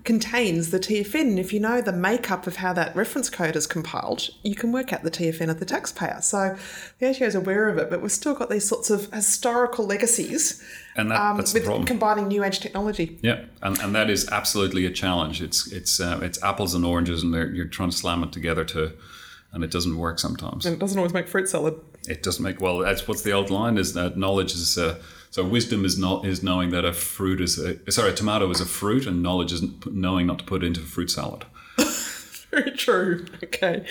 contains 0.05 0.71
the 0.71 0.81
TFN. 0.81 1.21
And 1.23 1.39
if 1.39 1.53
you 1.53 1.61
know 1.61 1.81
the 1.81 1.93
makeup 1.93 2.47
of 2.47 2.57
how 2.57 2.73
that 2.73 2.95
reference 2.97 3.31
code 3.31 3.55
is 3.55 3.67
compiled, 3.67 4.31
you 4.43 4.55
can 4.55 4.73
work 4.73 4.93
out 4.93 5.03
the 5.05 5.11
TFN 5.11 5.49
of 5.49 5.61
the 5.61 5.65
taxpayer. 5.65 6.19
So 6.21 6.57
the 6.99 7.07
ATO 7.11 7.25
is 7.25 7.35
aware 7.35 7.69
of 7.69 7.79
it, 7.79 7.89
but 7.89 8.03
we've 8.03 8.11
still 8.11 8.35
got 8.35 8.51
these 8.51 8.67
sorts 8.67 8.91
of 8.91 9.13
historical 9.13 9.87
legacies 9.87 10.63
And 10.97 11.11
that, 11.11 11.21
um, 11.21 11.37
that's 11.37 11.53
the 11.53 11.61
with 11.61 11.67
problem. 11.67 11.87
combining 11.87 12.29
new 12.29 12.43
age 12.43 12.61
technology. 12.61 13.19
Yeah, 13.23 13.45
and, 13.63 13.79
and 13.81 13.95
that 13.95 14.11
is 14.11 14.29
absolutely 14.31 14.87
a 14.87 14.91
challenge. 14.91 15.41
It's 15.41 15.71
it's 15.73 16.01
uh, 16.01 16.19
it's 16.23 16.43
apples 16.43 16.75
and 16.75 16.85
oranges, 16.85 17.23
and 17.23 17.33
you're 17.55 17.67
trying 17.67 17.91
to 17.91 17.97
slam 17.97 18.23
it 18.25 18.33
together 18.33 18.65
to, 18.67 18.93
and 19.53 19.63
it 19.63 19.71
doesn't 19.71 19.97
work 19.97 20.19
sometimes. 20.19 20.67
And 20.67 20.75
it 20.75 20.79
doesn't 20.79 20.99
always 20.99 21.15
make 21.15 21.29
fruit 21.29 21.49
salad. 21.49 21.79
It 22.09 22.25
doesn't 22.25 22.43
make 22.43 22.61
well. 22.61 22.79
That's 22.79 23.07
what's 23.07 23.23
the 23.23 23.33
old 23.33 23.51
line 23.51 23.79
is 23.79 23.95
that 23.95 24.17
knowledge 24.17 24.53
is 24.53 24.77
uh, 24.77 25.01
so 25.33 25.43
wisdom 25.43 25.87
is 25.87 25.99
not 25.99 26.27
is 26.27 26.43
knowing 26.43 26.71
that 26.71 26.85
a 26.85 26.93
fruit 26.93 27.41
is 27.41 27.59
a 27.59 27.91
sorry 27.91 28.11
a 28.11 28.15
tomato 28.15 28.51
is 28.51 28.61
a 28.61 28.67
fruit, 28.67 29.07
and 29.07 29.23
knowledge 29.23 29.51
is 29.51 29.65
knowing 29.87 30.27
not 30.27 30.39
to 30.41 30.45
put 30.45 30.63
it 30.63 30.67
into 30.67 30.81
a 30.81 30.85
fruit 30.85 31.11
salad. 31.11 31.47
Very 32.53 32.71
true. 32.73 33.25
Okay. 33.43 33.87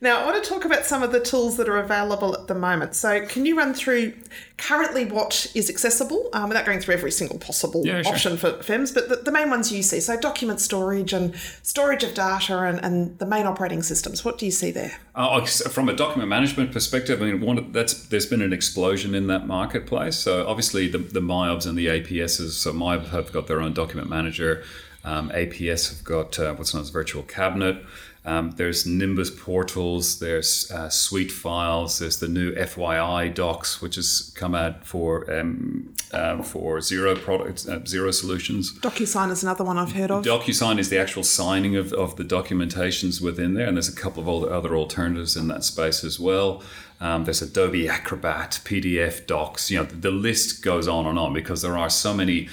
Now, 0.00 0.20
I 0.20 0.24
want 0.24 0.42
to 0.42 0.48
talk 0.48 0.64
about 0.64 0.86
some 0.86 1.02
of 1.02 1.12
the 1.12 1.20
tools 1.20 1.58
that 1.58 1.68
are 1.68 1.76
available 1.76 2.34
at 2.34 2.46
the 2.46 2.54
moment. 2.54 2.94
So, 2.94 3.26
can 3.26 3.44
you 3.44 3.56
run 3.56 3.74
through 3.74 4.14
currently 4.56 5.04
what 5.04 5.46
is 5.54 5.68
accessible 5.68 6.30
um, 6.32 6.48
without 6.48 6.64
going 6.64 6.80
through 6.80 6.94
every 6.94 7.10
single 7.10 7.38
possible 7.38 7.86
Yeah, 7.86 8.00
sure. 8.00 8.14
option 8.14 8.36
for 8.38 8.52
FEMS, 8.52 8.94
but 8.94 9.10
the, 9.10 9.16
the 9.16 9.30
main 9.30 9.50
ones 9.50 9.70
you 9.70 9.82
see? 9.82 10.00
So, 10.00 10.18
document 10.18 10.60
storage 10.60 11.12
and 11.12 11.36
storage 11.62 12.02
of 12.02 12.14
data 12.14 12.58
and, 12.60 12.82
and 12.82 13.18
the 13.18 13.26
main 13.26 13.44
operating 13.44 13.82
systems. 13.82 14.24
What 14.24 14.38
do 14.38 14.46
you 14.46 14.52
see 14.52 14.70
there? 14.70 14.98
Uh, 15.14 15.44
from 15.44 15.90
a 15.90 15.94
document 15.94 16.30
management 16.30 16.72
perspective, 16.72 17.20
I 17.20 17.26
mean, 17.26 17.42
one 17.42 17.72
that's 17.72 18.06
there's 18.06 18.26
been 18.26 18.40
an 18.40 18.54
explosion 18.54 19.14
in 19.14 19.26
that 19.26 19.46
marketplace. 19.46 20.16
So 20.16 20.46
obviously, 20.46 20.88
the 20.88 20.98
the 20.98 21.20
MYOBs 21.20 21.66
and 21.66 21.76
the 21.76 21.88
APSs. 21.88 22.52
So 22.52 22.72
MYOB 22.72 23.10
have 23.10 23.32
got 23.32 23.48
their 23.48 23.60
own 23.60 23.74
document 23.74 24.08
manager. 24.08 24.64
Um, 25.08 25.30
APS 25.30 25.88
have 25.88 26.04
got 26.04 26.38
uh, 26.38 26.54
what's 26.54 26.74
known 26.74 26.82
as 26.82 26.90
virtual 26.90 27.22
cabinet. 27.22 27.82
Um, 28.26 28.50
there's 28.50 28.86
Nimbus 28.86 29.30
portals. 29.30 30.18
There's 30.18 30.70
uh, 30.70 30.88
SuiteFiles. 30.88 31.98
There's 31.98 32.18
the 32.18 32.28
new 32.28 32.52
FYI 32.54 33.32
docs, 33.32 33.80
which 33.80 33.94
has 33.94 34.34
come 34.36 34.54
out 34.54 34.84
for 34.84 35.30
um, 35.32 35.94
um, 36.12 36.42
for 36.42 36.76
Xero 36.78 37.18
products, 37.18 37.66
uh, 37.66 37.78
Xero 37.80 38.12
solutions. 38.12 38.78
DocuSign 38.80 39.30
is 39.30 39.42
another 39.42 39.64
one 39.64 39.78
I've 39.78 39.92
heard 39.92 40.10
of. 40.10 40.24
DocuSign 40.24 40.78
is 40.78 40.90
the 40.90 40.98
actual 40.98 41.22
signing 41.22 41.74
of, 41.76 41.94
of 41.94 42.16
the 42.16 42.24
documentations 42.24 43.22
within 43.22 43.54
there, 43.54 43.66
and 43.66 43.78
there's 43.78 43.88
a 43.88 43.96
couple 43.96 44.22
of 44.22 44.28
other 44.28 44.52
other 44.52 44.76
alternatives 44.76 45.34
in 45.34 45.48
that 45.48 45.64
space 45.64 46.04
as 46.04 46.20
well. 46.20 46.62
Um, 47.00 47.24
there's 47.24 47.40
Adobe 47.40 47.88
Acrobat, 47.88 48.60
PDF 48.62 49.26
docs. 49.26 49.70
You 49.70 49.78
know, 49.78 49.84
the, 49.84 49.96
the 49.96 50.10
list 50.10 50.62
goes 50.62 50.86
on 50.86 51.06
and 51.06 51.18
on 51.18 51.32
because 51.32 51.62
there 51.62 51.78
are 51.78 51.88
so 51.88 52.12
many. 52.12 52.50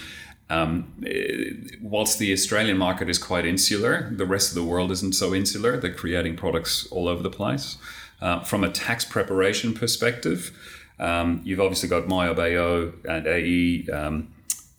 Um, 0.49 0.93
eh, 1.05 1.75
whilst 1.81 2.19
the 2.19 2.31
Australian 2.31 2.77
market 2.77 3.09
is 3.09 3.17
quite 3.17 3.45
insular, 3.45 4.11
the 4.11 4.25
rest 4.25 4.49
of 4.49 4.55
the 4.55 4.63
world 4.63 4.91
isn't 4.91 5.13
so 5.13 5.33
insular. 5.33 5.77
They're 5.77 5.93
creating 5.93 6.35
products 6.35 6.87
all 6.87 7.07
over 7.07 7.23
the 7.23 7.31
place. 7.31 7.77
Uh, 8.21 8.41
from 8.41 8.63
a 8.63 8.69
tax 8.69 9.03
preparation 9.03 9.73
perspective, 9.73 10.51
um, 10.99 11.41
you've 11.43 11.59
obviously 11.59 11.89
got 11.89 12.03
MYOB 12.03 12.39
AO 12.39 12.93
and 13.11 13.27
AE, 13.27 13.87
um, 13.91 14.27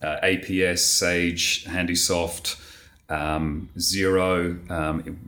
uh, 0.02 0.16
APS, 0.22 0.78
Sage, 0.78 1.64
HandiSoft, 1.64 2.60
um, 3.08 3.68
Xero. 3.76 4.70
Um, 4.70 5.18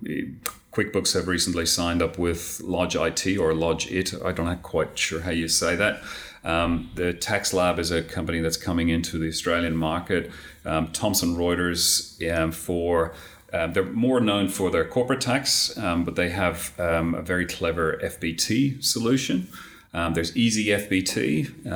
QuickBooks 0.72 1.14
have 1.14 1.26
recently 1.26 1.66
signed 1.66 2.02
up 2.02 2.18
with 2.18 2.60
Lodge 2.60 2.94
IT 2.94 3.36
or 3.36 3.52
Lodge 3.52 3.90
It. 3.90 4.14
I 4.24 4.32
don't 4.32 4.46
know 4.46 4.56
quite 4.62 4.96
sure 4.98 5.22
how 5.22 5.30
you 5.30 5.48
say 5.48 5.74
that. 5.76 6.00
Um, 6.44 6.90
the 6.94 7.12
Tax 7.12 7.52
Lab 7.52 7.78
is 7.78 7.90
a 7.90 8.02
company 8.02 8.40
that's 8.40 8.56
coming 8.56 8.88
into 8.88 9.18
the 9.18 9.28
Australian 9.28 9.76
market. 9.76 10.30
Um, 10.64 10.88
Thomson 10.92 11.36
Reuters 11.36 12.16
um, 12.32 12.52
for 12.52 13.14
um, 13.52 13.72
they're 13.72 13.84
more 13.84 14.20
known 14.20 14.48
for 14.48 14.70
their 14.70 14.84
corporate 14.84 15.22
tax, 15.22 15.76
um, 15.78 16.04
but 16.04 16.16
they 16.16 16.30
have 16.30 16.78
um, 16.78 17.14
a 17.14 17.22
very 17.22 17.46
clever 17.46 17.98
FBT 18.02 18.84
solution. 18.84 19.48
Um, 19.94 20.12
there's 20.12 20.36
Easy 20.36 20.66
FBT, 20.66 21.66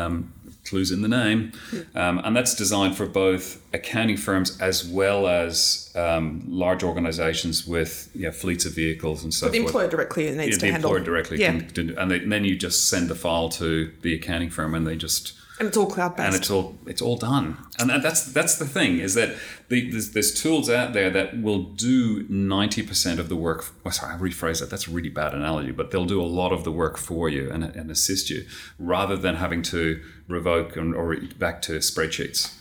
clues 0.65 0.91
in 0.93 1.03
the 1.03 1.09
name, 1.09 1.53
um, 1.95 2.19
and 2.25 2.37
that's 2.37 2.55
designed 2.55 2.97
for 2.97 3.07
both 3.07 3.61
accounting 3.75 4.17
firms 4.17 4.61
as 4.61 4.85
well 4.87 5.27
as 5.27 5.91
um, 5.97 6.43
large 6.47 6.85
organizations 6.85 7.67
with 7.67 8.09
you 8.15 8.23
know, 8.27 8.33
fleets 8.33 8.65
of 8.65 8.73
vehicles 8.75 9.25
and 9.25 9.35
so 9.35 9.47
The 9.49 9.59
forth. 9.59 9.67
employer 9.67 9.89
directly 9.89 10.25
needs 10.31 10.39
Yeah, 10.39 10.51
to 10.55 10.59
the 10.61 10.73
handle. 10.73 10.91
employer 10.95 11.05
directly 11.05 11.41
Yeah. 11.41 11.51
can, 11.53 11.71
can- 11.71 11.99
and, 11.99 12.11
they, 12.11 12.19
and 12.21 12.31
then 12.33 12.45
you 12.45 12.57
just 12.57 12.89
send 12.89 13.09
the 13.09 13.15
file 13.17 13.49
to 13.51 13.91
the 14.03 14.15
accounting 14.15 14.51
firm, 14.51 14.75
and 14.75 14.87
they 14.87 14.95
just 14.97 15.33
and 15.63 15.69
it's 15.69 15.77
all 15.77 15.87
cloud 15.87 16.15
and 16.19 16.33
based. 16.33 16.37
it's 16.43 16.51
all 16.51 16.77
it's 16.87 17.01
all 17.03 17.17
done. 17.17 17.57
And 17.79 17.89
that- 17.91 18.03
that's 18.03 18.33
that's 18.33 18.57
the 18.59 18.67
thing 18.67 18.99
is 18.99 19.15
that 19.15 19.31
the, 19.69 19.91
there's, 19.91 20.11
there's 20.11 20.35
tools 20.35 20.69
out 20.69 20.93
there 20.93 21.09
that 21.11 21.41
will 21.41 21.63
do 21.63 22.27
ninety 22.29 22.83
percent 22.83 23.21
of 23.21 23.29
the 23.29 23.37
work. 23.37 23.65
Well, 23.85 23.93
sorry, 23.93 24.13
I'll 24.15 24.19
rephrase 24.21 24.61
that. 24.61 24.71
That's 24.71 24.89
a 24.89 24.91
really 24.91 25.09
bad 25.09 25.35
analogy, 25.35 25.71
but 25.71 25.91
they'll 25.91 26.05
do 26.17 26.21
a 26.21 26.31
lot 26.41 26.53
of 26.53 26.65
the 26.65 26.73
work 26.73 26.99
for 26.99 27.29
you 27.29 27.51
and, 27.51 27.63
and 27.65 27.91
assist 27.91 28.29
you, 28.31 28.45
rather 28.79 29.17
than 29.17 29.37
having 29.37 29.63
to 29.63 30.03
revoke 30.29 30.77
and, 30.77 30.95
or 30.95 31.17
back 31.39 31.63
to 31.63 31.73
spreadsheets. 31.79 32.59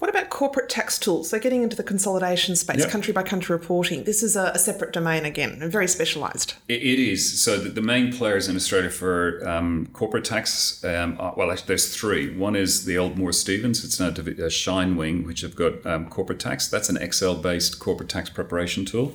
What 0.00 0.08
about 0.08 0.30
corporate 0.30 0.70
tax 0.70 0.98
tools? 0.98 1.28
So 1.28 1.38
getting 1.38 1.62
into 1.62 1.76
the 1.76 1.82
consolidation 1.82 2.56
space, 2.56 2.78
Yep. 2.80 2.88
country 2.90 3.12
by 3.12 3.22
country 3.22 3.54
reporting. 3.54 4.04
This 4.04 4.22
is 4.22 4.34
a, 4.34 4.50
a 4.54 4.58
separate 4.58 4.92
domain 4.94 5.26
again, 5.26 5.58
and 5.60 5.70
very 5.70 5.86
specialised. 5.86 6.54
It, 6.68 6.80
it 6.82 6.98
is. 6.98 7.38
So 7.42 7.58
the, 7.58 7.68
the 7.68 7.82
main 7.82 8.10
players 8.10 8.48
in 8.48 8.56
Australia 8.56 8.88
for 8.88 9.46
um, 9.46 9.88
corporate 9.92 10.24
tax, 10.24 10.82
um, 10.84 11.16
are, 11.20 11.34
well, 11.36 11.50
actually, 11.52 11.66
there's 11.68 11.94
three. 11.94 12.34
One 12.34 12.56
is 12.56 12.86
the 12.86 12.96
old 12.96 13.18
Moore 13.18 13.32
Stevens. 13.32 13.84
It's 13.84 14.00
now 14.00 14.08
divi- 14.08 14.42
uh, 14.42 14.46
ShineWing, 14.46 15.26
which 15.26 15.42
have 15.42 15.54
got 15.54 15.84
um, 15.84 16.08
corporate 16.08 16.40
tax. 16.40 16.66
That's 16.66 16.88
an 16.88 16.96
Excel-based 16.96 17.78
corporate 17.78 18.08
tax 18.08 18.30
preparation 18.30 18.86
tool. 18.86 19.12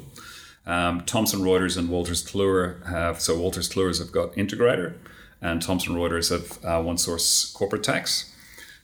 Um, 0.67 1.02
Thomson 1.08 1.39
Reuters 1.41 1.78
and 1.78 1.89
Wolters 1.89 2.24
Kluwer 2.24 2.86
have. 2.88 3.19
So 3.21 3.36
Wolters 3.36 3.74
Kluwer's 3.74 3.98
have 3.98 4.12
got 4.12 4.34
Integrator, 4.34 4.93
and 5.41 5.63
Thomson 5.63 5.95
Reuters 5.95 6.30
have 6.30 6.63
uh, 6.63 6.80
ONESOURCE 6.84 7.54
Corporate 7.56 7.84
Tax. 7.84 8.32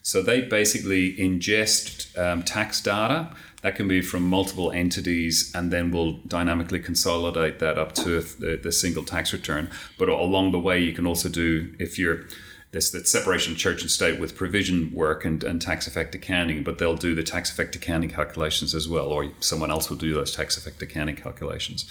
So 0.02 0.22
they 0.22 0.42
basically 0.42 1.16
ingest 1.18 2.18
um, 2.18 2.44
tax 2.44 2.82
data 2.82 3.36
that 3.62 3.76
can 3.76 3.88
be 3.88 4.02
from 4.02 4.24
multiple 4.24 4.72
entities 4.72 5.52
and 5.54 5.72
then 5.72 5.92
we'll 5.92 6.14
dynamically 6.28 6.80
consolidate 6.80 7.60
that 7.60 7.78
up 7.78 7.94
to 7.94 8.22
the, 8.22 8.60
the 8.62 8.72
single 8.72 9.04
tax 9.04 9.32
return. 9.32 9.70
But 10.00 10.10
along 10.10 10.52
the 10.52 10.60
way, 10.60 10.80
you 10.80 10.94
can 10.94 11.06
also 11.06 11.30
do, 11.30 11.74
if 11.80 12.00
you're 12.00 12.26
this 12.72 12.92
that 12.92 13.08
separation 13.08 13.56
church 13.56 13.82
and 13.82 13.92
state 13.92 14.20
with 14.20 14.36
provision 14.36 14.92
work 14.94 15.26
and, 15.26 15.44
and 15.44 15.62
tax 15.62 15.88
effect 15.88 16.16
accounting, 16.16 16.64
but 16.64 16.78
they'll 16.78 16.96
do 16.96 17.14
the 17.14 17.24
tax 17.24 17.52
effect 17.52 17.76
accounting 17.76 18.10
calculations 18.10 18.74
as 18.74 18.88
well, 18.88 19.08
or 19.08 19.32
someone 19.42 19.70
else 19.70 19.90
will 19.90 19.98
do 19.98 20.14
those 20.14 20.34
tax 20.34 20.58
effect 20.58 20.82
accounting 20.82 21.16
calculations. 21.16 21.90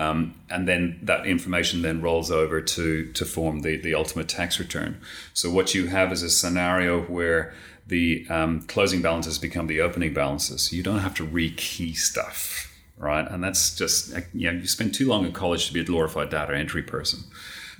Um, 0.00 0.34
and 0.48 0.66
then 0.66 0.98
that 1.02 1.26
information 1.26 1.82
then 1.82 2.00
rolls 2.00 2.30
over 2.30 2.62
to 2.62 3.12
to 3.12 3.24
form 3.26 3.60
the, 3.60 3.76
the 3.76 3.94
ultimate 3.94 4.28
tax 4.30 4.58
return. 4.58 4.98
So 5.34 5.50
what 5.50 5.74
you 5.74 5.88
have 5.88 6.10
is 6.10 6.22
a 6.22 6.30
scenario 6.30 7.02
where 7.02 7.52
the 7.86 8.26
um, 8.30 8.62
closing 8.62 9.02
balances 9.02 9.38
become 9.38 9.66
the 9.66 9.82
opening 9.82 10.14
balances. 10.14 10.72
You 10.72 10.82
don't 10.82 11.00
have 11.00 11.14
to 11.16 11.26
rekey 11.26 11.94
stuff, 11.94 12.74
right? 12.96 13.30
And 13.30 13.44
that's 13.44 13.76
just 13.76 14.16
you 14.32 14.50
know 14.50 14.58
you 14.58 14.66
spend 14.66 14.94
too 14.94 15.06
long 15.06 15.26
in 15.26 15.32
college 15.32 15.66
to 15.66 15.74
be 15.74 15.80
a 15.80 15.84
glorified 15.84 16.30
data 16.30 16.56
entry 16.56 16.82
person. 16.82 17.20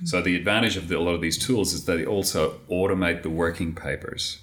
So 0.03 0.21
the 0.21 0.35
advantage 0.35 0.77
of 0.77 0.89
the, 0.89 0.97
a 0.97 0.99
lot 0.99 1.15
of 1.15 1.21
these 1.21 1.39
tools 1.39 1.73
is 1.73 1.85
that 1.85 1.97
they 1.97 2.05
also 2.05 2.59
automate 2.69 3.23
the 3.23 3.29
working 3.29 3.73
papers. 3.73 4.39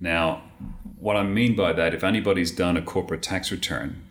Now, 0.00 0.42
what 0.98 1.16
I 1.16 1.22
mean 1.22 1.54
by 1.54 1.72
that, 1.74 1.94
if 1.94 2.02
anybody's 2.02 2.50
done 2.50 2.76
a 2.76 2.82
corporate 2.82 3.22
tax 3.22 3.52
return, 3.52 4.02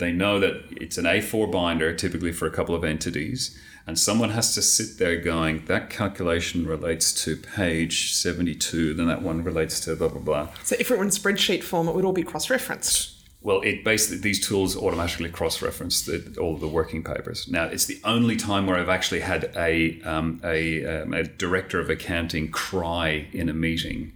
They 0.00 0.12
know 0.12 0.40
that 0.40 0.64
it's 0.72 0.98
an 0.98 1.04
A4 1.04 1.52
binder, 1.52 1.94
typically 1.94 2.32
for 2.32 2.46
a 2.46 2.50
couple 2.50 2.74
of 2.74 2.82
entities, 2.82 3.56
and 3.86 3.98
someone 3.98 4.30
has 4.30 4.54
to 4.54 4.62
sit 4.62 4.98
there 4.98 5.16
going, 5.20 5.64
that 5.66 5.90
calculation 5.90 6.66
relates 6.66 7.12
to 7.24 7.36
page 7.36 8.12
72, 8.14 8.94
then 8.94 9.06
that 9.06 9.22
one 9.22 9.44
relates 9.44 9.78
to 9.80 9.94
blah, 9.96 10.08
blah, 10.08 10.20
blah. 10.20 10.48
So 10.64 10.76
if 10.80 10.90
it 10.90 10.96
were 10.98 11.04
in 11.04 11.10
spreadsheet 11.10 11.62
form, 11.62 11.86
it 11.88 11.94
would 11.94 12.04
all 12.04 12.12
be 12.12 12.22
cross-referenced. 12.22 13.16
Well, 13.42 13.62
it 13.62 13.84
basically 13.84 14.18
these 14.18 14.46
tools 14.46 14.76
automatically 14.76 15.30
cross-reference 15.30 16.02
the, 16.02 16.36
all 16.38 16.54
of 16.54 16.60
the 16.60 16.68
working 16.68 17.02
papers. 17.02 17.48
Now, 17.48 17.64
it's 17.64 17.86
the 17.86 17.98
only 18.04 18.36
time 18.36 18.66
where 18.66 18.76
I've 18.76 18.90
actually 18.90 19.20
had 19.20 19.50
a 19.56 20.00
um, 20.02 20.40
a, 20.44 20.84
um, 21.02 21.14
a 21.14 21.22
director 21.24 21.80
of 21.80 21.88
accounting 21.88 22.50
cry 22.50 23.28
in 23.32 23.48
a 23.48 23.54
meeting 23.54 24.12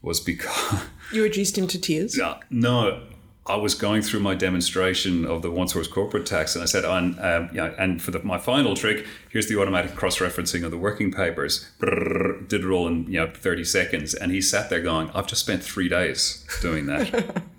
was 0.00 0.20
because 0.20 0.84
You 1.12 1.22
reduced 1.22 1.58
him 1.58 1.66
to 1.66 1.78
tears. 1.78 2.18
uh, 2.18 2.38
no, 2.48 3.02
I 3.50 3.56
was 3.56 3.74
going 3.74 4.02
through 4.02 4.20
my 4.20 4.34
demonstration 4.34 5.26
of 5.26 5.42
the 5.42 5.50
ONESOURCE 5.50 5.90
corporate 5.90 6.24
tax, 6.24 6.54
and 6.54 6.62
I 6.62 6.66
said, 6.66 6.84
on, 6.84 7.18
um, 7.18 7.50
and 7.78 8.00
for 8.00 8.12
the, 8.12 8.22
my 8.22 8.38
final 8.38 8.76
trick, 8.76 9.04
here's 9.28 9.48
the 9.48 9.58
automatic 9.60 9.96
cross 9.96 10.18
referencing 10.18 10.64
of 10.64 10.70
the 10.70 10.78
working 10.78 11.10
papers. 11.10 11.68
Brrr, 11.80 12.46
did 12.46 12.64
it 12.64 12.70
all 12.70 12.86
in 12.86 13.06
you 13.06 13.18
know 13.18 13.30
30 13.34 13.64
seconds, 13.64 14.14
and 14.14 14.30
he 14.30 14.40
sat 14.40 14.70
there 14.70 14.80
going, 14.80 15.10
I've 15.14 15.26
just 15.26 15.42
spent 15.42 15.64
three 15.64 15.88
days 15.88 16.46
doing 16.60 16.86
that. 16.86 17.42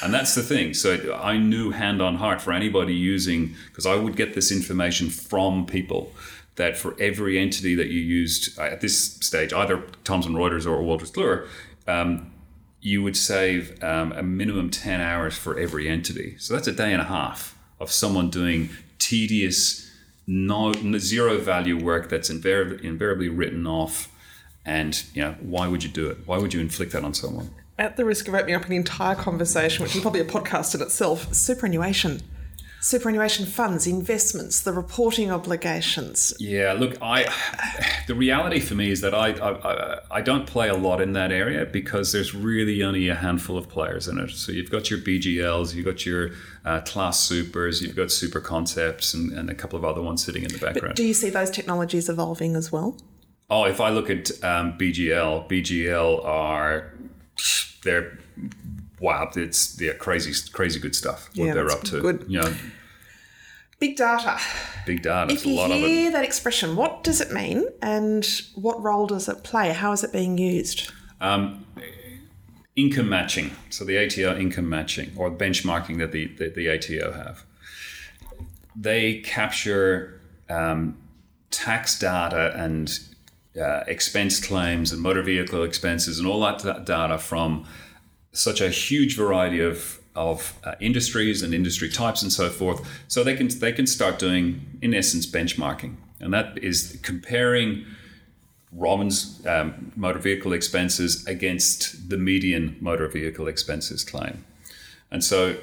And 0.00 0.14
that's 0.14 0.36
the 0.36 0.44
thing. 0.44 0.74
So 0.74 1.18
I 1.20 1.38
knew 1.38 1.72
hand 1.72 2.00
on 2.00 2.16
heart 2.16 2.40
for 2.40 2.52
anybody 2.52 2.94
using, 2.94 3.56
because 3.66 3.84
I 3.84 3.96
would 3.96 4.14
get 4.14 4.34
this 4.34 4.52
information 4.52 5.10
from 5.10 5.66
people 5.66 6.12
that 6.54 6.76
for 6.76 6.94
every 7.00 7.36
entity 7.36 7.74
that 7.74 7.88
you 7.88 8.00
used 8.00 8.56
uh, 8.60 8.62
at 8.62 8.80
this 8.80 8.96
stage, 8.96 9.52
either 9.52 9.82
Thomson 10.04 10.34
Reuters 10.34 10.66
or 10.66 10.82
Wolters 10.82 11.10
Kluwer, 11.10 11.48
um, 11.88 12.30
you 12.80 13.02
would 13.02 13.16
save 13.16 13.82
um, 13.82 14.12
a 14.12 14.22
minimum 14.22 14.70
10 14.70 15.00
hours 15.00 15.36
for 15.36 15.58
every 15.58 15.88
entity. 15.88 16.36
So 16.38 16.54
that's 16.54 16.68
a 16.68 16.72
day 16.72 16.92
and 16.92 17.02
a 17.02 17.06
half 17.06 17.58
of 17.80 17.90
someone 17.90 18.30
doing 18.30 18.70
tedious, 18.98 19.90
no, 20.26 20.72
zero 20.98 21.38
value 21.38 21.76
work 21.76 22.08
that's 22.08 22.30
invariably, 22.30 22.86
invariably 22.86 23.28
written 23.28 23.66
off. 23.66 24.12
And 24.64 25.02
you 25.14 25.22
know, 25.22 25.36
why 25.40 25.66
would 25.66 25.82
you 25.82 25.88
do 25.88 26.08
it? 26.08 26.18
Why 26.26 26.38
would 26.38 26.52
you 26.54 26.60
inflict 26.60 26.92
that 26.92 27.04
on 27.04 27.14
someone? 27.14 27.50
At 27.78 27.96
the 27.96 28.04
risk 28.04 28.28
of 28.28 28.34
opening 28.34 28.56
up 28.56 28.66
an 28.66 28.72
entire 28.72 29.14
conversation, 29.14 29.84
which 29.84 29.94
is 29.94 30.02
probably 30.02 30.20
a 30.20 30.24
podcast 30.24 30.74
in 30.74 30.82
itself, 30.82 31.32
superannuation. 31.32 32.20
Superannuation 32.80 33.46
funds, 33.46 33.86
investments, 33.86 34.60
the 34.60 34.72
reporting 34.72 35.30
obligations. 35.30 36.32
Yeah, 36.38 36.72
look, 36.72 36.96
I 37.02 37.32
the 38.06 38.14
reality 38.14 38.60
for 38.60 38.74
me 38.74 38.90
is 38.90 39.00
that 39.00 39.14
I, 39.14 39.30
I 39.30 39.98
I 40.10 40.20
don't 40.20 40.46
play 40.46 40.68
a 40.68 40.76
lot 40.76 41.00
in 41.00 41.12
that 41.14 41.32
area 41.32 41.66
because 41.66 42.12
there's 42.12 42.34
really 42.34 42.82
only 42.82 43.08
a 43.08 43.14
handful 43.14 43.58
of 43.58 43.68
players 43.68 44.08
in 44.08 44.18
it. 44.18 44.30
So 44.30 44.52
you've 44.52 44.70
got 44.70 44.90
your 44.90 45.00
BGLs, 45.00 45.74
you've 45.74 45.86
got 45.86 46.06
your 46.06 46.30
uh, 46.64 46.80
Class 46.82 47.20
Supers, 47.20 47.82
you've 47.82 47.96
got 47.96 48.08
SuperConcepts, 48.08 49.14
and, 49.14 49.32
and 49.32 49.50
a 49.50 49.54
couple 49.54 49.78
of 49.78 49.84
other 49.84 50.02
ones 50.02 50.24
sitting 50.24 50.42
in 50.42 50.52
the 50.52 50.58
background. 50.58 50.94
Do 50.94 51.04
you 51.04 51.14
see 51.14 51.30
those 51.30 51.50
technologies 51.50 52.08
evolving 52.08 52.54
as 52.56 52.70
well? 52.70 52.96
oh, 53.50 53.64
if 53.64 53.80
I 53.80 53.90
look 53.90 54.10
at 54.10 54.30
um, 54.44 54.76
BGL, 54.78 55.48
BGL 55.48 56.24
are 56.24 56.92
they're 57.84 58.18
wow, 59.00 59.30
it's 59.36 59.80
yeah 59.80 59.92
crazy 59.94 60.32
crazy 60.52 60.78
good 60.80 60.94
stuff. 60.94 61.28
What 61.36 61.46
Yeah, 61.46 61.54
they're 61.54 61.70
up 61.70 61.82
to, 61.84 62.00
good. 62.00 62.24
you 62.28 62.40
know, 62.40 62.54
Big 63.80 63.96
data. 63.96 64.38
big 64.86 65.02
data. 65.02 65.32
If 65.32 65.46
you 65.46 65.54
lot 65.54 65.70
of 65.70 65.76
it. 65.76 65.86
hear 65.86 66.10
that 66.10 66.24
expression, 66.24 66.74
what 66.74 67.04
does 67.04 67.20
it 67.20 67.30
mean 67.32 67.64
and 67.80 68.26
what 68.56 68.82
role 68.82 69.06
does 69.06 69.28
it 69.28 69.44
play? 69.44 69.72
How 69.72 69.92
is 69.92 70.02
it 70.02 70.12
being 70.12 70.36
used? 70.36 70.90
Um, 71.20 71.64
income 72.74 73.08
matching. 73.08 73.52
So 73.70 73.84
the 73.84 73.96
ATO 74.04 74.36
income 74.36 74.68
matching 74.68 75.12
or 75.16 75.30
benchmarking 75.30 75.98
that 75.98 76.10
the, 76.10 76.26
the, 76.26 76.48
the 76.50 76.68
ATO 76.70 77.12
have. 77.12 77.44
They 78.74 79.20
capture 79.20 80.20
um, 80.48 80.96
tax 81.50 81.98
data 81.98 82.52
and 82.56 82.98
uh, 83.60 83.84
expense 83.86 84.44
claims 84.44 84.92
and 84.92 85.00
motor 85.02 85.22
vehicle 85.22 85.62
expenses 85.62 86.18
and 86.18 86.26
all 86.28 86.40
that 86.40 86.84
data 86.84 87.18
from 87.18 87.64
such 88.38 88.60
a 88.60 88.70
huge 88.70 89.16
variety 89.16 89.60
of 89.60 90.00
of 90.14 90.58
uh, 90.64 90.74
industries 90.80 91.42
and 91.42 91.54
industry 91.54 91.88
types 91.88 92.22
and 92.22 92.32
so 92.32 92.48
forth. 92.48 92.86
So 93.06 93.22
they 93.22 93.36
can 93.36 93.48
they 93.60 93.72
can 93.72 93.86
start 93.86 94.18
doing 94.18 94.78
in 94.82 94.94
essence 94.94 95.26
benchmarking, 95.26 95.96
and 96.20 96.32
that 96.34 96.58
is 96.58 96.98
comparing 97.02 97.84
Robyn's 98.72 99.44
um, 99.46 99.92
motor 99.96 100.18
vehicle 100.18 100.52
expenses 100.52 101.26
against 101.26 102.10
the 102.10 102.18
median 102.18 102.76
motor 102.80 103.08
vehicle 103.08 103.48
expenses 103.48 104.04
claim. 104.04 104.44
And 105.10 105.24
so 105.24 105.56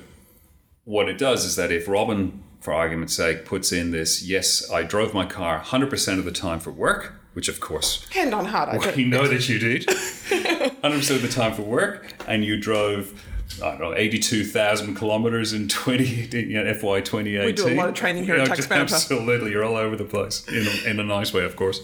what 0.85 1.07
it 1.07 1.17
does 1.17 1.45
is 1.45 1.55
that 1.55 1.71
if 1.71 1.87
Robin, 1.87 2.43
for 2.61 2.73
argument's 2.73 3.13
sake, 3.13 3.45
puts 3.45 3.71
in 3.71 3.91
this, 3.91 4.23
yes, 4.23 4.71
I 4.71 4.83
drove 4.83 5.13
my 5.13 5.25
car 5.25 5.61
100% 5.61 6.17
of 6.17 6.25
the 6.25 6.31
time 6.31 6.59
for 6.59 6.71
work, 6.71 7.13
which 7.33 7.47
of 7.47 7.59
course 7.59 8.07
Hand 8.09 8.33
on 8.33 8.45
heart, 8.45 8.69
I 8.69 8.95
we 8.95 9.05
know 9.05 9.27
that 9.27 9.47
you 9.47 9.59
did 9.59 9.87
100% 10.91 11.15
of 11.15 11.21
the 11.21 11.27
time 11.27 11.53
for 11.53 11.63
work, 11.63 12.13
and 12.27 12.43
you 12.43 12.59
drove. 12.59 13.21
I 13.63 13.69
don't 13.69 13.79
know, 13.79 13.93
82,000 13.95 14.95
kilometers 14.95 15.53
in 15.53 15.67
20, 15.67 16.03
you 16.03 16.63
know, 16.63 16.73
FY 16.73 17.01
2018. 17.01 17.45
We 17.45 17.53
do 17.53 17.67
a 17.67 17.77
lot 17.77 17.87
of 17.87 17.93
training 17.93 18.25
here 18.25 18.35
You 18.35 18.41
at 18.41 18.49
know, 18.49 18.55
just 18.55 18.71
Absolutely. 18.71 19.51
You're 19.51 19.63
all 19.63 19.75
over 19.75 19.95
the 19.95 20.03
place 20.03 20.45
in 20.47 20.65
a, 20.67 20.89
in 20.89 20.99
a 20.99 21.03
nice 21.03 21.31
way, 21.31 21.45
of 21.45 21.55
course. 21.55 21.79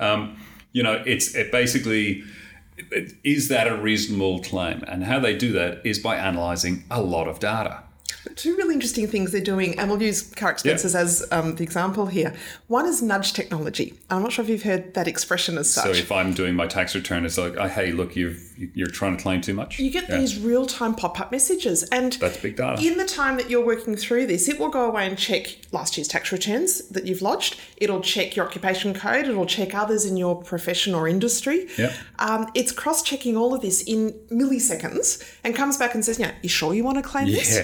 Um, 0.00 0.38
you 0.72 0.82
know, 0.82 1.02
it's 1.04 1.34
it 1.34 1.52
basically, 1.52 2.24
is 3.22 3.48
that 3.48 3.68
a 3.68 3.76
reasonable 3.76 4.40
claim? 4.40 4.82
And 4.88 5.04
how 5.04 5.20
they 5.20 5.36
do 5.36 5.52
that 5.52 5.82
is 5.84 5.98
by 5.98 6.16
analyzing 6.16 6.84
a 6.90 7.02
lot 7.02 7.28
of 7.28 7.38
data. 7.38 7.82
Two 8.36 8.56
really 8.56 8.74
interesting 8.74 9.06
things 9.08 9.32
they're 9.32 9.40
doing, 9.40 9.78
and 9.78 9.90
we'll 9.90 10.00
use 10.02 10.22
car 10.22 10.50
expenses 10.52 10.94
as 10.94 11.26
um, 11.32 11.56
the 11.56 11.64
example 11.64 12.06
here. 12.06 12.32
One 12.68 12.86
is 12.86 13.02
nudge 13.02 13.32
technology. 13.32 13.94
I'm 14.10 14.22
not 14.22 14.32
sure 14.32 14.44
if 14.44 14.48
you've 14.48 14.62
heard 14.62 14.94
that 14.94 15.08
expression 15.08 15.58
as 15.58 15.72
such. 15.72 15.84
So 15.84 15.90
if 15.90 16.12
I'm 16.12 16.32
doing 16.32 16.54
my 16.54 16.66
tax 16.66 16.94
return, 16.94 17.26
it's 17.26 17.36
like, 17.36 17.56
oh, 17.58 17.66
hey, 17.68 17.92
look, 17.92 18.14
you've 18.16 18.40
you're 18.74 18.86
trying 18.88 19.16
to 19.16 19.22
claim 19.22 19.40
too 19.40 19.54
much. 19.54 19.80
you 19.80 19.90
get 19.90 20.08
Yeah. 20.08 20.18
these 20.18 20.38
real 20.38 20.66
time 20.66 20.94
pop 20.94 21.18
up 21.20 21.32
messages, 21.32 21.82
and 21.84 22.12
That's 22.14 22.36
big 22.36 22.56
data. 22.56 22.80
in 22.86 22.96
the 22.96 23.04
time 23.04 23.36
that 23.38 23.50
you're 23.50 23.64
working 23.64 23.96
through 23.96 24.26
this, 24.26 24.48
it 24.48 24.58
will 24.60 24.68
go 24.68 24.84
away 24.88 25.06
and 25.06 25.18
check 25.18 25.56
last 25.72 25.96
year's 25.96 26.06
tax 26.08 26.30
returns 26.30 26.86
that 26.88 27.06
you've 27.06 27.22
lodged. 27.22 27.58
It'll 27.78 28.00
check 28.00 28.36
your 28.36 28.46
occupation 28.46 28.94
code. 28.94 29.26
It'll 29.26 29.46
check 29.46 29.74
others 29.74 30.04
in 30.04 30.16
your 30.16 30.40
profession 30.42 30.94
or 30.94 31.08
industry. 31.08 31.66
Yeah. 31.76 31.92
Um, 32.20 32.48
it's 32.54 32.70
cross 32.70 33.02
checking 33.02 33.36
all 33.36 33.52
of 33.52 33.62
this 33.62 33.82
in 33.82 34.12
milliseconds 34.30 35.22
and 35.42 35.54
comes 35.54 35.76
back 35.76 35.94
and 35.94 36.04
says, 36.04 36.18
"Yeah, 36.18 36.32
you 36.42 36.48
sure 36.48 36.74
you 36.74 36.84
want 36.84 36.98
to 36.98 37.02
claim 37.02 37.26
this?" 37.26 37.58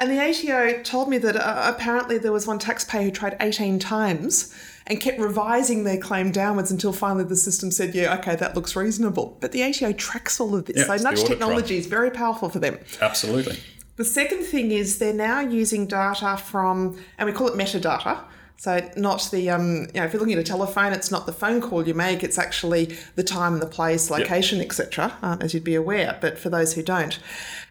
And 0.00 0.10
the 0.10 0.20
ATO 0.20 0.82
told 0.82 1.08
me 1.08 1.18
that 1.18 1.36
uh, 1.36 1.72
apparently 1.74 2.18
there 2.18 2.32
was 2.32 2.46
one 2.46 2.58
taxpayer 2.58 3.02
who 3.02 3.10
tried 3.10 3.36
18 3.40 3.78
times 3.80 4.54
and 4.86 5.00
kept 5.00 5.18
revising 5.18 5.84
their 5.84 5.98
claim 5.98 6.30
downwards 6.30 6.70
until 6.70 6.92
finally 6.92 7.24
the 7.24 7.36
system 7.36 7.70
said, 7.70 7.94
yeah, 7.94 8.16
okay, 8.18 8.36
that 8.36 8.54
looks 8.54 8.76
reasonable. 8.76 9.36
But 9.40 9.52
the 9.52 9.62
ATO 9.62 9.92
tracks 9.92 10.40
all 10.40 10.54
of 10.54 10.66
this. 10.66 10.76
Yeah, 10.76 10.96
so 10.96 11.02
nudge 11.02 11.24
technology 11.24 11.76
is 11.76 11.86
very 11.86 12.10
powerful 12.10 12.48
for 12.48 12.58
them. 12.58 12.78
Absolutely. 13.00 13.58
The 13.96 14.04
second 14.04 14.44
thing 14.44 14.70
is 14.70 14.98
they're 14.98 15.12
now 15.12 15.40
using 15.40 15.86
data 15.86 16.36
from, 16.36 16.98
and 17.18 17.26
we 17.26 17.32
call 17.32 17.48
it 17.48 17.54
metadata. 17.54 18.20
So 18.56 18.88
not 18.96 19.28
the, 19.32 19.50
um, 19.50 19.86
you 19.94 20.00
know, 20.00 20.04
if 20.04 20.12
you're 20.12 20.20
looking 20.20 20.34
at 20.34 20.40
a 20.40 20.44
telephone, 20.44 20.92
it's 20.92 21.10
not 21.10 21.26
the 21.26 21.32
phone 21.32 21.60
call 21.60 21.86
you 21.86 21.94
make. 21.94 22.22
It's 22.24 22.38
actually 22.38 22.96
the 23.16 23.22
time 23.24 23.54
and 23.54 23.62
the 23.62 23.66
place, 23.66 24.10
location, 24.10 24.60
etc. 24.60 25.16
Um, 25.22 25.42
as 25.42 25.54
you'd 25.54 25.64
be 25.64 25.74
aware. 25.74 26.18
But 26.20 26.38
for 26.38 26.50
those 26.50 26.74
who 26.74 26.82
don't, 26.82 27.18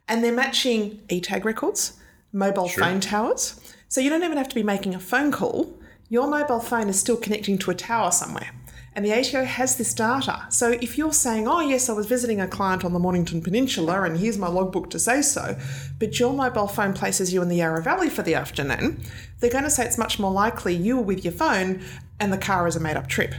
and 0.08 0.24
they're 0.24 0.32
matching 0.32 1.02
e-tag 1.10 1.44
records, 1.46 1.97
mobile 2.38 2.70
phone 2.70 3.00
towers. 3.00 3.60
So 3.90 4.02
you 4.02 4.10
don't 4.10 4.24
even 4.24 4.38
have 4.38 4.50
to 4.50 4.56
be 4.56 4.64
making 4.64 4.96
a 4.96 5.00
phone 5.00 5.32
call. 5.32 5.78
Your 6.10 6.28
mobile 6.28 6.60
phone 6.60 6.88
is 6.88 7.00
still 7.00 7.18
connecting 7.18 7.58
to 7.60 7.72
a 7.72 7.76
tower 7.76 8.12
somewhere. 8.12 8.52
And 8.94 9.06
the 9.06 9.14
ATO 9.14 9.44
has 9.44 9.76
this 9.76 9.94
data. 9.94 10.48
So 10.50 10.72
if 10.72 10.98
you're 10.98 11.14
saying, 11.14 11.48
oh, 11.48 11.60
yes, 11.60 11.88
I 11.88 11.94
was 11.94 12.08
visiting 12.08 12.42
a 12.42 12.48
client 12.48 12.84
on 12.84 12.94
the 12.94 13.00
Mornington 13.00 13.44
Peninsula 13.44 14.02
and 14.02 14.18
here's 14.18 14.40
my 14.40 14.48
logbook 14.48 14.90
to 14.90 15.00
say 15.00 15.22
so, 15.22 15.56
but 16.00 16.20
your 16.20 16.34
mobile 16.34 16.68
phone 16.68 16.94
places 16.94 17.32
you 17.32 17.42
in 17.44 17.50
the 17.50 17.58
Yarra 17.58 17.84
Valley 17.84 18.10
for 18.10 18.24
the 18.24 18.34
afternoon, 18.34 19.04
they're 19.40 19.52
going 19.52 19.66
to 19.66 19.70
say 19.70 19.86
it's 19.86 20.00
much 20.00 20.18
more 20.18 20.32
likely 20.32 20.74
you 20.74 20.98
were 20.98 21.04
with 21.04 21.24
your 21.24 21.34
phone 21.34 21.84
and 22.20 22.34
the 22.34 22.40
car 22.40 22.68
is 22.68 22.76
a 22.76 22.80
made 22.80 22.98
up 22.98 23.08
trip. 23.08 23.36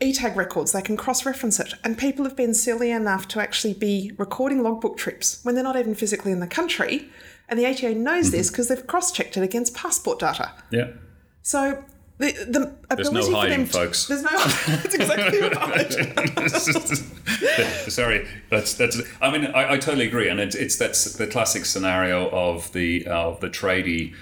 E-tag 0.00 0.36
records, 0.36 0.72
they 0.72 0.82
can 0.82 0.96
cross-reference 0.96 1.60
it. 1.60 1.74
And 1.84 1.96
people 1.96 2.24
have 2.24 2.36
been 2.36 2.54
silly 2.54 2.90
enough 2.90 3.28
to 3.28 3.40
actually 3.40 3.74
be 3.74 4.10
recording 4.18 4.62
logbook 4.62 4.96
trips 4.96 5.40
when 5.44 5.54
they're 5.54 5.62
not 5.62 5.76
even 5.76 5.94
physically 5.94 6.32
in 6.32 6.40
the 6.40 6.46
country. 6.48 7.10
And 7.48 7.58
the 7.58 7.66
ATO 7.66 7.92
knows 7.94 8.30
this 8.30 8.46
mm-hmm. 8.46 8.52
because 8.52 8.68
they've 8.68 8.86
cross-checked 8.86 9.36
it 9.36 9.42
against 9.42 9.74
passport 9.74 10.18
data. 10.18 10.52
Yeah. 10.70 10.92
So 11.42 11.84
the 12.18 12.32
the 12.32 12.94
There's 12.94 13.10
no 13.10 13.20
ability 13.20 13.32
for 13.32 13.36
hiding, 13.38 13.58
them 13.58 13.66
to, 13.66 13.72
folks. 13.72 14.06
There's 14.06 14.22
no 14.22 14.30
That's 14.38 14.94
exactly 14.94 15.40
right. 15.50 15.92
Sorry, 17.90 18.26
that's 18.50 18.74
that's. 18.74 19.00
I 19.20 19.36
mean, 19.36 19.46
I, 19.46 19.72
I 19.72 19.78
totally 19.78 20.06
agree, 20.06 20.28
and 20.28 20.38
it's, 20.38 20.54
it's 20.54 20.76
that's 20.76 21.14
the 21.14 21.26
classic 21.26 21.64
scenario 21.64 22.28
of 22.30 22.72
the 22.72 23.06
of 23.06 23.40
the 23.40 23.48
tradie 23.48 24.14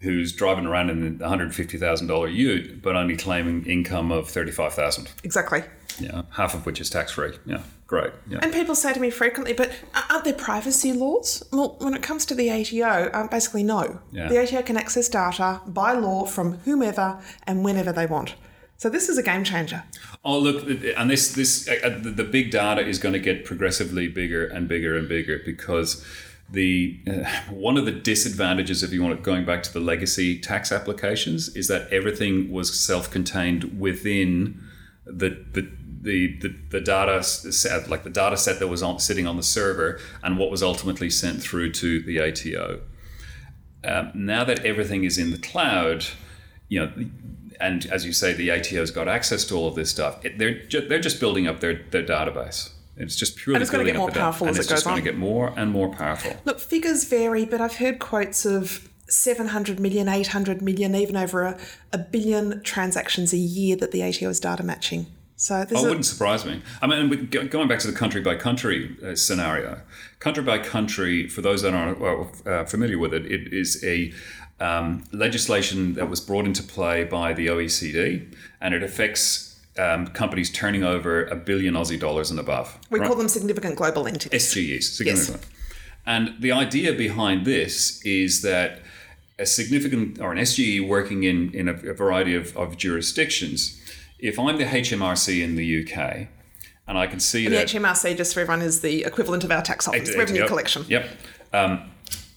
who's 0.00 0.32
driving 0.32 0.66
around 0.66 0.90
in 0.90 1.20
a 1.22 1.28
hundred 1.28 1.54
fifty 1.54 1.78
thousand 1.78 2.06
dollar 2.06 2.28
Ute, 2.28 2.82
but 2.82 2.96
only 2.96 3.16
claiming 3.16 3.64
income 3.66 4.12
of 4.12 4.28
thirty 4.28 4.52
five 4.52 4.74
thousand. 4.74 5.10
Exactly. 5.24 5.64
Yeah, 5.98 6.22
half 6.30 6.54
of 6.54 6.64
which 6.66 6.80
is 6.80 6.90
tax 6.90 7.12
free. 7.12 7.32
Yeah, 7.44 7.62
great. 7.86 8.12
Yeah. 8.28 8.38
And 8.42 8.52
people 8.52 8.74
say 8.74 8.92
to 8.92 9.00
me 9.00 9.10
frequently, 9.10 9.52
but 9.52 9.72
aren't 10.10 10.24
there 10.24 10.34
privacy 10.34 10.92
laws? 10.92 11.42
Well, 11.52 11.76
when 11.80 11.94
it 11.94 12.02
comes 12.02 12.24
to 12.26 12.34
the 12.34 12.50
ATO, 12.50 13.10
um, 13.12 13.26
basically 13.28 13.64
no. 13.64 13.98
Yeah. 14.12 14.28
The 14.28 14.42
ATO 14.42 14.62
can 14.62 14.76
access 14.76 15.08
data 15.08 15.60
by 15.66 15.92
law 15.94 16.24
from 16.24 16.58
whomever 16.58 17.20
and 17.46 17.64
whenever 17.64 17.92
they 17.92 18.06
want. 18.06 18.34
So 18.76 18.88
this 18.88 19.08
is 19.08 19.18
a 19.18 19.24
game 19.24 19.42
changer. 19.42 19.82
Oh 20.24 20.38
look, 20.38 20.62
and 20.96 21.10
this 21.10 21.34
this 21.34 21.68
uh, 21.68 21.98
the, 22.00 22.10
the 22.10 22.24
big 22.24 22.52
data 22.52 22.80
is 22.86 23.00
going 23.00 23.14
to 23.14 23.18
get 23.18 23.44
progressively 23.44 24.06
bigger 24.06 24.46
and 24.46 24.68
bigger 24.68 24.96
and 24.96 25.08
bigger 25.08 25.40
because 25.44 26.04
the 26.50 26.98
uh, 27.06 27.24
one 27.50 27.76
of 27.76 27.84
the 27.84 27.92
disadvantages 27.92 28.82
if 28.82 28.92
you 28.92 29.02
want 29.02 29.22
going 29.22 29.44
back 29.44 29.62
to 29.62 29.72
the 29.72 29.80
legacy 29.80 30.38
tax 30.38 30.72
applications 30.72 31.54
is 31.54 31.68
that 31.68 31.86
everything 31.92 32.50
was 32.50 32.78
self-contained 32.78 33.78
within 33.78 34.62
the 35.04 35.44
the 35.52 35.70
the, 36.00 36.38
the, 36.40 36.54
the 36.70 36.80
data 36.80 37.22
set 37.22 37.90
like 37.90 38.04
the 38.04 38.10
data 38.10 38.36
set 38.36 38.60
that 38.60 38.68
was 38.68 38.82
on, 38.82 39.00
sitting 39.00 39.26
on 39.26 39.36
the 39.36 39.42
server 39.42 40.00
and 40.22 40.38
what 40.38 40.50
was 40.50 40.62
ultimately 40.62 41.10
sent 41.10 41.42
through 41.42 41.72
to 41.72 42.00
the 42.00 42.20
ATO. 42.20 42.80
Um, 43.84 44.12
now 44.14 44.44
that 44.44 44.64
everything 44.64 45.04
is 45.04 45.18
in 45.18 45.32
the 45.32 45.38
cloud, 45.38 46.06
you 46.68 46.80
know, 46.80 46.92
and 47.60 47.86
as 47.86 48.06
you 48.06 48.12
say, 48.12 48.32
the 48.32 48.50
ATO's 48.50 48.90
got 48.90 49.08
access 49.08 49.44
to 49.46 49.54
all 49.54 49.68
of 49.68 49.74
this 49.74 49.90
stuff. 49.90 50.24
It, 50.24 50.38
they're 50.38 50.66
ju- 50.66 50.86
they're 50.86 51.00
just 51.00 51.20
building 51.20 51.46
up 51.46 51.60
their, 51.60 51.82
their 51.90 52.04
database. 52.04 52.70
It's 52.98 53.16
just 53.16 53.36
purely 53.36 53.56
And 53.56 53.62
it's 53.62 53.70
gonna 53.70 53.84
building 53.84 53.94
get 53.94 54.00
more 54.00 54.10
powerful 54.10 54.46
and 54.46 54.56
as 54.56 54.58
it's 54.58 54.70
it 54.70 54.74
just 54.74 54.84
goes 54.84 54.92
going 54.92 55.04
to 55.04 55.10
get 55.10 55.18
more 55.18 55.52
and 55.56 55.70
more 55.70 55.88
powerful. 55.88 56.36
Look, 56.44 56.58
figures 56.60 57.04
vary, 57.04 57.44
but 57.44 57.60
I've 57.60 57.76
heard 57.76 57.98
quotes 57.98 58.44
of 58.44 58.88
700 59.08 59.80
million, 59.80 60.08
800 60.08 60.60
million, 60.62 60.94
even 60.94 61.16
over 61.16 61.44
a, 61.44 61.58
a 61.92 61.98
billion 61.98 62.62
transactions 62.62 63.32
a 63.32 63.38
year 63.38 63.76
that 63.76 63.90
the 63.90 64.02
ATO 64.02 64.28
is 64.28 64.40
data 64.40 64.62
matching. 64.62 65.06
So 65.36 65.64
there's 65.64 65.80
Oh, 65.80 65.86
it 65.86 65.88
wouldn't 65.88 66.06
surprise 66.06 66.44
me. 66.44 66.62
I 66.82 66.88
mean, 66.88 67.26
going 67.26 67.68
back 67.68 67.78
to 67.80 67.86
the 67.86 67.96
country 67.96 68.20
by 68.20 68.34
country 68.34 68.96
uh, 69.04 69.14
scenario, 69.14 69.80
country 70.18 70.42
by 70.42 70.58
country, 70.58 71.28
for 71.28 71.42
those 71.42 71.62
that 71.62 71.74
aren't 71.74 72.00
well, 72.00 72.32
uh, 72.44 72.64
familiar 72.64 72.98
with 72.98 73.14
it, 73.14 73.24
it 73.26 73.52
is 73.52 73.82
a 73.84 74.12
um, 74.58 75.04
legislation 75.12 75.94
that 75.94 76.10
was 76.10 76.20
brought 76.20 76.44
into 76.44 76.64
play 76.64 77.04
by 77.04 77.32
the 77.32 77.46
OECD, 77.46 78.34
and 78.60 78.74
it 78.74 78.82
affects 78.82 79.47
um, 79.78 80.08
companies 80.08 80.50
turning 80.50 80.84
over 80.84 81.24
a 81.26 81.36
billion 81.36 81.74
Aussie 81.74 81.98
dollars 81.98 82.30
and 82.30 82.40
above. 82.40 82.78
we 82.90 82.98
right? 82.98 83.06
call 83.06 83.16
them 83.16 83.28
significant 83.28 83.76
global 83.76 84.06
entities. 84.06 84.42
SGEs, 84.42 84.82
significant. 84.82 85.46
And 86.04 86.34
the 86.40 86.52
idea 86.52 86.92
behind 86.92 87.44
this 87.44 88.02
is 88.04 88.42
that 88.42 88.80
a 89.38 89.46
significant 89.46 90.20
or 90.20 90.32
an 90.32 90.38
SGE 90.38 90.86
working 90.86 91.22
in, 91.22 91.52
in 91.54 91.68
a, 91.68 91.74
a 91.74 91.94
variety 91.94 92.34
of, 92.34 92.56
of 92.56 92.76
jurisdictions, 92.76 93.80
if 94.18 94.38
I'm 94.38 94.56
the 94.56 94.64
HMRC 94.64 95.42
in 95.42 95.54
the 95.54 95.84
UK 95.84 96.28
and 96.88 96.98
I 96.98 97.06
can 97.06 97.20
see 97.20 97.46
the 97.46 97.56
that 97.56 97.68
HMRC, 97.68 98.16
just 98.16 98.34
for 98.34 98.40
everyone, 98.40 98.62
is 98.62 98.80
the 98.80 99.04
equivalent 99.04 99.44
of 99.44 99.52
our 99.52 99.62
tax 99.62 99.86
office, 99.86 100.16
revenue 100.16 100.40
Yep, 100.40 100.48
collection. 100.48 100.84
Yep. 100.88 101.08
Um, 101.52 101.90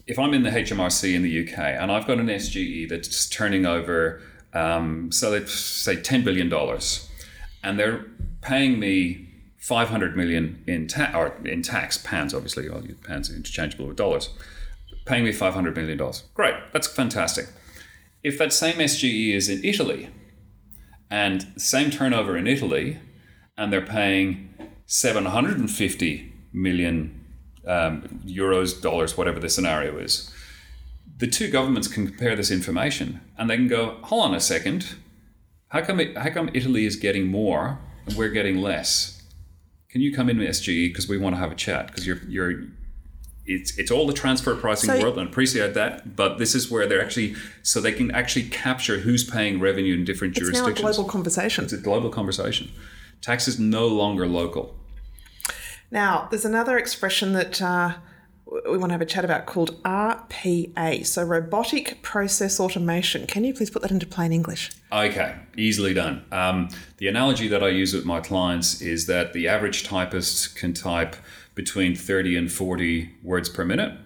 if 0.06 0.20
I'm 0.20 0.34
in 0.34 0.44
the 0.44 0.50
HMRC 0.50 1.16
in 1.16 1.24
the 1.24 1.48
UK 1.48 1.58
and 1.58 1.92
I've 1.92 2.06
got 2.06 2.20
an 2.20 2.28
SGE 2.28 2.90
that's 2.90 3.30
turning 3.30 3.66
over, 3.66 4.22
um, 4.54 5.12
so 5.12 5.30
let's 5.30 5.54
say 5.54 5.96
$10 5.96 6.26
billion, 6.26 6.50
and 7.64 7.80
they're 7.80 8.06
paying 8.42 8.80
me 8.80 9.28
500 9.58 10.18
million 10.18 10.64
in, 10.66 10.88
ta- 10.88 11.12
or 11.16 11.36
in 11.46 11.62
tax, 11.62 11.98
pounds 12.00 12.34
obviously, 12.34 12.64
your 12.64 12.82
pounds 13.04 13.30
are 13.30 13.36
interchangeable 13.36 13.88
with 13.88 13.96
dollars, 13.96 14.30
paying 15.06 15.24
me 15.24 15.32
500 15.32 15.76
million 15.76 15.98
dollars. 15.98 16.24
Great, 16.34 16.56
that's 16.74 16.88
fantastic. 16.88 17.48
If 18.24 18.38
that 18.38 18.54
same 18.54 18.76
SGE 18.76 19.34
is 19.34 19.50
in 19.50 19.64
Italy 19.64 20.10
and 21.10 21.54
same 21.58 21.92
turnover 21.92 22.38
in 22.38 22.48
Italy, 22.48 23.00
and 23.58 23.72
they're 23.72 23.86
paying 23.86 24.54
750 24.86 26.34
million 26.54 27.26
um, 27.68 28.22
euros, 28.26 28.82
dollars, 28.82 29.18
whatever 29.18 29.40
the 29.40 29.50
scenario 29.50 29.98
is, 29.98 30.34
the 31.18 31.28
two 31.28 31.52
governments 31.52 31.88
can 31.88 32.08
compare 32.08 32.36
this 32.36 32.50
information 32.50 33.22
and 33.38 33.50
they 33.50 33.56
can 33.56 33.68
go, 33.68 33.98
hold 34.04 34.26
on 34.26 34.34
a 34.34 34.40
second, 34.40 34.96
how 35.72 35.82
come, 35.82 36.00
it, 36.02 36.18
how 36.18 36.30
come 36.30 36.50
Italy 36.54 36.86
is 36.86 36.98
getting 36.98 37.28
more 37.28 37.80
and 38.06 38.16
we're 38.18 38.30
getting 38.30 38.58
less? 38.58 39.22
Can 39.90 40.02
you 40.02 40.14
come 40.14 40.30
in 40.30 40.38
with 40.38 40.50
SGE 40.50 40.90
because 40.90 41.08
we 41.08 41.18
want 41.18 41.36
to 41.36 41.40
have 41.40 41.52
a 41.52 41.56
chat 41.56 41.88
because 41.88 42.06
you're 42.06 42.22
you're 42.28 42.64
it's 43.46 43.78
it's 43.78 43.92
all 43.92 44.08
the 44.08 44.14
transfer 44.14 44.56
pricing 44.56 44.90
So- 44.90 45.02
world 45.02 45.18
and 45.18 45.28
I 45.28 45.30
appreciate 45.30 45.74
that, 45.74 46.16
but 46.16 46.38
this 46.38 46.56
is 46.56 46.70
where 46.70 46.88
they're 46.88 47.02
actually 47.04 47.36
so 47.64 47.82
they 47.82 47.92
can 47.92 48.12
actually 48.12 48.50
capture 48.50 49.00
who's 49.00 49.24
paying 49.30 49.60
revenue 49.60 49.94
in 49.94 50.06
different 50.06 50.34
jurisdictions. 50.36 50.70
It's 50.70 50.82
now 50.82 50.90
a 50.90 50.94
global 50.94 51.10
conversation. 51.10 51.64
It's 51.66 51.74
a 51.74 51.78
global 51.78 52.10
conversation. 52.10 52.72
Tax 53.22 53.48
is 53.48 53.60
no 53.60 53.88
longer 53.88 54.28
local. 54.28 54.76
Now, 55.90 56.28
there's 56.32 56.46
another 56.46 56.78
expression 56.78 57.34
that 57.34 57.62
uh, 57.62 57.96
we 58.46 58.78
want 58.78 58.90
to 58.90 58.94
have 58.94 59.02
a 59.02 59.06
chat 59.06 59.24
about 59.24 59.46
called 59.46 59.82
RPA, 59.84 61.06
so 61.06 61.24
robotic 61.24 62.02
process 62.02 62.60
automation. 62.60 63.26
Can 63.26 63.44
you 63.44 63.54
please 63.54 63.70
put 63.70 63.82
that 63.82 63.92
into 63.92 64.06
plain 64.06 64.34
English? 64.34 64.72
Okay, 64.92 65.36
easily 65.58 65.94
done. 65.94 66.26
Um, 66.32 66.70
the 66.98 67.08
analogy 67.08 67.48
that 67.48 67.64
I 67.64 67.70
use 67.70 67.94
with 67.94 68.06
my 68.06 68.20
clients 68.20 68.82
is 68.82 69.06
that 69.08 69.34
the 69.34 69.48
average 69.48 69.84
typist 69.84 70.56
can 70.56 70.74
type 70.74 71.16
between 71.56 71.96
30 71.96 72.36
and 72.36 72.52
40 72.52 73.12
words 73.24 73.50
per 73.50 73.64
minute. 73.64 73.98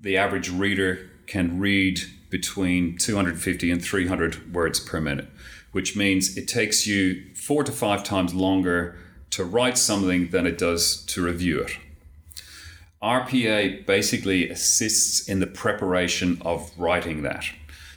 The 0.00 0.16
average 0.16 0.50
reader 0.50 1.10
can 1.26 1.58
read 1.58 2.00
between 2.30 2.96
250 2.96 3.70
and 3.70 3.84
300 3.84 4.54
words 4.54 4.80
per 4.80 5.00
minute, 5.00 5.28
which 5.72 5.94
means 5.94 6.36
it 6.36 6.48
takes 6.48 6.86
you 6.86 7.22
four 7.34 7.62
to 7.64 7.72
five 7.72 8.02
times 8.02 8.34
longer 8.34 8.96
to 9.30 9.44
write 9.44 9.78
something 9.78 10.28
than 10.30 10.46
it 10.46 10.58
does 10.58 11.04
to 11.06 11.22
review 11.22 11.60
it. 11.60 11.72
RPA 13.02 13.84
basically 13.84 14.48
assists 14.48 15.28
in 15.28 15.40
the 15.40 15.46
preparation 15.46 16.40
of 16.44 16.70
writing 16.78 17.22
that. 17.22 17.44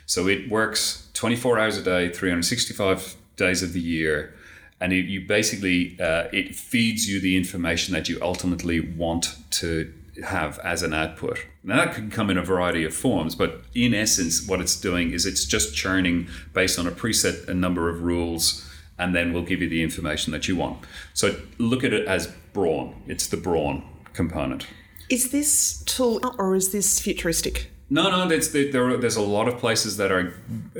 So 0.04 0.26
it 0.26 0.48
works 0.50 1.08
24 1.14 1.58
hours 1.58 1.78
a 1.78 1.82
day, 1.82 2.08
365 2.08 3.16
days 3.36 3.62
of 3.62 3.72
the 3.72 3.80
year, 3.80 4.34
and 4.80 4.92
it, 4.92 5.06
you 5.06 5.26
basically 5.26 5.96
uh, 6.00 6.24
it 6.32 6.54
feeds 6.54 7.08
you 7.08 7.20
the 7.20 7.36
information 7.36 7.94
that 7.94 8.08
you 8.08 8.18
ultimately 8.20 8.80
want 8.80 9.36
to 9.50 9.92
have 10.24 10.58
as 10.60 10.82
an 10.82 10.92
output. 10.92 11.44
Now 11.62 11.84
that 11.84 11.94
can 11.94 12.10
come 12.10 12.30
in 12.30 12.38
a 12.38 12.42
variety 12.42 12.84
of 12.84 12.94
forms, 12.94 13.34
but 13.34 13.62
in 13.74 13.94
essence, 13.94 14.46
what 14.46 14.60
it's 14.60 14.78
doing 14.78 15.12
is 15.12 15.26
it's 15.26 15.44
just 15.44 15.74
churning 15.74 16.28
based 16.52 16.78
on 16.78 16.86
a 16.86 16.90
preset 16.90 17.48
a 17.48 17.54
number 17.54 17.88
of 17.88 18.02
rules, 18.02 18.68
and 18.98 19.14
then 19.14 19.32
we'll 19.32 19.42
give 19.42 19.62
you 19.62 19.68
the 19.68 19.82
information 19.82 20.32
that 20.32 20.48
you 20.48 20.56
want. 20.56 20.84
So 21.14 21.36
look 21.58 21.84
at 21.84 21.92
it 21.92 22.06
as 22.06 22.28
brawn. 22.52 22.94
It's 23.06 23.26
the 23.26 23.36
brawn 23.36 23.84
component. 24.12 24.66
Is 25.08 25.30
this 25.30 25.82
tool 25.84 26.20
or 26.38 26.54
is 26.56 26.72
this 26.72 27.00
futuristic? 27.00 27.70
No, 27.88 28.10
no, 28.10 28.26
there's, 28.28 28.50
there, 28.50 28.90
are, 28.90 28.96
there's 28.96 29.16
a 29.16 29.22
lot 29.22 29.46
of 29.46 29.58
places 29.58 29.96
that 29.98 30.10
are 30.10 30.34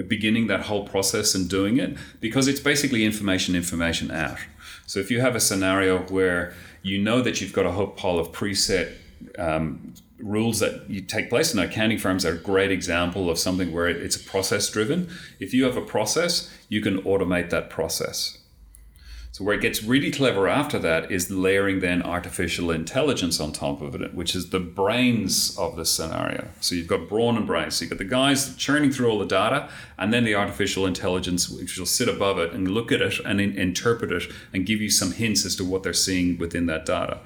beginning 0.08 0.48
that 0.48 0.62
whole 0.62 0.86
process 0.86 1.34
and 1.36 1.48
doing 1.48 1.78
it 1.78 1.96
because 2.20 2.48
it's 2.48 2.58
basically 2.58 3.04
information, 3.04 3.54
information 3.54 4.10
out. 4.10 4.38
So 4.86 4.98
if 4.98 5.10
you 5.10 5.20
have 5.20 5.36
a 5.36 5.40
scenario 5.40 6.00
where 6.00 6.52
you 6.82 6.98
know 6.98 7.22
that 7.22 7.40
you've 7.40 7.52
got 7.52 7.66
a 7.66 7.70
whole 7.70 7.88
pile 7.88 8.18
of 8.18 8.32
preset 8.32 8.94
um, 9.38 9.94
rules 10.18 10.58
that 10.60 10.88
you 10.88 11.00
take 11.00 11.28
place 11.28 11.52
in 11.52 11.60
accounting 11.60 11.98
firms 11.98 12.24
are 12.24 12.32
a 12.32 12.38
great 12.38 12.72
example 12.72 13.30
of 13.30 13.38
something 13.38 13.72
where 13.72 13.88
it, 13.88 13.96
it's 13.98 14.16
a 14.16 14.24
process 14.24 14.68
driven. 14.70 15.08
If 15.38 15.54
you 15.54 15.64
have 15.64 15.76
a 15.76 15.82
process, 15.82 16.50
you 16.68 16.80
can 16.80 17.02
automate 17.02 17.50
that 17.50 17.70
process. 17.70 18.38
So 19.36 19.44
where 19.44 19.54
it 19.54 19.60
gets 19.60 19.82
really 19.82 20.10
clever 20.10 20.48
after 20.48 20.78
that 20.78 21.12
is 21.12 21.30
layering 21.30 21.80
then 21.80 22.02
artificial 22.02 22.70
intelligence 22.70 23.38
on 23.38 23.52
top 23.52 23.82
of 23.82 23.94
it, 23.94 24.14
which 24.14 24.34
is 24.34 24.48
the 24.48 24.58
brains 24.58 25.54
of 25.58 25.76
the 25.76 25.84
scenario. 25.84 26.48
So 26.60 26.74
you've 26.74 26.86
got 26.86 27.06
brawn 27.06 27.36
and 27.36 27.46
brains. 27.46 27.74
So 27.74 27.82
you've 27.82 27.90
got 27.90 27.98
the 27.98 28.06
guys 28.06 28.56
churning 28.56 28.90
through 28.90 29.10
all 29.10 29.18
the 29.18 29.26
data, 29.26 29.68
and 29.98 30.10
then 30.10 30.24
the 30.24 30.34
artificial 30.34 30.86
intelligence, 30.86 31.50
which 31.50 31.76
will 31.76 31.84
sit 31.84 32.08
above 32.08 32.38
it 32.38 32.54
and 32.54 32.68
look 32.68 32.90
at 32.90 33.02
it 33.02 33.20
and 33.26 33.38
in- 33.38 33.58
interpret 33.58 34.10
it 34.10 34.22
and 34.54 34.64
give 34.64 34.80
you 34.80 34.88
some 34.88 35.12
hints 35.12 35.44
as 35.44 35.54
to 35.56 35.66
what 35.66 35.82
they're 35.82 35.92
seeing 35.92 36.38
within 36.38 36.64
that 36.64 36.86
data. 36.86 37.20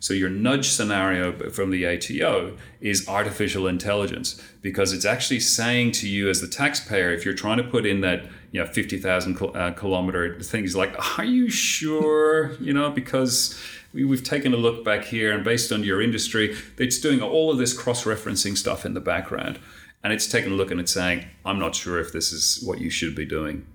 So 0.00 0.12
your 0.12 0.28
nudge 0.28 0.68
scenario 0.68 1.48
from 1.48 1.70
the 1.70 1.86
ATO 1.86 2.58
is 2.82 3.08
artificial 3.08 3.66
intelligence 3.66 4.38
because 4.60 4.92
it's 4.92 5.06
actually 5.06 5.40
saying 5.40 5.92
to 5.92 6.08
you 6.10 6.28
as 6.28 6.42
the 6.42 6.46
taxpayer, 6.46 7.10
if 7.10 7.24
you're 7.24 7.32
trying 7.32 7.56
to 7.56 7.64
put 7.64 7.86
in 7.86 8.02
that 8.02 8.26
you 8.54 8.60
know 8.60 8.66
50,000 8.68 9.42
uh, 9.42 9.72
kilometer 9.72 10.40
things 10.40 10.76
like, 10.76 11.18
are 11.18 11.24
you 11.24 11.50
sure? 11.50 12.52
You 12.60 12.72
know, 12.72 12.88
because 12.88 13.60
we, 13.92 14.04
we've 14.04 14.22
taken 14.22 14.54
a 14.54 14.56
look 14.56 14.84
back 14.84 15.04
here 15.04 15.32
and 15.32 15.42
based 15.42 15.72
on 15.72 15.82
your 15.82 16.00
industry, 16.00 16.56
it's 16.78 17.00
doing 17.00 17.20
all 17.20 17.50
of 17.50 17.58
this 17.58 17.76
cross-referencing 17.76 18.56
stuff 18.56 18.86
in 18.86 18.94
the 18.94 19.00
background. 19.00 19.58
And 20.04 20.12
it's 20.12 20.28
taking 20.28 20.52
a 20.52 20.54
look 20.54 20.70
and 20.70 20.78
it's 20.78 20.92
saying, 20.92 21.26
I'm 21.44 21.58
not 21.58 21.74
sure 21.74 21.98
if 21.98 22.12
this 22.12 22.30
is 22.30 22.62
what 22.64 22.78
you 22.78 22.90
should 22.90 23.16
be 23.16 23.24
doing. 23.24 23.66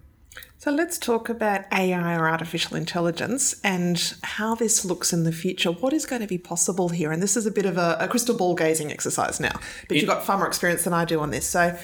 So 0.59 0.71
let's 0.71 0.97
talk 0.97 1.29
about 1.29 1.63
AI 1.71 2.17
or 2.17 2.27
artificial 2.27 2.75
intelligence 2.75 3.55
and 3.63 4.13
how 4.23 4.55
this 4.55 4.83
looks 4.83 5.13
in 5.13 5.23
the 5.23 5.31
future. 5.31 5.71
What 5.71 5.93
is 5.93 6.05
going 6.05 6.21
to 6.21 6.27
be 6.27 6.37
possible 6.37 6.89
here? 6.89 7.13
And 7.13 7.23
this 7.23 7.37
is 7.37 7.45
a 7.45 7.51
bit 7.51 7.65
of 7.65 7.77
a, 7.77 7.95
a 7.97 8.09
crystal 8.09 8.35
ball 8.35 8.55
gazing 8.55 8.91
exercise 8.91 9.39
now, 9.39 9.57
but 9.87 9.95
you've 9.95 10.07
got 10.07 10.25
far 10.25 10.37
more 10.37 10.47
experience 10.47 10.83
than 10.83 10.91
I 10.91 11.05
do 11.05 11.21
on 11.21 11.31
this. 11.31 11.47
So, 11.47 11.79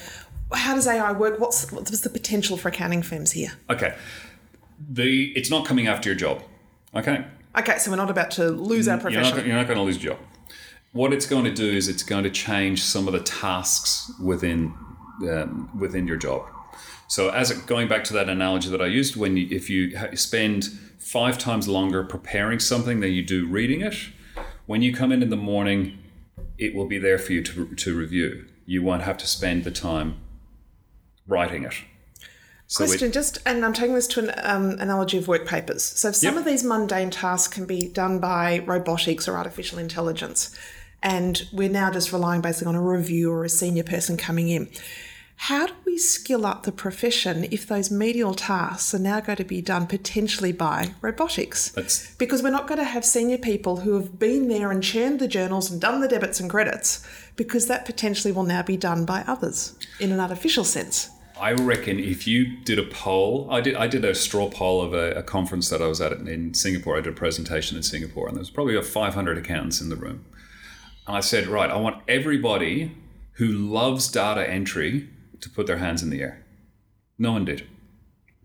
how 0.57 0.75
does 0.75 0.87
AI 0.87 1.11
work? 1.11 1.39
What's 1.39 1.71
what's 1.71 2.01
the 2.01 2.09
potential 2.09 2.57
for 2.57 2.69
accounting 2.69 3.01
firms 3.03 3.31
here? 3.31 3.53
Okay, 3.69 3.95
the 4.89 5.31
it's 5.35 5.49
not 5.49 5.65
coming 5.65 5.87
after 5.87 6.09
your 6.09 6.17
job. 6.17 6.43
Okay, 6.93 7.25
Okay, 7.57 7.77
so 7.77 7.89
we're 7.89 7.97
not 7.97 8.09
about 8.09 8.31
to 8.31 8.49
lose 8.49 8.87
our 8.87 8.95
you're 8.95 9.01
profession. 9.01 9.37
not, 9.37 9.45
you're 9.45 9.55
not 9.55 9.67
going 9.67 9.77
to 9.77 9.83
lose 9.83 10.03
your 10.03 10.13
job. 10.13 10.23
What 10.91 11.13
it's 11.13 11.25
going 11.25 11.45
to 11.45 11.53
do 11.53 11.69
is 11.69 11.87
it's 11.87 12.03
going 12.03 12.23
to 12.23 12.29
change 12.29 12.83
some 12.83 13.07
of 13.07 13.13
the 13.13 13.21
tasks 13.21 14.11
within 14.21 14.73
um, 15.29 15.69
within 15.77 16.07
your 16.07 16.17
job. 16.17 16.43
So, 17.07 17.29
as 17.29 17.51
it, 17.51 17.65
going 17.67 17.87
back 17.87 18.03
to 18.05 18.13
that 18.13 18.29
analogy 18.29 18.69
that 18.69 18.81
I 18.81 18.87
used, 18.87 19.15
when 19.15 19.37
you, 19.37 19.47
if 19.51 19.69
you 19.69 19.95
spend 20.15 20.65
five 20.99 21.37
times 21.37 21.67
longer 21.67 22.03
preparing 22.03 22.59
something 22.59 22.99
than 22.99 23.11
you 23.13 23.23
do 23.23 23.47
reading 23.47 23.81
it, 23.81 23.95
when 24.65 24.81
you 24.81 24.93
come 24.93 25.11
in 25.11 25.21
in 25.21 25.29
the 25.29 25.37
morning, 25.37 25.99
it 26.57 26.73
will 26.73 26.87
be 26.87 26.97
there 26.97 27.17
for 27.19 27.33
you 27.33 27.43
to, 27.43 27.75
to 27.75 27.95
review. 27.95 28.45
You 28.65 28.81
won't 28.81 29.03
have 29.03 29.17
to 29.19 29.27
spend 29.27 29.63
the 29.63 29.71
time 29.71 30.17
writing 31.27 31.63
it. 31.63 31.73
So 32.67 32.83
it- 32.83 32.87
Question, 32.87 33.11
just 33.11 33.37
and 33.45 33.63
I'm 33.63 33.73
taking 33.73 33.93
this 33.95 34.07
to 34.07 34.21
an 34.21 34.31
um, 34.43 34.79
analogy 34.79 35.17
of 35.17 35.27
work 35.27 35.45
papers. 35.45 35.83
So 35.83 36.11
some 36.11 36.33
Yep. 36.35 36.39
of 36.39 36.45
these 36.45 36.63
mundane 36.63 37.11
tasks 37.11 37.53
can 37.53 37.65
be 37.65 37.87
done 37.89 38.19
by 38.19 38.59
robotics 38.65 39.27
or 39.27 39.37
artificial 39.37 39.77
intelligence, 39.77 40.49
and 41.03 41.43
we're 41.53 41.69
now 41.69 41.91
just 41.91 42.11
relying 42.11 42.41
basically 42.41 42.69
on 42.69 42.75
a 42.75 42.81
review 42.81 43.31
or 43.31 43.43
a 43.45 43.49
senior 43.49 43.83
person 43.83 44.17
coming 44.17 44.49
in. 44.49 44.67
How 45.37 45.67
do 45.67 45.73
we 45.85 45.97
skill 45.97 46.45
up 46.45 46.63
the 46.63 46.71
profession 46.71 47.45
if 47.51 47.67
those 47.67 47.91
medial 47.91 48.33
tasks 48.33 48.93
are 48.95 48.99
now 48.99 49.19
going 49.19 49.35
to 49.35 49.43
be 49.43 49.61
done 49.61 49.85
potentially 49.85 50.53
by 50.53 50.93
robotics? 51.01 51.69
That's- 51.69 52.07
because 52.17 52.41
we're 52.41 52.51
not 52.51 52.67
going 52.67 52.77
to 52.79 52.85
have 52.85 53.03
senior 53.05 53.37
people 53.37 53.81
who 53.81 53.93
have 53.95 54.17
been 54.17 54.47
there 54.47 54.71
and 54.71 54.81
churned 54.81 55.19
the 55.19 55.27
journals 55.27 55.69
and 55.69 55.79
done 55.81 55.99
the 55.99 56.07
debits 56.07 56.39
and 56.39 56.49
credits, 56.49 57.05
because 57.35 57.67
that 57.67 57.85
potentially 57.85 58.31
will 58.31 58.43
now 58.45 58.63
be 58.63 58.77
done 58.77 59.03
by 59.05 59.23
others 59.27 59.73
in 59.99 60.11
an 60.13 60.19
artificial 60.21 60.63
sense. 60.63 61.09
I 61.39 61.51
reckon 61.51 61.99
if 61.99 62.27
you 62.27 62.57
did 62.63 62.79
a 62.79 62.83
poll, 62.83 63.47
I 63.51 63.59
did 63.59 63.75
I 63.75 63.87
did 63.87 64.05
a 64.05 64.15
straw 64.15 64.49
poll 64.49 64.81
of 64.81 64.93
a, 64.93 65.11
a 65.11 65.23
conference 65.23 65.69
that 65.69 65.81
I 65.81 65.87
was 65.87 65.99
at 65.99 66.13
in 66.13 66.53
Singapore. 66.53 66.97
I 66.97 67.01
did 67.01 67.13
a 67.13 67.15
presentation 67.15 67.75
in 67.75 67.83
Singapore, 67.83 68.27
and 68.27 68.37
there 68.37 68.41
was 68.41 68.49
probably 68.49 68.75
about 68.75 68.87
500 68.87 69.37
accountants 69.37 69.81
in 69.81 69.89
the 69.89 69.95
room. 69.95 70.25
And 71.07 71.17
I 71.17 71.19
said, 71.19 71.47
right, 71.47 71.69
I 71.69 71.75
want 71.75 72.03
everybody 72.07 72.95
who 73.33 73.47
loves 73.47 74.09
data 74.09 74.49
entry 74.49 75.09
to 75.41 75.49
put 75.49 75.67
their 75.67 75.77
hands 75.77 76.01
in 76.01 76.09
the 76.09 76.21
air. 76.21 76.43
No 77.17 77.33
one 77.33 77.45
did. 77.45 77.67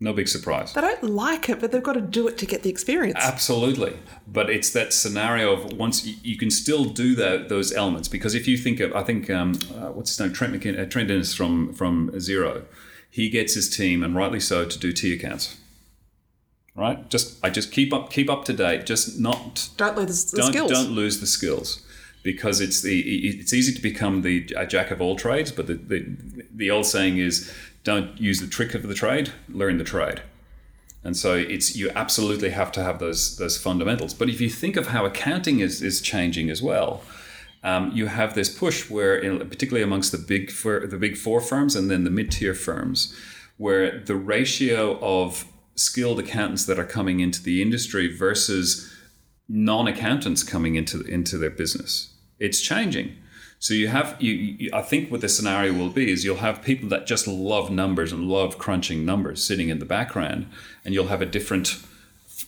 No 0.03 0.13
big 0.13 0.27
surprise. 0.27 0.73
They 0.73 0.81
don't 0.81 1.03
like 1.03 1.47
it, 1.47 1.59
but 1.59 1.71
they've 1.71 1.83
got 1.83 1.93
to 1.93 2.01
do 2.01 2.27
it 2.27 2.35
to 2.39 2.47
get 2.47 2.63
the 2.63 2.71
experience. 2.71 3.19
Absolutely, 3.21 3.99
but 4.27 4.49
it's 4.49 4.71
that 4.71 4.93
scenario 4.93 5.53
of 5.53 5.73
once 5.73 6.03
you, 6.03 6.15
you 6.23 6.37
can 6.37 6.49
still 6.49 6.85
do 6.85 7.13
that 7.15 7.49
those 7.49 7.71
elements 7.71 8.07
because 8.07 8.33
if 8.33 8.47
you 8.47 8.57
think 8.57 8.79
of 8.79 8.95
I 8.95 9.03
think 9.03 9.29
um, 9.29 9.59
uh, 9.75 9.91
what's 9.91 10.09
his 10.09 10.19
name 10.19 10.33
Trent 10.33 10.53
McKin- 10.53 10.79
uh, 10.79 10.85
Trent 10.85 11.11
Innes 11.11 11.35
from 11.35 11.71
from 11.73 12.09
Xero, 12.13 12.63
he 13.11 13.29
gets 13.29 13.53
his 13.53 13.69
team 13.69 14.01
and 14.01 14.15
rightly 14.15 14.39
so 14.39 14.65
to 14.65 14.79
do 14.79 14.91
T 14.91 15.13
accounts. 15.13 15.57
Right, 16.75 17.07
just 17.09 17.37
I 17.45 17.51
just 17.51 17.71
keep 17.71 17.93
up 17.93 18.09
keep 18.09 18.27
up 18.27 18.43
to 18.45 18.53
date, 18.53 18.87
just 18.87 19.19
not 19.19 19.69
don't 19.77 19.95
lose 19.95 20.31
the 20.31 20.37
don't 20.37 20.51
skills. 20.51 20.71
don't 20.71 20.91
lose 20.93 21.19
the 21.19 21.27
skills 21.27 21.85
because 22.23 22.59
it's 22.59 22.81
the 22.81 23.01
it's 23.01 23.53
easy 23.53 23.73
to 23.73 23.81
become 23.81 24.23
the 24.23 24.51
a 24.57 24.65
jack 24.65 24.89
of 24.89 24.99
all 24.99 25.15
trades, 25.15 25.51
but 25.51 25.67
the, 25.67 25.75
the 25.75 26.45
the 26.55 26.71
old 26.71 26.87
saying 26.87 27.19
is 27.19 27.53
don't 27.83 28.19
use 28.19 28.39
the 28.39 28.47
trick 28.47 28.73
of 28.73 28.83
the 28.83 28.93
trade, 28.93 29.31
learn 29.49 29.77
the 29.77 29.83
trade. 29.83 30.21
And 31.03 31.17
so 31.17 31.33
it's 31.33 31.75
you 31.75 31.89
absolutely 31.95 32.51
have 32.51 32.71
to 32.73 32.83
have 32.83 32.99
those 32.99 33.37
those 33.37 33.57
fundamentals. 33.57 34.13
But 34.13 34.29
if 34.29 34.39
you 34.39 34.49
think 34.49 34.75
of 34.75 34.87
how 34.87 35.05
accounting 35.05 35.59
is 35.59 35.81
is 35.81 35.99
changing 36.01 36.49
as 36.49 36.61
well, 36.61 37.01
um, 37.63 37.91
you 37.91 38.07
have 38.07 38.33
this 38.35 38.49
push 38.49 38.89
where, 38.89 39.15
in, 39.15 39.39
particularly 39.49 39.83
amongst 39.83 40.11
the 40.11 40.17
big 40.17 40.51
four, 40.51 40.85
the 40.85 40.97
big 40.97 41.17
four 41.17 41.41
firms 41.41 41.75
and 41.75 41.89
then 41.89 42.03
the 42.03 42.09
mid 42.09 42.31
tier 42.31 42.53
firms, 42.53 43.15
where 43.57 43.99
the 43.99 44.15
ratio 44.15 44.99
of 44.99 45.45
skilled 45.75 46.19
accountants 46.19 46.65
that 46.65 46.77
are 46.77 46.85
coming 46.85 47.19
into 47.19 47.41
the 47.41 47.61
industry 47.61 48.15
versus 48.15 48.93
non 49.47 49.87
accountants 49.87 50.43
coming 50.43 50.75
into 50.75 51.01
into 51.01 51.37
their 51.37 51.49
business, 51.49 52.13
it's 52.39 52.61
changing. 52.61 53.15
So 53.61 53.75
you 53.75 53.89
have 53.89 54.19
you, 54.19 54.33
you 54.33 54.69
I 54.73 54.81
think 54.81 55.11
what 55.11 55.21
the 55.21 55.29
scenario 55.29 55.71
will 55.73 55.91
be 55.91 56.11
is 56.11 56.25
you'll 56.25 56.37
have 56.37 56.63
people 56.63 56.89
that 56.89 57.05
just 57.05 57.27
love 57.27 57.69
numbers 57.69 58.11
and 58.11 58.27
love 58.27 58.57
crunching 58.57 59.05
numbers 59.05 59.43
sitting 59.43 59.69
in 59.69 59.77
the 59.77 59.85
background, 59.85 60.47
and 60.83 60.95
you'll 60.95 61.09
have 61.09 61.21
a 61.21 61.27
different 61.27 61.79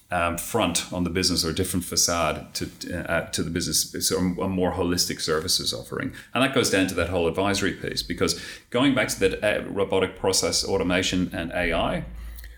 um, 0.09 0.39
front 0.39 0.91
on 0.91 1.03
the 1.03 1.11
business 1.11 1.45
or 1.45 1.51
a 1.51 1.53
different 1.53 1.85
facade 1.85 2.51
to 2.55 2.65
uh, 3.07 3.29
to 3.29 3.43
the 3.43 3.51
business, 3.51 3.95
so 4.07 4.17
a 4.17 4.49
more 4.49 4.71
holistic 4.71 5.21
services 5.21 5.71
offering, 5.71 6.13
and 6.33 6.43
that 6.43 6.55
goes 6.55 6.71
down 6.71 6.87
to 6.87 6.95
that 6.95 7.09
whole 7.09 7.27
advisory 7.27 7.73
piece 7.73 8.01
because 8.01 8.41
going 8.71 8.95
back 8.95 9.09
to 9.09 9.19
that 9.19 9.43
uh, 9.43 9.63
robotic 9.69 10.17
process 10.17 10.65
automation 10.65 11.29
and 11.31 11.51
AI, 11.51 12.05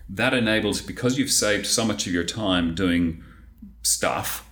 that 0.08 0.32
enables 0.32 0.80
because 0.80 1.18
you've 1.18 1.30
saved 1.30 1.66
so 1.66 1.84
much 1.84 2.06
of 2.06 2.12
your 2.14 2.24
time 2.24 2.74
doing 2.74 3.22
stuff 3.82 4.45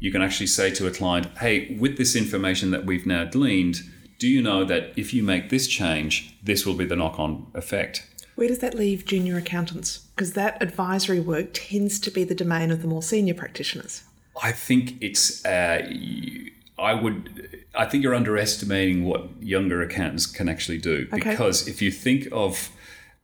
you 0.00 0.12
can 0.12 0.22
actually 0.22 0.46
say 0.46 0.70
to 0.72 0.86
a 0.86 0.90
client, 0.90 1.26
hey, 1.38 1.76
with 1.78 1.98
this 1.98 2.14
information 2.14 2.70
that 2.70 2.84
we've 2.84 3.06
now 3.06 3.24
gleaned, 3.24 3.80
do 4.18 4.28
you 4.28 4.42
know 4.42 4.64
that 4.64 4.92
if 4.96 5.14
you 5.14 5.22
make 5.22 5.48
this 5.48 5.66
change, 5.66 6.36
this 6.42 6.66
will 6.66 6.74
be 6.74 6.84
the 6.84 6.96
knock 6.96 7.18
on 7.18 7.46
effect? 7.54 8.06
Where 8.34 8.48
does 8.48 8.58
that 8.60 8.74
leave 8.74 9.04
junior 9.04 9.36
accountants? 9.36 9.98
Because 10.14 10.34
that 10.34 10.62
advisory 10.62 11.20
work 11.20 11.50
tends 11.52 11.98
to 12.00 12.10
be 12.10 12.24
the 12.24 12.34
domain 12.34 12.70
of 12.70 12.82
the 12.82 12.88
more 12.88 13.02
senior 13.02 13.34
practitioners. 13.34 14.02
I 14.42 14.52
think 14.52 14.94
it's, 15.00 15.44
uh, 15.44 15.82
I 16.78 16.94
would, 16.94 17.64
I 17.74 17.84
think 17.86 18.04
you're 18.04 18.14
underestimating 18.14 19.04
what 19.04 19.28
younger 19.40 19.82
accountants 19.82 20.26
can 20.26 20.48
actually 20.48 20.78
do. 20.78 21.08
Okay. 21.12 21.30
Because 21.30 21.66
if 21.66 21.82
you 21.82 21.90
think 21.90 22.28
of 22.30 22.70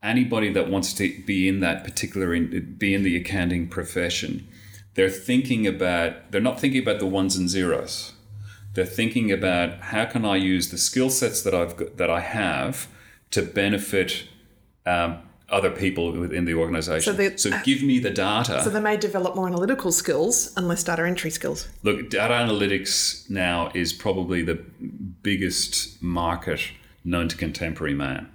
anybody 0.02 0.52
that 0.52 0.68
wants 0.68 0.92
to 0.94 1.22
be 1.22 1.48
in 1.48 1.60
that 1.60 1.84
particular, 1.84 2.34
in, 2.34 2.74
be 2.76 2.94
in 2.94 3.04
the 3.04 3.16
accounting 3.16 3.68
profession, 3.68 4.46
they're 4.94 5.10
thinking 5.10 5.66
about 5.66 6.30
they're 6.30 6.40
not 6.40 6.60
thinking 6.60 6.82
about 6.82 6.98
the 6.98 7.06
ones 7.06 7.36
and 7.36 7.48
zeros. 7.48 8.12
They're 8.74 8.84
thinking 8.84 9.30
about 9.30 9.80
how 9.80 10.04
can 10.06 10.24
i 10.24 10.36
use 10.36 10.70
the 10.70 10.78
skill 10.78 11.08
sets 11.10 11.42
that 11.42 11.54
i've 11.54 11.76
got, 11.76 11.96
that 11.96 12.10
i 12.10 12.20
have 12.20 12.88
to 13.30 13.42
benefit 13.42 14.24
um, 14.86 15.18
other 15.48 15.70
people 15.70 16.12
within 16.12 16.44
the 16.44 16.54
organization. 16.54 17.16
So 17.16 17.36
so, 17.36 17.60
give 17.62 17.82
me 17.82 17.98
the 17.98 18.10
data. 18.10 18.62
So 18.62 18.70
they 18.70 18.80
may 18.80 18.96
develop 18.96 19.36
more 19.36 19.46
analytical 19.46 19.92
skills 19.92 20.52
and 20.56 20.66
less 20.66 20.82
data 20.82 21.06
entry 21.06 21.30
skills. 21.30 21.68
look 21.82 22.10
data 22.10 22.34
analytics 22.34 23.28
now 23.30 23.70
is 23.74 23.92
probably 23.92 24.42
the 24.42 24.54
biggest 25.22 26.02
market 26.02 26.60
known 27.04 27.28
to 27.28 27.36
contemporary 27.36 27.94
man. 27.94 28.30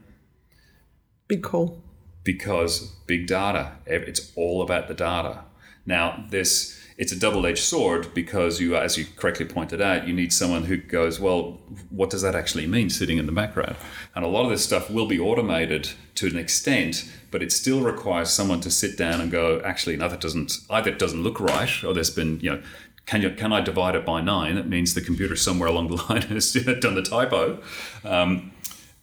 Big 1.27 1.43
call. 1.43 1.81
because 2.23 2.91
big 3.07 3.27
data 3.27 3.73
it's 3.85 4.31
all 4.35 4.61
about 4.61 4.87
the 4.87 4.93
data 4.93 5.43
now 5.89 6.23
this 6.29 6.77
it's 6.97 7.13
a 7.13 7.19
double-edged 7.19 7.63
sword 7.63 8.13
because 8.13 8.59
you 8.59 8.75
as 8.75 8.97
you 8.97 9.05
correctly 9.15 9.45
pointed 9.45 9.81
out 9.81 10.07
you 10.07 10.13
need 10.13 10.31
someone 10.31 10.63
who 10.63 10.77
goes 10.77 11.19
well 11.19 11.59
what 11.89 12.09
does 12.09 12.21
that 12.21 12.35
actually 12.35 12.67
mean 12.67 12.89
sitting 12.89 13.17
in 13.17 13.25
the 13.25 13.31
background 13.31 13.75
and 14.15 14.23
a 14.23 14.27
lot 14.27 14.43
of 14.43 14.49
this 14.49 14.63
stuff 14.63 14.89
will 14.89 15.07
be 15.07 15.19
automated 15.19 15.89
to 16.15 16.27
an 16.27 16.37
extent 16.37 17.11
but 17.31 17.43
it 17.43 17.51
still 17.51 17.81
requires 17.81 18.29
someone 18.29 18.61
to 18.61 18.71
sit 18.71 18.97
down 18.97 19.19
and 19.19 19.31
go 19.31 19.61
actually 19.65 19.97
no 19.97 20.07
that 20.07 20.21
doesn't 20.21 20.59
either 20.69 20.91
it 20.91 20.99
doesn't 20.99 21.23
look 21.23 21.39
right 21.39 21.83
or 21.83 21.93
there's 21.93 22.09
been 22.09 22.39
you 22.39 22.51
know 22.51 22.61
can 23.09 23.23
you 23.23 23.31
can 23.31 23.51
I 23.51 23.59
divide 23.61 23.95
it 23.95 24.05
by 24.05 24.21
nine? 24.21 24.53
That 24.53 24.67
means 24.69 24.93
the 24.93 25.01
computer 25.01 25.35
somewhere 25.35 25.67
along 25.67 25.87
the 25.87 25.95
line 26.09 26.21
has 26.21 26.53
done 26.53 26.93
the 26.93 27.01
typo. 27.01 27.59
Um, 28.05 28.51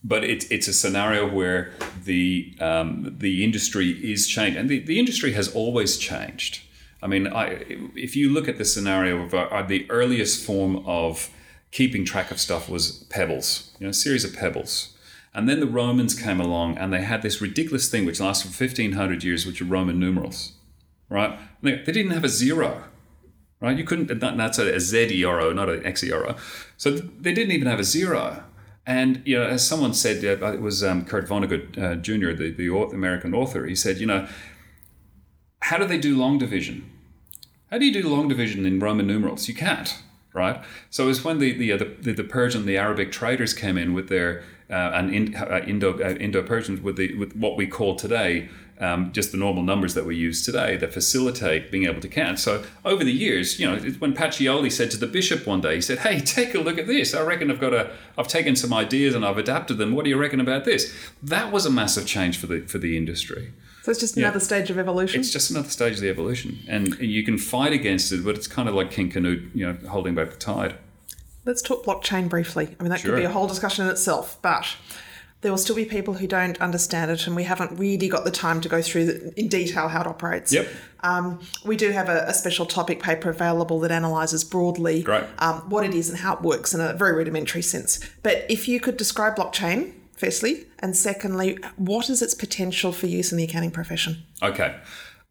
but 0.04 0.22
it's 0.22 0.44
it's 0.46 0.68
a 0.68 0.72
scenario 0.72 1.28
where 1.28 1.72
the 2.04 2.56
um, 2.60 3.16
the 3.18 3.42
industry 3.42 3.90
is 3.90 4.28
changing, 4.28 4.60
and 4.60 4.68
the, 4.68 4.78
the 4.78 5.00
industry 5.00 5.32
has 5.32 5.52
always 5.52 5.96
changed. 5.96 6.62
I 7.02 7.06
mean, 7.06 7.26
I, 7.26 7.64
if 7.94 8.16
you 8.16 8.30
look 8.32 8.48
at 8.48 8.58
the 8.58 8.64
scenario 8.64 9.22
of 9.22 9.34
uh, 9.34 9.62
the 9.62 9.86
earliest 9.90 10.44
form 10.44 10.82
of 10.86 11.30
keeping 11.70 12.04
track 12.04 12.30
of 12.30 12.40
stuff 12.40 12.68
was 12.68 13.04
pebbles, 13.10 13.74
you 13.78 13.84
know, 13.86 13.90
a 13.90 13.94
series 13.94 14.24
of 14.24 14.34
pebbles. 14.34 14.94
And 15.34 15.46
then 15.48 15.60
the 15.60 15.66
Romans 15.66 16.14
came 16.14 16.40
along 16.40 16.78
and 16.78 16.90
they 16.92 17.02
had 17.02 17.20
this 17.20 17.42
ridiculous 17.42 17.90
thing 17.90 18.06
which 18.06 18.20
lasted 18.20 18.50
for 18.52 18.64
1500 18.64 19.22
years, 19.22 19.44
which 19.44 19.60
are 19.60 19.66
Roman 19.66 20.00
numerals, 20.00 20.52
right? 21.10 21.38
They, 21.62 21.76
they 21.76 21.92
didn't 21.92 22.12
have 22.12 22.24
a 22.24 22.28
zero, 22.30 22.84
right? 23.60 23.76
You 23.76 23.84
couldn't, 23.84 24.06
that- 24.18 24.36
that's 24.38 24.58
a, 24.58 24.74
a 24.74 24.80
Z-E-R-O, 24.80 25.52
not 25.52 25.68
an 25.68 25.84
X-E-R-O. 25.84 26.36
So 26.78 26.92
they 26.92 27.34
didn't 27.34 27.52
even 27.52 27.68
have 27.68 27.80
a 27.80 27.84
zero. 27.84 28.44
And, 28.86 29.20
you 29.26 29.36
know, 29.38 29.44
as 29.44 29.66
someone 29.66 29.92
said, 29.92 30.24
uh, 30.24 30.52
it 30.52 30.62
was 30.62 30.82
um, 30.82 31.04
Kurt 31.04 31.28
Vonnegut 31.28 31.76
uh, 31.76 31.96
Jr., 31.96 32.32
the, 32.32 32.52
the 32.52 32.70
American 32.94 33.34
author, 33.34 33.66
he 33.66 33.74
said, 33.74 33.98
you 33.98 34.06
know, 34.06 34.26
how 35.60 35.76
do 35.76 35.84
they 35.86 35.98
do 35.98 36.16
long 36.16 36.38
division? 36.38 36.90
How 37.70 37.78
do 37.78 37.84
you 37.84 37.92
do 37.92 38.08
long 38.08 38.28
division 38.28 38.64
in 38.64 38.78
Roman 38.78 39.06
numerals? 39.06 39.48
You 39.48 39.54
can't, 39.54 40.02
right? 40.32 40.62
So 40.90 41.04
it 41.04 41.08
was 41.08 41.24
when 41.24 41.38
the 41.38 41.52
the, 41.52 41.72
uh, 41.72 41.78
the, 41.78 42.12
the 42.12 42.24
Persian, 42.24 42.64
the 42.64 42.76
Arabic 42.76 43.10
traders 43.10 43.52
came 43.52 43.76
in 43.76 43.92
with 43.92 44.08
their 44.08 44.44
uh, 44.70 44.92
and 44.94 45.12
in, 45.12 45.34
uh, 45.34 45.64
Indo 45.66 45.98
uh, 45.98 46.14
Indo 46.14 46.42
Persians 46.42 46.80
with 46.80 46.96
the 46.96 47.14
with 47.16 47.34
what 47.34 47.56
we 47.56 47.66
call 47.66 47.96
today 47.96 48.48
um, 48.78 49.10
just 49.12 49.32
the 49.32 49.38
normal 49.38 49.62
numbers 49.62 49.94
that 49.94 50.04
we 50.04 50.16
use 50.16 50.44
today 50.44 50.76
that 50.76 50.92
facilitate 50.92 51.70
being 51.70 51.86
able 51.86 52.00
to 52.00 52.08
count. 52.08 52.38
So 52.38 52.62
over 52.84 53.04
the 53.04 53.12
years, 53.12 53.58
you 53.58 53.66
know, 53.66 53.78
when 53.98 54.12
Pacioli 54.12 54.70
said 54.70 54.90
to 54.90 54.96
the 54.96 55.06
bishop 55.06 55.46
one 55.46 55.60
day, 55.60 55.76
he 55.76 55.80
said, 55.80 55.98
"Hey, 55.98 56.20
take 56.20 56.54
a 56.54 56.58
look 56.58 56.78
at 56.78 56.86
this. 56.86 57.14
I 57.14 57.22
reckon 57.22 57.50
I've 57.50 57.60
got 57.60 57.74
a, 57.74 57.90
I've 58.16 58.28
taken 58.28 58.54
some 58.54 58.72
ideas 58.72 59.14
and 59.14 59.24
I've 59.24 59.38
adapted 59.38 59.78
them. 59.78 59.92
What 59.92 60.04
do 60.04 60.10
you 60.10 60.18
reckon 60.18 60.40
about 60.40 60.64
this?" 60.64 60.94
That 61.22 61.50
was 61.50 61.66
a 61.66 61.70
massive 61.70 62.06
change 62.06 62.38
for 62.38 62.46
the 62.46 62.60
for 62.60 62.78
the 62.78 62.96
industry. 62.96 63.52
So 63.86 63.92
it's 63.92 64.00
just 64.00 64.16
another 64.16 64.40
stage 64.40 64.68
of 64.68 64.80
evolution. 64.80 65.20
It's 65.20 65.30
just 65.30 65.52
another 65.52 65.68
stage 65.68 65.94
of 65.94 66.00
the 66.00 66.08
evolution, 66.08 66.58
and 66.66 66.98
you 66.98 67.22
can 67.22 67.38
fight 67.38 67.72
against 67.72 68.10
it, 68.10 68.24
but 68.24 68.34
it's 68.34 68.48
kind 68.48 68.68
of 68.68 68.74
like 68.74 68.90
King 68.90 69.10
Canute, 69.10 69.48
you 69.54 69.64
know, 69.64 69.78
holding 69.88 70.12
back 70.12 70.30
the 70.30 70.36
tide. 70.36 70.74
Let's 71.44 71.62
talk 71.62 71.84
blockchain 71.84 72.28
briefly. 72.28 72.74
I 72.80 72.82
mean, 72.82 72.90
that 72.90 72.98
Sure. 72.98 73.12
could 73.12 73.20
be 73.20 73.24
a 73.24 73.30
whole 73.30 73.46
discussion 73.46 73.84
in 73.84 73.90
itself, 73.92 74.42
but 74.42 74.66
there 75.42 75.52
will 75.52 75.58
still 75.58 75.76
be 75.76 75.84
people 75.84 76.14
who 76.14 76.26
don't 76.26 76.60
understand 76.60 77.12
it, 77.12 77.28
and 77.28 77.36
we 77.36 77.44
haven't 77.44 77.78
really 77.78 78.08
got 78.08 78.24
the 78.24 78.32
time 78.32 78.60
to 78.62 78.68
go 78.68 78.82
through 78.82 79.04
the, 79.04 79.32
in 79.38 79.46
detail 79.46 79.86
how 79.86 80.00
it 80.00 80.08
operates. 80.08 80.52
Yep. 80.52 80.66
Um, 81.04 81.38
we 81.64 81.76
do 81.76 81.92
have 81.92 82.08
a, 82.08 82.24
a 82.26 82.34
special 82.34 82.66
topic 82.66 83.00
paper 83.00 83.30
available 83.30 83.78
that 83.78 83.92
analyses 83.92 84.42
broadly 84.42 85.06
um, 85.38 85.60
what 85.70 85.84
it 85.84 85.94
is 85.94 86.10
and 86.10 86.18
how 86.18 86.34
it 86.34 86.42
works 86.42 86.74
in 86.74 86.80
a 86.80 86.92
very 86.94 87.12
rudimentary 87.12 87.62
sense. 87.62 88.00
But 88.24 88.46
if 88.48 88.66
you 88.66 88.80
could 88.80 88.96
describe 88.96 89.36
blockchain, 89.36 89.92
firstly, 90.16 90.66
and 90.78 90.96
secondly, 90.96 91.58
what 91.76 92.10
is 92.10 92.22
its 92.22 92.34
potential 92.34 92.92
for 92.92 93.06
use 93.06 93.32
in 93.32 93.38
the 93.38 93.44
accounting 93.44 93.70
profession? 93.70 94.24
Okay. 94.42 94.76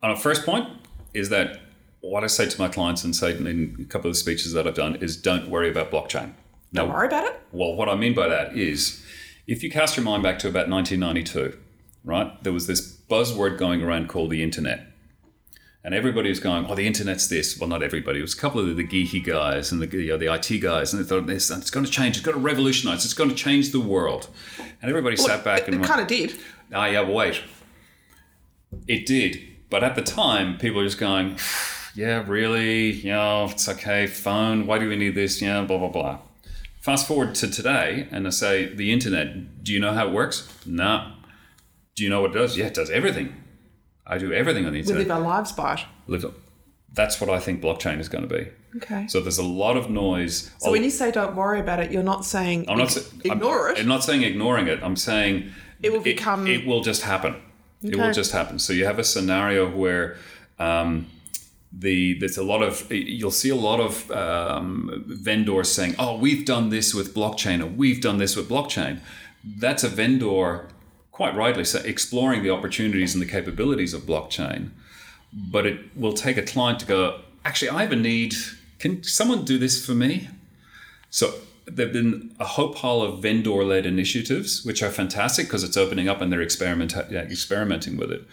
On 0.01 0.11
a 0.11 0.17
first 0.17 0.45
point 0.45 0.67
is 1.13 1.29
that 1.29 1.59
what 2.01 2.23
I 2.23 2.27
say 2.27 2.47
to 2.47 2.61
my 2.61 2.67
clients 2.67 3.03
and 3.03 3.15
say 3.15 3.35
in 3.35 3.77
a 3.79 3.85
couple 3.85 4.09
of 4.09 4.15
the 4.15 4.19
speeches 4.19 4.53
that 4.53 4.67
I've 4.67 4.75
done 4.75 4.95
is 4.97 5.17
don't 5.17 5.49
worry 5.49 5.69
about 5.69 5.91
blockchain. 5.91 6.33
Don't 6.73 6.89
worry 6.89 7.07
about 7.07 7.23
it. 7.25 7.39
Well, 7.51 7.73
what 7.73 7.89
I 7.89 7.95
mean 7.95 8.13
by 8.13 8.27
that 8.27 8.55
is 8.55 9.03
if 9.47 9.63
you 9.63 9.71
cast 9.71 9.95
your 9.95 10.03
mind 10.03 10.23
back 10.23 10.39
to 10.39 10.47
about 10.47 10.69
1992, 10.69 11.57
right, 12.03 12.43
there 12.43 12.53
was 12.53 12.67
this 12.67 12.95
buzzword 13.09 13.57
going 13.57 13.81
around 13.81 14.09
called 14.09 14.29
the 14.29 14.43
internet. 14.43 14.87
And 15.85 15.93
everybody 15.93 16.29
was 16.29 16.39
going, 16.39 16.65
oh, 16.65 16.73
the 16.73 16.87
internet's 16.87 17.27
this. 17.27 17.59
Well, 17.59 17.69
not 17.69 17.83
everybody. 17.83 18.17
It 18.17 18.23
was 18.23 18.33
a 18.33 18.37
couple 18.37 18.59
of 18.59 18.75
the 18.75 18.83
geeky 18.83 19.23
guys 19.23 19.71
and 19.71 19.79
the, 19.79 19.97
you 19.97 20.07
know, 20.07 20.17
the 20.17 20.33
IT 20.33 20.59
guys. 20.59 20.91
And 20.91 21.03
they 21.03 21.07
thought, 21.07 21.27
this, 21.27 21.51
it's 21.51 21.69
going 21.69 21.85
to 21.85 21.91
change. 21.91 22.17
It's 22.17 22.25
going 22.25 22.35
to 22.35 22.41
revolutionize. 22.41 23.05
It's 23.05 23.13
going 23.13 23.29
to 23.29 23.35
change 23.35 23.71
the 23.71 23.79
world. 23.79 24.27
And 24.57 24.89
everybody 24.89 25.15
sat 25.15 25.43
back 25.43 25.59
it, 25.59 25.65
and 25.67 25.75
it 25.75 25.77
went, 25.77 25.91
kind 25.91 26.01
of 26.01 26.07
did. 26.07 26.39
Ah, 26.73 26.87
yeah, 26.87 27.07
wait. 27.07 27.39
It 28.87 29.05
did. 29.05 29.39
But 29.69 29.83
at 29.83 29.93
the 29.93 30.01
time, 30.01 30.57
people 30.57 30.77
were 30.77 30.87
just 30.87 30.97
going, 30.97 31.37
yeah, 31.93 32.23
really? 32.25 32.91
You 32.91 33.11
know, 33.11 33.45
it's 33.51 33.69
okay, 33.69 34.07
phone. 34.07 34.65
Why 34.65 34.79
do 34.79 34.89
we 34.89 34.95
need 34.95 35.13
this? 35.13 35.39
Yeah, 35.39 35.65
blah, 35.65 35.77
blah, 35.77 35.89
blah. 35.89 36.17
Fast 36.81 37.07
forward 37.07 37.35
to 37.35 37.47
today, 37.47 38.07
and 38.09 38.25
I 38.25 38.31
say, 38.31 38.73
the 38.73 38.91
internet, 38.91 39.63
do 39.63 39.71
you 39.71 39.79
know 39.79 39.93
how 39.93 40.07
it 40.07 40.13
works? 40.13 40.51
No. 40.65 41.11
Do 41.93 42.03
you 42.03 42.09
know 42.09 42.21
what 42.21 42.31
it 42.31 42.39
does? 42.39 42.57
Yeah, 42.57 42.65
it 42.65 42.73
does 42.73 42.89
everything. 42.89 43.35
I 44.07 44.17
do 44.17 44.31
everything 44.31 44.65
on 44.65 44.73
the 44.73 44.79
internet. 44.79 44.99
We 44.99 45.03
live 45.05 45.17
our 45.17 45.21
lives 45.21 45.51
by 45.51 45.73
it. 45.75 45.79
Live- 46.07 46.25
That's 46.93 47.19
what 47.19 47.29
I 47.29 47.39
think 47.39 47.61
blockchain 47.61 47.99
is 47.99 48.07
going 48.09 48.27
to 48.27 48.33
be. 48.33 48.47
Okay. 48.77 49.07
So 49.07 49.21
there's 49.21 49.37
a 49.37 49.43
lot 49.43 49.77
of 49.77 49.89
noise. 49.89 50.51
So 50.59 50.71
when 50.71 50.83
you 50.83 50.89
say 50.89 51.11
don't 51.11 51.35
worry 51.35 51.59
about 51.59 51.79
it, 51.79 51.91
you're 51.91 52.03
not 52.03 52.25
saying 52.25 52.65
I'm 52.69 52.77
not 52.77 52.95
ignore 53.23 53.69
I'm, 53.69 53.75
it. 53.75 53.79
I'm 53.81 53.87
not 53.87 54.03
saying 54.03 54.23
ignoring 54.23 54.67
it. 54.67 54.79
I'm 54.83 54.95
saying 54.95 55.51
It 55.81 55.91
will 55.91 56.01
become- 56.01 56.45
It, 56.47 56.65
will 56.65 56.81
just 56.81 57.01
happen. 57.03 57.35
It 57.81 57.95
will 57.95 58.11
just 58.13 58.31
happen. 58.31 58.59
So 58.59 58.73
you 58.73 58.85
have 58.85 58.99
a 58.99 59.03
scenario 59.03 59.69
where 59.69 60.17
um, 60.59 61.07
the 61.71 62.17
there's 62.19 62.37
a 62.37 62.43
lot 62.43 62.63
of 62.63 62.91
you'll 62.91 63.31
see 63.31 63.49
a 63.49 63.55
lot 63.55 63.79
of 63.79 64.09
um, 64.11 65.03
vendors 65.05 65.69
saying, 65.71 65.95
"Oh, 65.99 66.17
we've 66.17 66.45
done 66.45 66.69
this 66.69 66.93
with 66.93 67.13
blockchain, 67.13 67.61
or 67.61 67.67
we've 67.67 68.01
done 68.01 68.17
this 68.17 68.35
with 68.35 68.47
blockchain." 68.49 68.99
That's 69.43 69.83
a 69.83 69.89
vendor, 69.89 70.67
quite 71.15 71.33
rightly, 71.33 71.63
so 71.63 71.79
exploring 71.85 72.43
the 72.43 72.49
opportunities 72.49 73.15
and 73.15 73.21
the 73.21 73.25
capabilities 73.25 73.93
of 73.93 74.01
blockchain. 74.01 74.69
But 75.31 75.65
it 75.65 75.79
will 75.95 76.11
take 76.11 76.35
a 76.35 76.41
client 76.41 76.81
to 76.81 76.85
go. 76.85 77.21
Actually, 77.45 77.69
I 77.69 77.83
have 77.83 77.93
a 77.93 77.95
need. 77.95 78.35
Can 78.79 79.01
someone 79.01 79.45
do 79.45 79.57
this 79.57 79.85
for 79.85 79.93
me? 79.93 80.27
So 81.11 81.33
there've 81.65 81.93
been 81.93 82.35
a 82.37 82.43
whole 82.43 82.73
pile 82.73 83.01
of 83.01 83.21
vendor-led 83.21 83.85
initiatives, 83.85 84.65
which 84.65 84.83
are 84.83 84.89
fantastic 84.89 85.45
because 85.47 85.63
it's 85.63 85.77
opening 85.77 86.09
up 86.09 86.19
and 86.19 86.33
they're 86.33 86.41
experimenting 86.41 87.95
with 87.95 88.11
it. 88.11 88.27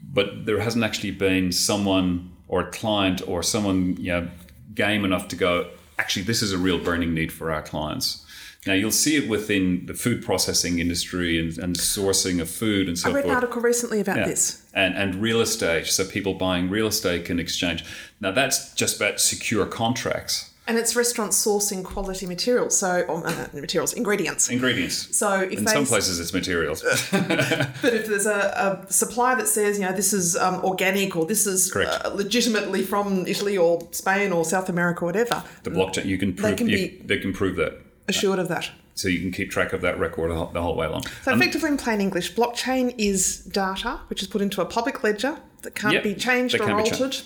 But 0.00 0.46
there 0.46 0.60
hasn't 0.60 0.84
actually 0.84 1.10
been 1.10 1.50
someone 1.50 2.30
or 2.46 2.60
a 2.60 2.70
client 2.70 3.22
or 3.26 3.42
someone 3.42 3.96
you 3.96 4.12
know, 4.12 4.28
game 4.72 5.04
enough 5.04 5.26
to 5.28 5.36
go. 5.36 5.68
Actually, 5.98 6.22
this 6.22 6.42
is 6.42 6.52
a 6.52 6.58
real 6.58 6.78
burning 6.78 7.12
need 7.12 7.32
for 7.32 7.50
our 7.50 7.62
clients. 7.62 8.24
Now 8.66 8.74
you'll 8.74 8.92
see 8.92 9.16
it 9.16 9.28
within 9.28 9.86
the 9.86 9.94
food 9.94 10.22
processing 10.22 10.78
industry 10.80 11.38
and, 11.40 11.56
and 11.58 11.76
sourcing 11.76 12.40
of 12.42 12.50
food 12.50 12.88
and 12.88 12.98
so 12.98 13.10
I 13.10 13.14
read 13.14 13.24
an 13.24 13.30
article 13.30 13.62
recently 13.62 14.00
about 14.00 14.18
Yeah. 14.18 14.26
this. 14.26 14.62
and 14.74 14.94
and 14.94 15.14
real 15.16 15.40
estate. 15.40 15.86
So 15.86 16.04
people 16.04 16.34
buying 16.34 16.68
real 16.68 16.86
estate 16.88 17.24
can 17.24 17.38
exchange. 17.40 17.84
Now 18.20 18.32
that's 18.32 18.74
just 18.74 18.96
about 18.96 19.18
secure 19.20 19.64
contracts, 19.66 20.50
And 20.68 20.76
it's 20.78 20.94
restaurants 20.94 21.36
sourcing 21.44 21.82
quality 21.82 22.26
materials, 22.26 22.76
so 22.78 23.00
or, 23.08 23.26
uh, 23.26 23.48
materials, 23.54 23.92
ingredients. 23.94 24.48
ingredients. 24.50 25.16
So 25.16 25.40
if 25.40 25.58
In 25.58 25.64
they, 25.64 25.72
some 25.72 25.86
places, 25.86 26.20
it's 26.20 26.32
materials. 26.34 26.82
but 27.12 27.92
if 27.94 28.06
there's 28.06 28.26
a, 28.26 28.40
a 28.86 28.92
supplier 28.92 29.36
that 29.36 29.48
says, 29.48 29.78
you 29.78 29.86
know, 29.86 29.92
this 29.92 30.12
is 30.12 30.36
um, 30.36 30.56
organic 30.64 31.16
or 31.16 31.24
this 31.26 31.46
is 31.46 31.74
uh, 31.74 32.12
legitimately 32.14 32.82
from 32.82 33.26
Italy 33.26 33.56
or 33.56 33.88
Spain 33.92 34.32
or 34.32 34.44
South 34.44 34.68
America 34.68 35.00
or 35.02 35.06
whatever, 35.06 35.42
the 35.64 35.70
blockchain, 35.70 36.04
you 36.04 36.18
can 36.18 36.34
prove 36.34 36.56
can 36.56 36.68
you, 36.68 36.76
be- 36.76 37.02
they 37.06 37.18
can 37.18 37.32
prove 37.32 37.56
that, 37.56 37.72
assured 38.10 38.38
of 38.38 38.48
that. 38.48 38.70
so 38.94 39.08
you 39.08 39.20
can 39.20 39.32
keep 39.32 39.50
track 39.50 39.72
of 39.72 39.80
that 39.80 39.98
record 39.98 40.30
the 40.30 40.60
whole, 40.62 40.76
way 40.76 40.86
along. 40.86 41.04
So 41.24 41.32
effectively, 41.34 41.70
in 41.70 41.76
plain 41.78 42.00
English, 42.00 42.34
blockchain 42.34 42.94
is 42.98 43.20
data 43.62 44.00
which 44.08 44.20
is 44.22 44.28
put 44.28 44.42
into 44.42 44.60
a 44.60 44.66
public 44.66 45.02
ledger 45.02 45.38
that 45.62 45.74
can't 45.74 45.94
Yep, 45.94 46.02
be 46.04 46.14
changed 46.14 46.54
or 46.60 46.70
altered, 46.72 47.16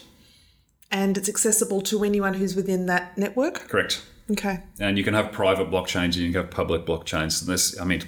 and 0.91 1.17
it's 1.19 1.29
accessible 1.29 1.81
to 1.83 2.05
anyone 2.05 2.35
who's 2.35 2.55
within 2.55 2.87
that 2.87 3.17
network. 3.19 3.69
Correct. 3.69 4.03
Okay. 4.31 4.61
And 4.81 4.97
you 4.99 5.05
can 5.05 5.15
have 5.15 5.33
private 5.33 5.71
blockchains 5.71 6.15
and 6.15 6.17
you 6.17 6.33
can 6.33 6.43
have 6.43 6.51
public 6.51 6.87
blockchains. 6.87 7.43
And 7.43 7.53
this, 7.53 7.79
I 7.81 7.85
mean, 7.85 8.03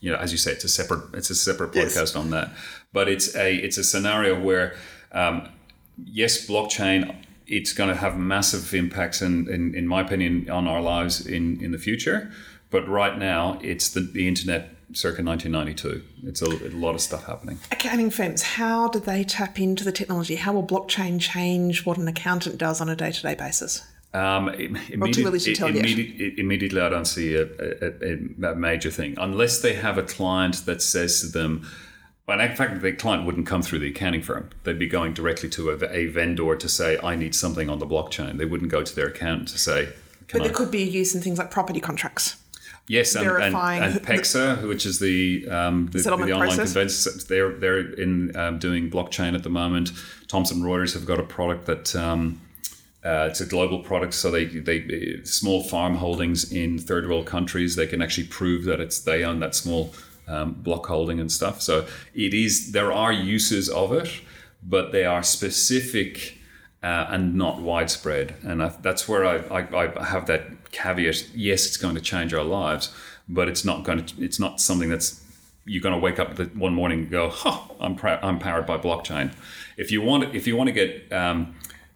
you 0.00 0.10
know, 0.10 0.18
as 0.18 0.30
you 0.32 0.38
say, 0.38 0.52
it's 0.52 0.64
a 0.64 0.68
separate 0.68 1.02
it's 1.14 1.30
a 1.30 1.34
separate 1.34 1.74
Yes. 1.74 1.96
podcast 1.96 2.18
on 2.18 2.30
that. 2.30 2.50
But 2.92 3.08
it's 3.08 3.34
a 3.36 3.54
it's 3.56 3.78
a 3.78 3.84
scenario 3.84 4.38
where, 4.38 4.74
um, 5.12 5.48
yes, 5.96 6.46
blockchain. 6.46 7.14
It's 7.52 7.74
going 7.74 7.90
to 7.90 7.96
have 7.96 8.18
massive 8.18 8.72
impacts, 8.74 9.20
in, 9.20 9.46
in, 9.48 9.74
in 9.74 9.86
my 9.86 10.00
opinion, 10.00 10.48
on 10.48 10.66
our 10.66 10.80
lives 10.80 11.26
in, 11.26 11.62
in 11.62 11.70
the 11.70 11.78
future. 11.78 12.30
But 12.70 12.88
right 12.88 13.18
now, 13.18 13.58
it's 13.62 13.90
the, 13.90 14.00
the 14.00 14.26
internet 14.26 14.70
circa 14.94 15.22
1992. 15.22 16.02
It's 16.28 16.40
a, 16.40 16.46
a 16.46 16.70
lot 16.70 16.94
of 16.94 17.02
stuff 17.02 17.26
happening. 17.26 17.58
Accounting 17.70 18.08
firms, 18.10 18.42
how 18.42 18.88
do 18.88 18.98
they 19.00 19.22
tap 19.22 19.60
into 19.60 19.84
the 19.84 19.92
technology? 19.92 20.36
How 20.36 20.52
will 20.54 20.66
blockchain 20.66 21.20
change 21.20 21.84
what 21.84 21.98
an 21.98 22.08
accountant 22.08 22.56
does 22.56 22.80
on 22.80 22.88
a 22.88 22.96
day 22.96 23.12
to 23.12 23.22
day 23.22 23.34
basis? 23.34 23.82
Um, 24.14 24.48
immediate- 24.48 25.26
early 25.26 25.38
to 25.40 25.54
tell 25.54 25.68
immediate- 25.68 26.38
immediately, 26.38 26.80
I 26.80 26.88
don't 26.88 27.06
see 27.06 27.34
a, 27.34 27.42
a, 27.42 28.52
a 28.52 28.54
major 28.54 28.90
thing 28.90 29.14
unless 29.18 29.60
they 29.60 29.74
have 29.74 29.98
a 29.98 30.02
client 30.02 30.64
that 30.66 30.80
says 30.80 31.20
to 31.20 31.26
them. 31.28 31.66
Well, 32.26 32.40
in 32.40 32.54
fact, 32.54 32.82
the 32.82 32.92
client 32.92 33.26
wouldn't 33.26 33.46
come 33.46 33.62
through 33.62 33.80
the 33.80 33.88
accounting 33.88 34.22
firm. 34.22 34.50
They'd 34.62 34.78
be 34.78 34.86
going 34.86 35.12
directly 35.12 35.48
to 35.50 35.70
a, 35.70 35.92
a 35.92 36.06
vendor 36.06 36.54
to 36.54 36.68
say, 36.68 36.98
"I 37.02 37.16
need 37.16 37.34
something 37.34 37.68
on 37.68 37.78
the 37.78 37.86
blockchain." 37.86 38.38
They 38.38 38.44
wouldn't 38.44 38.70
go 38.70 38.82
to 38.82 38.94
their 38.94 39.08
accountant 39.08 39.48
to 39.48 39.58
say, 39.58 39.86
"Can 40.28 40.38
But 40.38 40.42
I?" 40.42 40.48
there 40.48 40.56
could 40.56 40.70
be 40.70 40.82
a 40.82 40.86
use 40.86 41.14
in 41.14 41.20
things 41.20 41.38
like 41.38 41.50
property 41.50 41.80
contracts. 41.80 42.36
Yes, 42.88 43.14
and, 43.14 43.26
and, 43.26 43.38
verifying 43.38 43.82
and 43.82 43.94
PEXA, 44.02 44.68
which 44.68 44.86
is 44.86 44.98
the 44.98 45.48
um, 45.48 45.86
the, 45.92 45.98
the 45.98 46.12
online 46.12 46.38
process. 46.38 46.72
conveyance, 46.72 47.24
they're 47.24 47.52
they're 47.52 47.92
in 47.94 48.36
um, 48.36 48.58
doing 48.58 48.90
blockchain 48.90 49.34
at 49.34 49.42
the 49.42 49.50
moment. 49.50 49.92
Thomson 50.28 50.62
Reuters 50.62 50.94
have 50.94 51.06
got 51.06 51.20
a 51.20 51.24
product 51.24 51.66
that 51.66 51.94
um, 51.94 52.40
uh, 53.04 53.28
it's 53.30 53.40
a 53.40 53.46
global 53.46 53.80
product, 53.80 54.14
so 54.14 54.30
they 54.30 54.46
they 54.46 55.20
small 55.24 55.62
farm 55.62 55.96
holdings 55.96 56.52
in 56.52 56.78
third 56.78 57.08
world 57.08 57.26
countries 57.26 57.76
they 57.76 57.86
can 57.86 58.02
actually 58.02 58.26
prove 58.26 58.64
that 58.64 58.80
it's 58.80 58.98
they 58.98 59.24
own 59.24 59.40
that 59.40 59.54
small 59.54 59.94
um, 60.28 60.54
block 60.54 60.86
holding 60.86 61.20
and 61.20 61.30
stuff. 61.30 61.60
So 61.60 61.86
it 62.14 62.34
is 62.34 62.72
there 62.72 62.92
are 62.92 63.12
uses 63.12 63.68
of 63.68 63.92
it, 63.92 64.20
but 64.62 64.92
they 64.92 65.04
are 65.04 65.22
specific 65.22 66.38
uh, 66.82 67.06
and 67.08 67.34
not 67.34 67.60
widespread. 67.60 68.34
And 68.42 68.62
I, 68.62 68.68
that's 68.80 69.08
where 69.08 69.24
I, 69.24 69.36
I, 69.60 69.98
I 70.00 70.04
have 70.04 70.26
that 70.26 70.70
caveat. 70.72 71.34
Yes, 71.34 71.66
it's 71.66 71.76
going 71.76 71.94
to 71.94 72.00
change 72.00 72.34
our 72.34 72.44
lives, 72.44 72.94
but 73.28 73.48
it's 73.48 73.64
not 73.64 73.84
going 73.84 74.04
to. 74.04 74.22
It's 74.22 74.40
not 74.40 74.60
something 74.60 74.88
that's 74.88 75.22
you're 75.64 75.82
going 75.82 75.94
to 75.94 76.00
wake 76.00 76.18
up 76.18 76.38
one 76.54 76.74
morning 76.74 77.00
and 77.00 77.10
go, 77.10 77.30
"Huh, 77.30 77.60
I'm 77.80 77.96
prou- 77.96 78.18
I'm 78.22 78.38
powered 78.38 78.66
by 78.66 78.78
blockchain." 78.78 79.32
If 79.76 79.90
you 79.90 80.02
want, 80.02 80.34
if 80.34 80.46
you 80.46 80.56
want 80.56 80.68
to 80.68 80.72
get 80.72 81.12
um, 81.12 81.54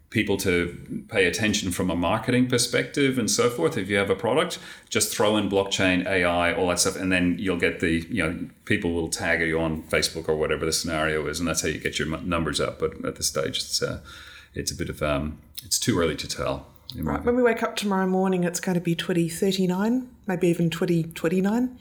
people 0.09 0.37
to 0.37 1.05
pay 1.09 1.25
attention 1.25 1.71
from 1.71 1.89
a 1.89 1.95
marketing 1.95 2.47
perspective 2.47 3.19
and 3.19 3.29
so 3.29 3.49
forth, 3.49 3.77
if 3.77 3.89
you 3.89 3.97
have 3.97 4.09
a 4.09 4.15
product, 4.15 4.57
just 4.89 5.13
throw 5.13 5.35
in 5.35 5.49
blockchain, 5.49 6.05
AI, 6.05 6.53
all 6.53 6.69
that 6.69 6.79
stuff, 6.79 6.95
and 6.95 7.11
then 7.11 7.35
you'll 7.37 7.59
get 7.59 7.79
the 7.81 8.05
you 8.09 8.23
know 8.23 8.49
people 8.65 8.93
will 8.93 9.09
tag 9.09 9.41
you 9.41 9.59
on 9.59 9.83
Facebook 9.83 10.29
or 10.29 10.35
whatever 10.35 10.65
the 10.65 10.71
scenario 10.71 11.27
is, 11.27 11.39
and 11.39 11.47
that's 11.47 11.61
how 11.61 11.67
you 11.67 11.79
get 11.79 11.99
your 11.99 12.07
numbers 12.21 12.61
up. 12.61 12.79
But 12.79 13.03
at 13.05 13.15
this 13.17 13.27
stage, 13.27 13.57
it's 13.57 13.81
uh, 13.81 13.99
it's 14.53 14.71
a 14.71 14.75
bit 14.75 14.89
of 14.89 15.01
um, 15.03 15.39
it's 15.65 15.79
too 15.79 15.99
early 15.99 16.15
to 16.15 16.27
tell. 16.27 16.67
Right. 16.95 17.23
When 17.23 17.35
we 17.35 17.43
wake 17.43 17.63
up 17.63 17.75
tomorrow 17.75 18.07
morning, 18.07 18.45
it's 18.45 18.61
going 18.61 18.75
to 18.75 18.81
be 18.81 18.95
2039, 18.95 20.09
maybe 20.25 20.47
even 20.47 20.69
2029. 20.69 21.77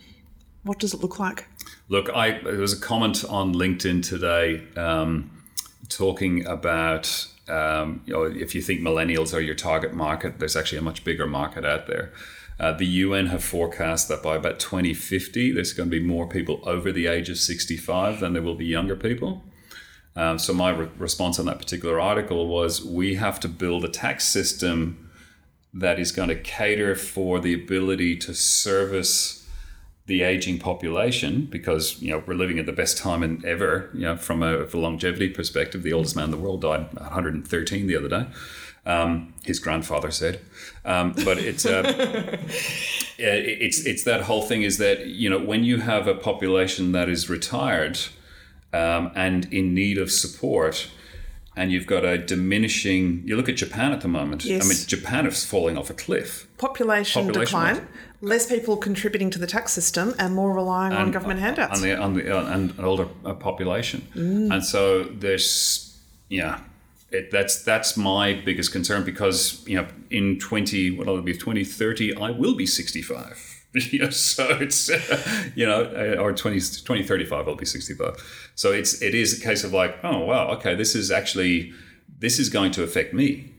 What 0.64 0.80
does 0.80 0.94
it 0.94 1.00
look 1.00 1.20
like? 1.20 1.46
Look, 1.88 2.10
I 2.10 2.40
there 2.40 2.58
was 2.58 2.72
a 2.72 2.80
comment 2.80 3.24
on 3.24 3.54
LinkedIn 3.54 4.04
today 4.04 4.66
um, 4.76 5.30
talking 5.88 6.44
about 6.44 7.28
um, 7.48 8.02
you 8.06 8.12
know 8.12 8.24
if 8.24 8.54
you 8.54 8.62
think 8.62 8.80
millennials 8.80 9.34
are 9.34 9.40
your 9.40 9.54
target 9.54 9.94
market, 9.94 10.38
there's 10.38 10.56
actually 10.56 10.78
a 10.78 10.82
much 10.82 11.04
bigger 11.04 11.26
market 11.26 11.64
out 11.64 11.86
there. 11.86 12.12
Uh, 12.58 12.72
the 12.72 12.86
UN 12.86 13.26
have 13.26 13.44
forecast 13.44 14.08
that 14.08 14.22
by 14.22 14.34
about 14.34 14.58
2050, 14.58 15.52
there's 15.52 15.74
going 15.74 15.90
to 15.90 16.00
be 16.00 16.04
more 16.04 16.26
people 16.26 16.60
over 16.64 16.90
the 16.90 17.06
age 17.06 17.28
of 17.28 17.38
65 17.38 18.20
than 18.20 18.32
there 18.32 18.42
will 18.42 18.54
be 18.54 18.64
younger 18.64 18.96
people. 18.96 19.44
Um, 20.14 20.38
so 20.38 20.54
my 20.54 20.70
re- 20.70 20.88
response 20.96 21.38
on 21.38 21.44
that 21.46 21.58
particular 21.58 22.00
article 22.00 22.48
was 22.48 22.82
we 22.82 23.16
have 23.16 23.38
to 23.40 23.48
build 23.48 23.84
a 23.84 23.88
tax 23.88 24.24
system 24.24 25.10
that 25.74 25.98
is 25.98 26.10
going 26.10 26.30
to 26.30 26.34
cater 26.34 26.94
for 26.94 27.38
the 27.38 27.52
ability 27.52 28.16
to 28.16 28.34
service 28.34 29.45
the 30.06 30.22
aging 30.22 30.58
population 30.58 31.46
because 31.46 32.00
you 32.00 32.10
know 32.10 32.22
we're 32.26 32.34
living 32.34 32.58
at 32.58 32.66
the 32.66 32.72
best 32.72 32.96
time 32.96 33.22
in 33.22 33.44
ever 33.44 33.90
you 33.92 34.02
know 34.02 34.16
from 34.16 34.42
a, 34.42 34.64
a 34.64 34.76
longevity 34.76 35.28
perspective. 35.28 35.82
The 35.82 35.92
oldest 35.92 36.16
man 36.16 36.26
in 36.26 36.30
the 36.30 36.36
world 36.36 36.62
died 36.62 36.92
113 36.94 37.86
the 37.86 37.96
other 37.96 38.08
day 38.08 38.26
um, 38.86 39.34
his 39.44 39.58
grandfather 39.58 40.10
said. 40.10 40.40
Um, 40.84 41.12
but 41.24 41.38
it's 41.38 41.66
uh, 41.66 41.82
it's 43.18 43.84
it's 43.84 44.04
that 44.04 44.22
whole 44.22 44.42
thing 44.42 44.62
is 44.62 44.78
that 44.78 45.06
you 45.06 45.28
know 45.28 45.38
when 45.38 45.64
you 45.64 45.78
have 45.80 46.06
a 46.06 46.14
population 46.14 46.92
that 46.92 47.08
is 47.08 47.28
retired 47.28 47.98
um, 48.72 49.10
and 49.14 49.52
in 49.52 49.74
need 49.74 49.98
of 49.98 50.10
support 50.10 50.88
and 51.56 51.72
you've 51.72 51.86
got 51.86 52.04
a 52.04 52.18
diminishing 52.18 53.22
you 53.24 53.34
look 53.36 53.48
at 53.48 53.56
japan 53.56 53.92
at 53.92 54.00
the 54.02 54.08
moment 54.08 54.44
Yes. 54.44 54.64
i 54.64 54.68
mean 54.68 54.78
japan 54.86 55.26
is 55.26 55.44
falling 55.44 55.76
off 55.78 55.90
a 55.90 55.94
cliff 55.94 56.46
Population, 56.58 57.26
Population 57.26 57.40
decline, 57.44 57.74
wise. 57.76 57.84
less 58.22 58.46
people 58.46 58.76
contributing 58.78 59.28
to 59.30 59.38
the 59.38 59.46
tax 59.46 59.72
system, 59.72 60.14
and 60.18 60.34
more 60.34 60.52
relying 60.54 60.94
on 60.94 61.10
government 61.10 61.38
handouts. 61.40 61.76
on 61.76 61.82
the 61.86 61.94
on 61.96 62.14
the 62.14 62.34
uh, 62.34 62.46
and 62.54 62.70
an 62.78 62.84
older 62.84 63.08
uh, 63.26 63.34
population, 63.34 64.00
and 64.14 64.64
so 64.64 65.04
there's 65.04 65.98
yeah, 66.30 66.60
it, 67.10 67.30
that's 67.30 67.62
that's 67.62 67.94
my 67.94 68.32
biggest 68.48 68.72
concern 68.72 69.04
because 69.04 69.62
you 69.68 69.76
know 69.76 69.86
in 70.10 70.38
twenty 70.38 70.90
what 70.90 71.06
will 71.06 71.18
it 71.18 71.26
be 71.26 71.34
twenty 71.36 71.62
thirty 71.62 72.16
I 72.16 72.30
will 72.30 72.54
be 72.54 72.64
sixty 72.64 73.02
five. 73.02 73.36
Yeah, 73.74 74.08
so 74.10 74.46
it's 74.60 74.88
you 75.54 75.66
know, 75.66 75.84
uh, 75.84 76.20
or 76.20 76.32
20, 76.32 76.56
2035 76.58 77.48
I'll 77.48 77.54
be 77.56 77.64
sixty 77.66 77.94
five. 77.94 78.16
So 78.54 78.72
it's 78.72 79.02
it 79.02 79.14
is 79.14 79.38
a 79.38 79.42
case 79.42 79.64
of 79.64 79.72
like, 79.72 79.98
oh 80.02 80.20
wow, 80.20 80.48
okay, 80.56 80.74
this 80.74 80.94
is 80.94 81.10
actually 81.10 81.72
this 82.18 82.38
is 82.38 82.48
going 82.48 82.72
to 82.72 82.82
affect 82.82 83.12
me. 83.12 83.52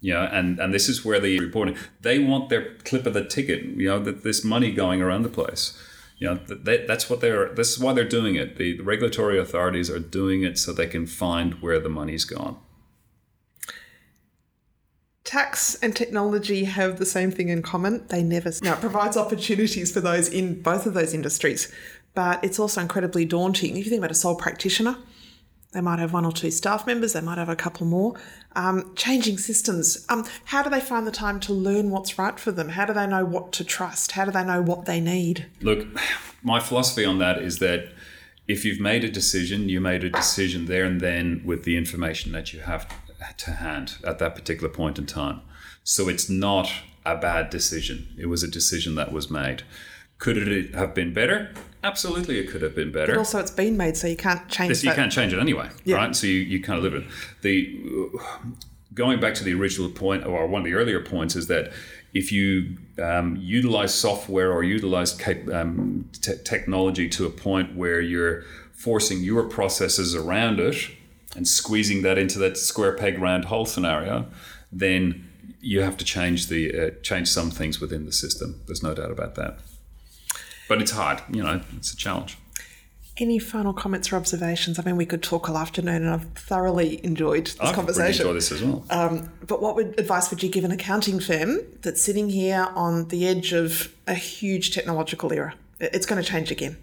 You 0.00 0.14
know, 0.14 0.28
and, 0.30 0.60
and 0.60 0.72
this 0.72 0.88
is 0.88 1.04
where 1.04 1.18
the 1.18 1.40
reporting 1.40 1.76
they 2.00 2.20
want 2.20 2.50
their 2.50 2.76
clip 2.84 3.04
of 3.04 3.14
the 3.14 3.24
ticket. 3.24 3.64
You 3.64 3.88
know, 3.88 3.98
that 3.98 4.22
this 4.22 4.44
money 4.44 4.72
going 4.72 5.02
around 5.02 5.22
the 5.22 5.28
place. 5.28 5.76
You 6.18 6.28
know, 6.28 6.34
that 6.46 6.86
that's 6.86 7.10
what 7.10 7.20
they're. 7.20 7.52
This 7.54 7.72
is 7.72 7.78
why 7.78 7.92
they're 7.92 8.08
doing 8.08 8.34
it. 8.36 8.56
The, 8.56 8.76
the 8.76 8.82
regulatory 8.82 9.38
authorities 9.38 9.90
are 9.90 10.00
doing 10.00 10.42
it 10.42 10.58
so 10.58 10.72
they 10.72 10.86
can 10.86 11.06
find 11.06 11.54
where 11.54 11.78
the 11.78 11.88
money's 11.88 12.24
gone. 12.24 12.58
Tax 15.28 15.74
and 15.82 15.94
technology 15.94 16.64
have 16.64 16.98
the 16.98 17.04
same 17.04 17.30
thing 17.30 17.50
in 17.50 17.60
common. 17.60 18.06
They 18.06 18.22
never. 18.22 18.50
Now, 18.62 18.72
it 18.72 18.80
provides 18.80 19.14
opportunities 19.14 19.92
for 19.92 20.00
those 20.00 20.26
in 20.26 20.62
both 20.62 20.86
of 20.86 20.94
those 20.94 21.12
industries, 21.12 21.70
but 22.14 22.42
it's 22.42 22.58
also 22.58 22.80
incredibly 22.80 23.26
daunting. 23.26 23.76
If 23.76 23.84
you 23.84 23.90
think 23.90 24.00
about 24.00 24.10
a 24.10 24.14
sole 24.14 24.36
practitioner, 24.36 24.96
they 25.72 25.82
might 25.82 25.98
have 25.98 26.14
one 26.14 26.24
or 26.24 26.32
two 26.32 26.50
staff 26.50 26.86
members, 26.86 27.12
they 27.12 27.20
might 27.20 27.36
have 27.36 27.50
a 27.50 27.56
couple 27.56 27.86
more. 27.86 28.14
Um, 28.56 28.94
changing 28.96 29.36
systems. 29.36 30.06
Um, 30.08 30.24
how 30.46 30.62
do 30.62 30.70
they 30.70 30.80
find 30.80 31.06
the 31.06 31.12
time 31.12 31.40
to 31.40 31.52
learn 31.52 31.90
what's 31.90 32.18
right 32.18 32.40
for 32.40 32.50
them? 32.50 32.70
How 32.70 32.86
do 32.86 32.94
they 32.94 33.06
know 33.06 33.26
what 33.26 33.52
to 33.52 33.64
trust? 33.64 34.12
How 34.12 34.24
do 34.24 34.30
they 34.30 34.44
know 34.44 34.62
what 34.62 34.86
they 34.86 34.98
need? 34.98 35.44
Look, 35.60 35.86
my 36.42 36.58
philosophy 36.58 37.04
on 37.04 37.18
that 37.18 37.36
is 37.36 37.58
that 37.58 37.92
if 38.46 38.64
you've 38.64 38.80
made 38.80 39.04
a 39.04 39.10
decision, 39.10 39.68
you 39.68 39.78
made 39.78 40.04
a 40.04 40.08
decision 40.08 40.64
there 40.64 40.86
and 40.86 41.02
then 41.02 41.42
with 41.44 41.64
the 41.64 41.76
information 41.76 42.32
that 42.32 42.54
you 42.54 42.60
have 42.60 42.90
to 43.38 43.50
hand 43.52 43.96
at 44.04 44.18
that 44.18 44.34
particular 44.34 44.68
point 44.68 44.98
in 44.98 45.06
time. 45.06 45.40
So 45.84 46.08
it's 46.08 46.28
not 46.28 46.70
a 47.04 47.16
bad 47.16 47.50
decision. 47.50 48.08
It 48.18 48.26
was 48.26 48.42
a 48.42 48.48
decision 48.48 48.94
that 48.96 49.12
was 49.12 49.30
made. 49.30 49.62
Could 50.18 50.36
it 50.36 50.74
have 50.74 50.94
been 50.94 51.12
better? 51.14 51.52
Absolutely, 51.84 52.38
it 52.40 52.50
could 52.50 52.60
have 52.62 52.74
been 52.74 52.90
better. 52.90 53.12
But 53.12 53.18
also, 53.18 53.38
it's 53.38 53.52
been 53.52 53.76
made, 53.76 53.96
so 53.96 54.08
you 54.08 54.16
can't 54.16 54.48
change 54.48 54.68
This, 54.70 54.82
you 54.82 54.90
that. 54.90 54.96
can't 54.96 55.12
change 55.12 55.32
it 55.32 55.38
anyway, 55.38 55.68
Yeah. 55.84 55.96
right? 55.96 56.14
So 56.14 56.26
you, 56.26 56.40
you 56.40 56.60
kind 56.62 56.76
of 56.78 56.82
live 56.84 56.94
it. 56.94 57.04
The 57.42 58.10
going 58.94 59.20
back 59.20 59.34
to 59.34 59.44
the 59.44 59.54
original 59.54 59.88
point 59.88 60.26
or 60.26 60.46
one 60.48 60.62
of 60.62 60.64
the 60.64 60.74
earlier 60.74 61.00
points 61.00 61.36
is 61.36 61.46
that 61.46 61.72
if 62.14 62.32
you 62.32 62.76
um, 63.00 63.36
utilize 63.40 63.94
software 63.94 64.52
or 64.52 64.64
utilize 64.64 65.14
cap- 65.14 65.48
um, 65.52 66.08
te- 66.20 66.38
technology 66.44 67.08
to 67.10 67.24
a 67.26 67.30
point 67.30 67.76
where 67.76 68.00
you're 68.00 68.42
forcing 68.72 69.22
your 69.22 69.44
processes 69.44 70.16
around 70.16 70.58
it 70.58 70.74
and 71.36 71.46
squeezing 71.46 72.02
that 72.02 72.18
into 72.18 72.38
that 72.38 72.56
square 72.56 72.92
peg 72.92 73.18
round 73.18 73.46
hole 73.46 73.66
scenario, 73.66 74.26
then 74.72 75.28
you 75.60 75.80
have 75.82 75.96
to 75.96 76.04
change 76.04 76.46
the 76.46 76.74
uh, 76.74 76.90
change 77.02 77.28
some 77.28 77.50
things 77.50 77.80
within 77.80 78.06
the 78.06 78.12
system. 78.12 78.60
There's 78.66 78.82
no 78.82 78.94
doubt 78.94 79.10
about 79.10 79.34
that. 79.34 79.58
But 80.68 80.82
it's 80.82 80.90
hard, 80.90 81.22
you 81.30 81.42
know. 81.42 81.62
It's 81.76 81.92
a 81.92 81.96
challenge. 81.96 82.36
Any 83.16 83.40
final 83.40 83.72
comments 83.72 84.12
or 84.12 84.16
observations? 84.16 84.78
I 84.78 84.82
mean, 84.82 84.96
we 84.96 85.06
could 85.06 85.22
talk 85.24 85.48
all 85.48 85.58
afternoon, 85.58 86.02
and 86.04 86.10
I've 86.10 86.26
thoroughly 86.34 87.04
enjoyed 87.04 87.46
this 87.46 87.56
I've 87.58 87.62
really 87.62 87.74
conversation. 87.74 88.26
enjoyed 88.26 88.36
this 88.36 88.52
as 88.52 88.62
well. 88.62 88.84
Um, 88.90 89.32
but 89.44 89.60
what 89.60 89.74
would, 89.74 89.98
advice 89.98 90.30
would 90.30 90.40
you 90.42 90.48
give 90.48 90.62
an 90.62 90.70
accounting 90.70 91.18
firm 91.18 91.58
that's 91.82 92.00
sitting 92.00 92.28
here 92.28 92.68
on 92.76 93.08
the 93.08 93.26
edge 93.26 93.52
of 93.52 93.92
a 94.06 94.14
huge 94.14 94.72
technological 94.72 95.32
era? 95.32 95.54
It's 95.80 96.06
going 96.06 96.22
to 96.22 96.28
change 96.28 96.52
again. 96.52 96.76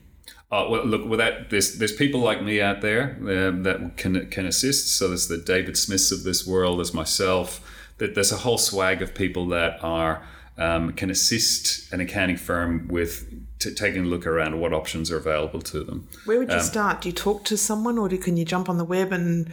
Uh, 0.56 0.70
well, 0.70 0.86
look, 0.86 1.06
with 1.06 1.20
that, 1.20 1.50
there's 1.50 1.78
there's 1.80 1.92
people 1.94 2.20
like 2.30 2.42
me 2.44 2.62
out 2.62 2.82
there 2.82 3.18
um, 3.22 3.64
that 3.64 3.98
can 3.98 4.30
can 4.30 4.46
assist. 4.46 4.96
So 4.98 5.08
there's 5.10 5.28
the 5.28 5.38
David 5.38 5.78
Smiths 5.78 6.12
of 6.12 6.24
this 6.24 6.46
world, 6.48 6.80
there's 6.80 6.94
myself. 6.94 7.62
That 7.98 8.14
there's 8.16 8.32
a 8.32 8.38
whole 8.38 8.58
swag 8.58 9.02
of 9.02 9.14
people 9.14 9.48
that 9.50 9.80
are 9.84 10.22
um, 10.58 10.94
can 10.94 11.10
assist 11.10 11.92
an 11.94 12.00
accounting 12.02 12.38
firm 12.38 12.88
with 12.90 13.26
t- 13.60 13.74
taking 13.74 14.04
a 14.06 14.08
look 14.08 14.26
around 14.28 14.60
what 14.60 14.74
options 14.74 15.10
are 15.12 15.18
available 15.18 15.62
to 15.62 15.84
them. 15.84 16.08
Where 16.26 16.38
Um, 16.42 16.46
would 16.46 16.54
you 16.54 16.60
start? 16.62 17.02
Do 17.02 17.10
you 17.10 17.14
talk 17.16 17.46
to 17.46 17.58
someone, 17.58 17.98
or 17.98 18.10
do, 18.10 18.18
can 18.18 18.36
you 18.38 18.46
jump 18.46 18.68
on 18.70 18.78
the 18.78 18.84
web 18.86 19.12
and 19.14 19.50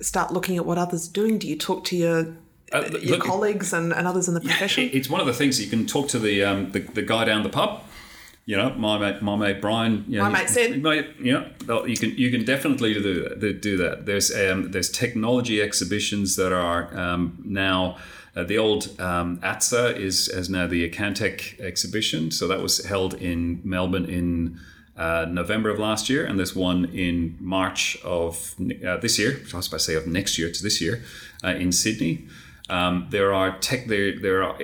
start 0.00 0.32
looking 0.32 0.56
at 0.56 0.64
what 0.66 0.78
others 0.78 1.08
are 1.08 1.12
doing? 1.12 1.38
Do 1.38 1.46
you 1.48 1.56
talk 1.56 1.84
to 1.90 1.96
your 1.96 2.18
Uh, 2.72 2.84
your 3.02 3.16
look, 3.18 3.24
colleagues 3.24 3.72
and, 3.72 3.92
and 3.92 4.06
others 4.06 4.28
in 4.28 4.34
the 4.34 4.40
profession? 4.40 4.84
It- 4.84 4.94
It's 4.94 5.10
one 5.10 5.20
of 5.20 5.26
the 5.26 5.32
things 5.40 5.60
you 5.60 5.68
can 5.68 5.84
talk 5.86 6.06
to 6.10 6.18
the 6.20 6.44
um, 6.44 6.70
the, 6.70 6.80
the 6.80 7.02
guy 7.02 7.24
down 7.24 7.42
the 7.42 7.48
pub. 7.60 7.82
You 8.50 8.56
know, 8.56 8.70
my 8.70 8.98
mate, 8.98 9.22
my 9.22 9.36
mate 9.36 9.60
Brian. 9.60 10.04
You 10.08 10.18
know, 10.18 10.24
My 10.24 10.40
mate 10.40 10.48
Sid. 10.48 10.82
Mate, 10.82 11.06
you 11.20 11.34
know, 11.68 11.86
you 11.86 11.96
can 11.96 12.10
you 12.18 12.32
can 12.32 12.44
definitely 12.44 12.94
do 12.94 13.22
that. 13.22 13.60
Do 13.62 13.76
that. 13.76 14.06
There's 14.06 14.34
um, 14.34 14.72
there's 14.72 14.90
technology 14.90 15.62
exhibitions 15.62 16.34
that 16.34 16.52
are 16.52 16.92
um, 16.98 17.40
now. 17.44 17.96
Uh, 18.34 18.42
the 18.42 18.58
old 18.58 19.00
um, 19.00 19.38
ATSA 19.38 19.96
is 19.96 20.28
as 20.28 20.50
now 20.50 20.66
the 20.66 20.88
Accountex 20.88 21.60
exhibition. 21.60 22.32
So 22.32 22.48
that 22.48 22.60
was 22.60 22.84
held 22.84 23.14
in 23.14 23.60
Melbourne 23.62 24.06
in 24.06 24.58
uh, 24.96 25.26
November 25.30 25.70
of 25.70 25.78
last 25.78 26.10
year, 26.10 26.26
and 26.26 26.36
there's 26.36 26.56
one 26.56 26.86
in 26.86 27.36
March 27.38 27.98
of 28.02 28.56
uh, 28.84 28.96
this 28.96 29.16
year. 29.16 29.42
I 29.52 29.56
was 29.58 29.68
about 29.68 29.78
to 29.78 29.84
say 29.84 29.94
of 29.94 30.08
next 30.08 30.38
year 30.38 30.50
to 30.50 30.62
this 30.62 30.80
year 30.80 31.04
uh, 31.44 31.54
in 31.54 31.70
Sydney. 31.70 32.26
Um, 32.68 33.06
there 33.10 33.32
are 33.32 33.58
tech. 33.58 33.86
There 33.86 34.18
there 34.18 34.42
are. 34.42 34.58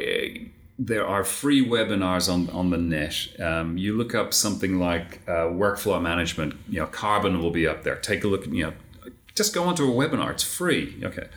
There 0.78 1.06
are 1.06 1.24
free 1.24 1.64
webinars 1.66 2.30
on, 2.32 2.50
on 2.50 2.70
the 2.70 2.76
net. 2.76 3.28
Um, 3.40 3.78
you 3.78 3.96
look 3.96 4.14
up 4.14 4.34
something 4.34 4.78
like 4.78 5.20
uh, 5.26 5.48
workflow 5.48 6.00
management. 6.02 6.54
You 6.68 6.80
know, 6.80 6.86
Karbon 6.86 7.40
will 7.40 7.50
be 7.50 7.66
up 7.66 7.82
there. 7.82 7.96
Take 7.96 8.24
a 8.24 8.28
look. 8.28 8.46
You 8.46 8.64
know, 8.66 8.72
just 9.34 9.54
go 9.54 9.64
onto 9.64 9.84
a 9.84 9.94
webinar. 9.94 10.30
It's 10.32 10.42
free. 10.42 11.00
Okay. 11.02 11.28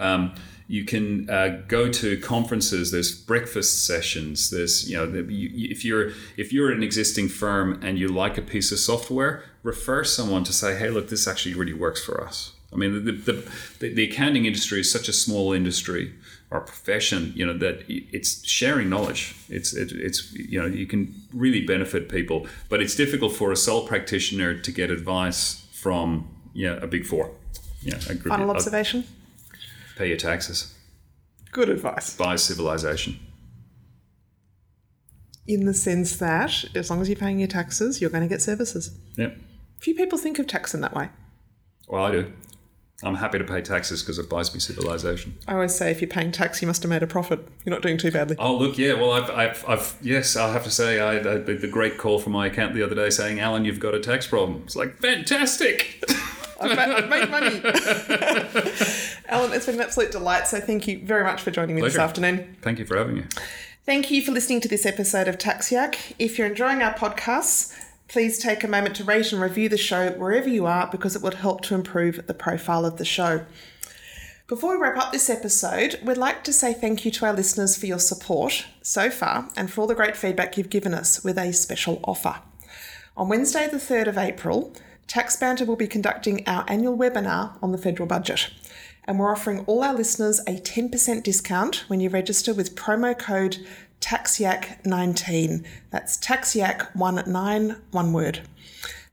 Um, 0.00 0.34
you 0.66 0.84
can 0.84 1.30
uh, 1.30 1.62
go 1.68 1.88
to 1.90 2.18
conferences. 2.20 2.90
There's 2.90 3.14
breakfast 3.14 3.86
sessions. 3.86 4.50
There's 4.50 4.90
you 4.90 4.96
know, 4.96 5.06
the, 5.06 5.32
you- 5.32 5.68
if 5.70 5.84
you're 5.84 6.10
if 6.36 6.52
you're 6.52 6.72
an 6.72 6.82
existing 6.82 7.28
firm 7.28 7.80
and 7.82 7.98
you 7.98 8.08
like 8.08 8.36
a 8.36 8.42
piece 8.42 8.72
of 8.72 8.78
software, 8.80 9.44
refer 9.62 10.02
someone 10.02 10.42
to 10.44 10.52
say, 10.52 10.76
hey, 10.76 10.90
look, 10.90 11.08
this 11.08 11.28
actually 11.28 11.54
really 11.54 11.72
works 11.72 12.04
for 12.04 12.22
us. 12.22 12.52
I 12.72 12.76
mean, 12.76 13.02
the, 13.04 13.12
the, 13.12 13.50
the, 13.78 13.94
the 13.94 14.10
accounting 14.10 14.44
industry 14.44 14.80
is 14.80 14.92
such 14.92 15.08
a 15.08 15.12
small 15.12 15.54
industry 15.54 16.12
or 16.50 16.60
profession, 16.60 17.32
you 17.36 17.44
know, 17.44 17.56
that 17.58 17.84
it's 17.88 18.46
sharing 18.48 18.88
knowledge. 18.88 19.36
It's, 19.48 19.74
it, 19.74 19.92
it's, 19.92 20.32
you 20.32 20.60
know, 20.60 20.66
you 20.66 20.86
can 20.86 21.14
really 21.34 21.64
benefit 21.64 22.08
people, 22.08 22.46
but 22.68 22.80
it's 22.80 22.94
difficult 22.94 23.32
for 23.32 23.52
a 23.52 23.56
sole 23.56 23.86
practitioner 23.86 24.58
to 24.58 24.72
get 24.72 24.90
advice 24.90 25.66
from, 25.72 26.28
yeah, 26.54 26.78
a 26.80 26.86
big 26.86 27.04
four. 27.04 27.32
Yeah, 27.82 27.98
I 28.08 28.12
agree. 28.12 28.30
Final 28.30 28.50
I'd 28.50 28.56
observation. 28.56 29.04
Pay 29.96 30.08
your 30.08 30.16
taxes. 30.16 30.74
Good 31.52 31.68
advice. 31.68 32.16
Buy 32.16 32.36
civilization. 32.36 33.20
In 35.46 35.64
the 35.64 35.74
sense 35.74 36.16
that 36.16 36.64
as 36.74 36.90
long 36.90 37.00
as 37.00 37.08
you're 37.08 37.16
paying 37.16 37.38
your 37.38 37.48
taxes, 37.48 38.00
you're 38.00 38.10
going 38.10 38.22
to 38.22 38.28
get 38.28 38.42
services. 38.42 38.96
Yeah. 39.16 39.30
Few 39.80 39.94
people 39.94 40.18
think 40.18 40.38
of 40.38 40.46
tax 40.46 40.74
in 40.74 40.80
that 40.80 40.94
way. 40.94 41.08
Well, 41.88 42.04
I 42.04 42.10
do. 42.10 42.32
I'm 43.04 43.14
happy 43.14 43.38
to 43.38 43.44
pay 43.44 43.62
taxes 43.62 44.02
because 44.02 44.18
it 44.18 44.28
buys 44.28 44.52
me 44.52 44.58
civilization. 44.58 45.38
I 45.46 45.54
always 45.54 45.72
say 45.72 45.92
if 45.92 46.00
you're 46.00 46.10
paying 46.10 46.32
tax, 46.32 46.60
you 46.60 46.66
must 46.66 46.82
have 46.82 46.90
made 46.90 47.04
a 47.04 47.06
profit. 47.06 47.46
You're 47.64 47.74
not 47.74 47.82
doing 47.82 47.96
too 47.96 48.10
badly. 48.10 48.34
Oh, 48.40 48.56
look, 48.56 48.76
yeah. 48.76 48.94
Well, 48.94 49.12
I've, 49.12 49.30
I've, 49.30 49.64
I've 49.68 49.96
yes, 50.02 50.34
I 50.34 50.52
have 50.52 50.64
to 50.64 50.70
say, 50.70 50.98
I, 50.98 51.18
I 51.18 51.38
the 51.38 51.68
great 51.70 51.96
call 51.96 52.18
from 52.18 52.32
my 52.32 52.46
account 52.46 52.74
the 52.74 52.82
other 52.82 52.96
day 52.96 53.10
saying, 53.10 53.38
Alan, 53.38 53.64
you've 53.64 53.78
got 53.78 53.94
a 53.94 54.00
tax 54.00 54.26
problem. 54.26 54.62
It's 54.64 54.74
like, 54.74 54.96
fantastic. 54.98 56.02
I've, 56.60 56.74
ma- 56.74 56.96
I've 56.96 57.08
made 57.08 57.30
money. 57.30 57.60
Alan, 59.28 59.52
it's 59.52 59.66
been 59.66 59.76
an 59.76 59.80
absolute 59.80 60.10
delight. 60.10 60.48
So 60.48 60.58
thank 60.58 60.88
you 60.88 60.98
very 61.04 61.22
much 61.22 61.40
for 61.42 61.52
joining 61.52 61.76
me 61.76 61.82
Pleasure. 61.82 61.98
this 61.98 62.02
afternoon. 62.02 62.56
Thank 62.62 62.80
you 62.80 62.84
for 62.84 62.96
having 62.96 63.14
me. 63.14 63.24
Thank 63.86 64.10
you 64.10 64.22
for 64.24 64.32
listening 64.32 64.60
to 64.62 64.68
this 64.68 64.84
episode 64.84 65.28
of 65.28 65.38
Tax 65.38 65.70
Yak. 65.70 66.14
If 66.18 66.36
you're 66.36 66.48
enjoying 66.48 66.82
our 66.82 66.94
podcasts, 66.94 67.72
please 68.08 68.38
take 68.38 68.64
a 68.64 68.68
moment 68.68 68.96
to 68.96 69.04
rate 69.04 69.32
and 69.32 69.40
review 69.40 69.68
the 69.68 69.76
show 69.76 70.10
wherever 70.12 70.48
you 70.48 70.66
are 70.66 70.88
because 70.90 71.14
it 71.14 71.22
would 71.22 71.34
help 71.34 71.60
to 71.60 71.74
improve 71.74 72.26
the 72.26 72.34
profile 72.34 72.86
of 72.86 72.96
the 72.96 73.04
show. 73.04 73.44
Before 74.48 74.74
we 74.74 74.82
wrap 74.82 74.96
up 74.96 75.12
this 75.12 75.28
episode, 75.28 76.00
we'd 76.02 76.16
like 76.16 76.42
to 76.44 76.54
say 76.54 76.72
thank 76.72 77.04
you 77.04 77.10
to 77.10 77.26
our 77.26 77.34
listeners 77.34 77.76
for 77.76 77.84
your 77.84 77.98
support 77.98 78.64
so 78.80 79.10
far 79.10 79.50
and 79.58 79.70
for 79.70 79.82
all 79.82 79.86
the 79.86 79.94
great 79.94 80.16
feedback 80.16 80.56
you've 80.56 80.70
given 80.70 80.94
us 80.94 81.22
with 81.22 81.36
a 81.36 81.52
special 81.52 82.00
offer. 82.02 82.40
On 83.14 83.28
Wednesday, 83.28 83.68
the 83.68 83.76
3rd 83.76 84.06
of 84.06 84.16
April, 84.16 84.72
Tax 85.06 85.36
Banter 85.36 85.66
will 85.66 85.76
be 85.76 85.86
conducting 85.86 86.48
our 86.48 86.64
annual 86.66 86.96
webinar 86.96 87.62
on 87.62 87.72
the 87.72 87.78
federal 87.78 88.06
budget. 88.06 88.50
And 89.04 89.18
we're 89.18 89.32
offering 89.32 89.64
all 89.66 89.82
our 89.82 89.94
listeners 89.94 90.40
a 90.40 90.58
10% 90.58 91.22
discount 91.22 91.84
when 91.88 92.00
you 92.00 92.08
register 92.08 92.54
with 92.54 92.74
promo 92.74 93.18
code 93.18 93.58
TAXYAK19. 94.00 95.64
That's 95.90 96.16
TAXYAK19, 96.18 97.80
one 97.90 98.12
word. 98.12 98.40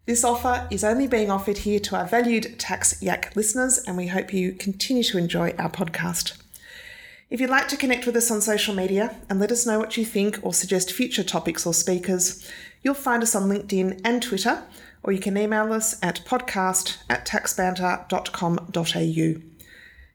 This 0.06 0.24
offer 0.24 0.68
is 0.70 0.84
only 0.84 1.08
being 1.08 1.32
offered 1.32 1.60
here 1.60 1.80
to 1.80 1.96
our 1.96 2.06
valued 2.06 2.60
Tax 2.60 3.02
Yak 3.02 3.36
listeners, 3.36 3.80
and 3.80 3.98
we 3.98 4.08
hope 4.08 4.32
you 4.32 4.52
continue 4.52 5.04
to 5.04 5.18
enjoy 5.18 5.56
our 5.58 5.70
podcast. 5.70 6.38
If 7.32 7.42
you'd 7.42 7.50
like 7.50 7.68
to 7.70 7.78
connect 7.78 8.06
with 8.06 8.16
us 8.16 8.30
on 8.30 8.40
social 8.40 8.76
media 8.76 9.16
and 9.30 9.40
let 9.40 9.52
us 9.52 9.66
know 9.66 9.80
what 9.80 9.98
you 9.98 10.06
think 10.06 10.38
or 10.44 10.54
suggest 10.54 10.92
future 10.92 11.24
topics 11.24 11.66
or 11.66 11.74
speakers, 11.74 12.48
you'll 12.84 12.94
find 12.94 13.24
us 13.24 13.34
on 13.34 13.50
LinkedIn 13.50 14.00
and 14.06 14.22
Twitter, 14.22 14.64
or 15.02 15.12
you 15.12 15.20
can 15.20 15.36
email 15.36 15.74
us 15.74 15.98
at 16.04 16.24
podcast 16.26 16.98
at 17.10 17.26
taxbanter.com.au. 17.26 19.55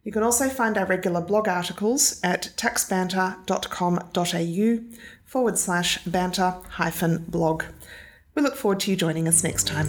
You 0.03 0.13
can 0.13 0.23
also 0.23 0.49
find 0.49 0.79
our 0.79 0.87
regular 0.87 1.21
blog 1.21 1.49
articles 1.49 2.21
at 2.23 2.53
taxbanter.com.au 2.57 4.95
forward 5.25 5.59
slash 5.59 6.03
banter 6.05 6.57
hyphen 6.71 7.25
blog. 7.29 7.65
We 8.35 8.41
look 8.43 8.57
forward 8.57 8.81
to 8.81 8.91
you 8.91 8.97
joining 8.97 9.29
us 9.29 9.45
next 9.45 9.67
time. 9.67 9.89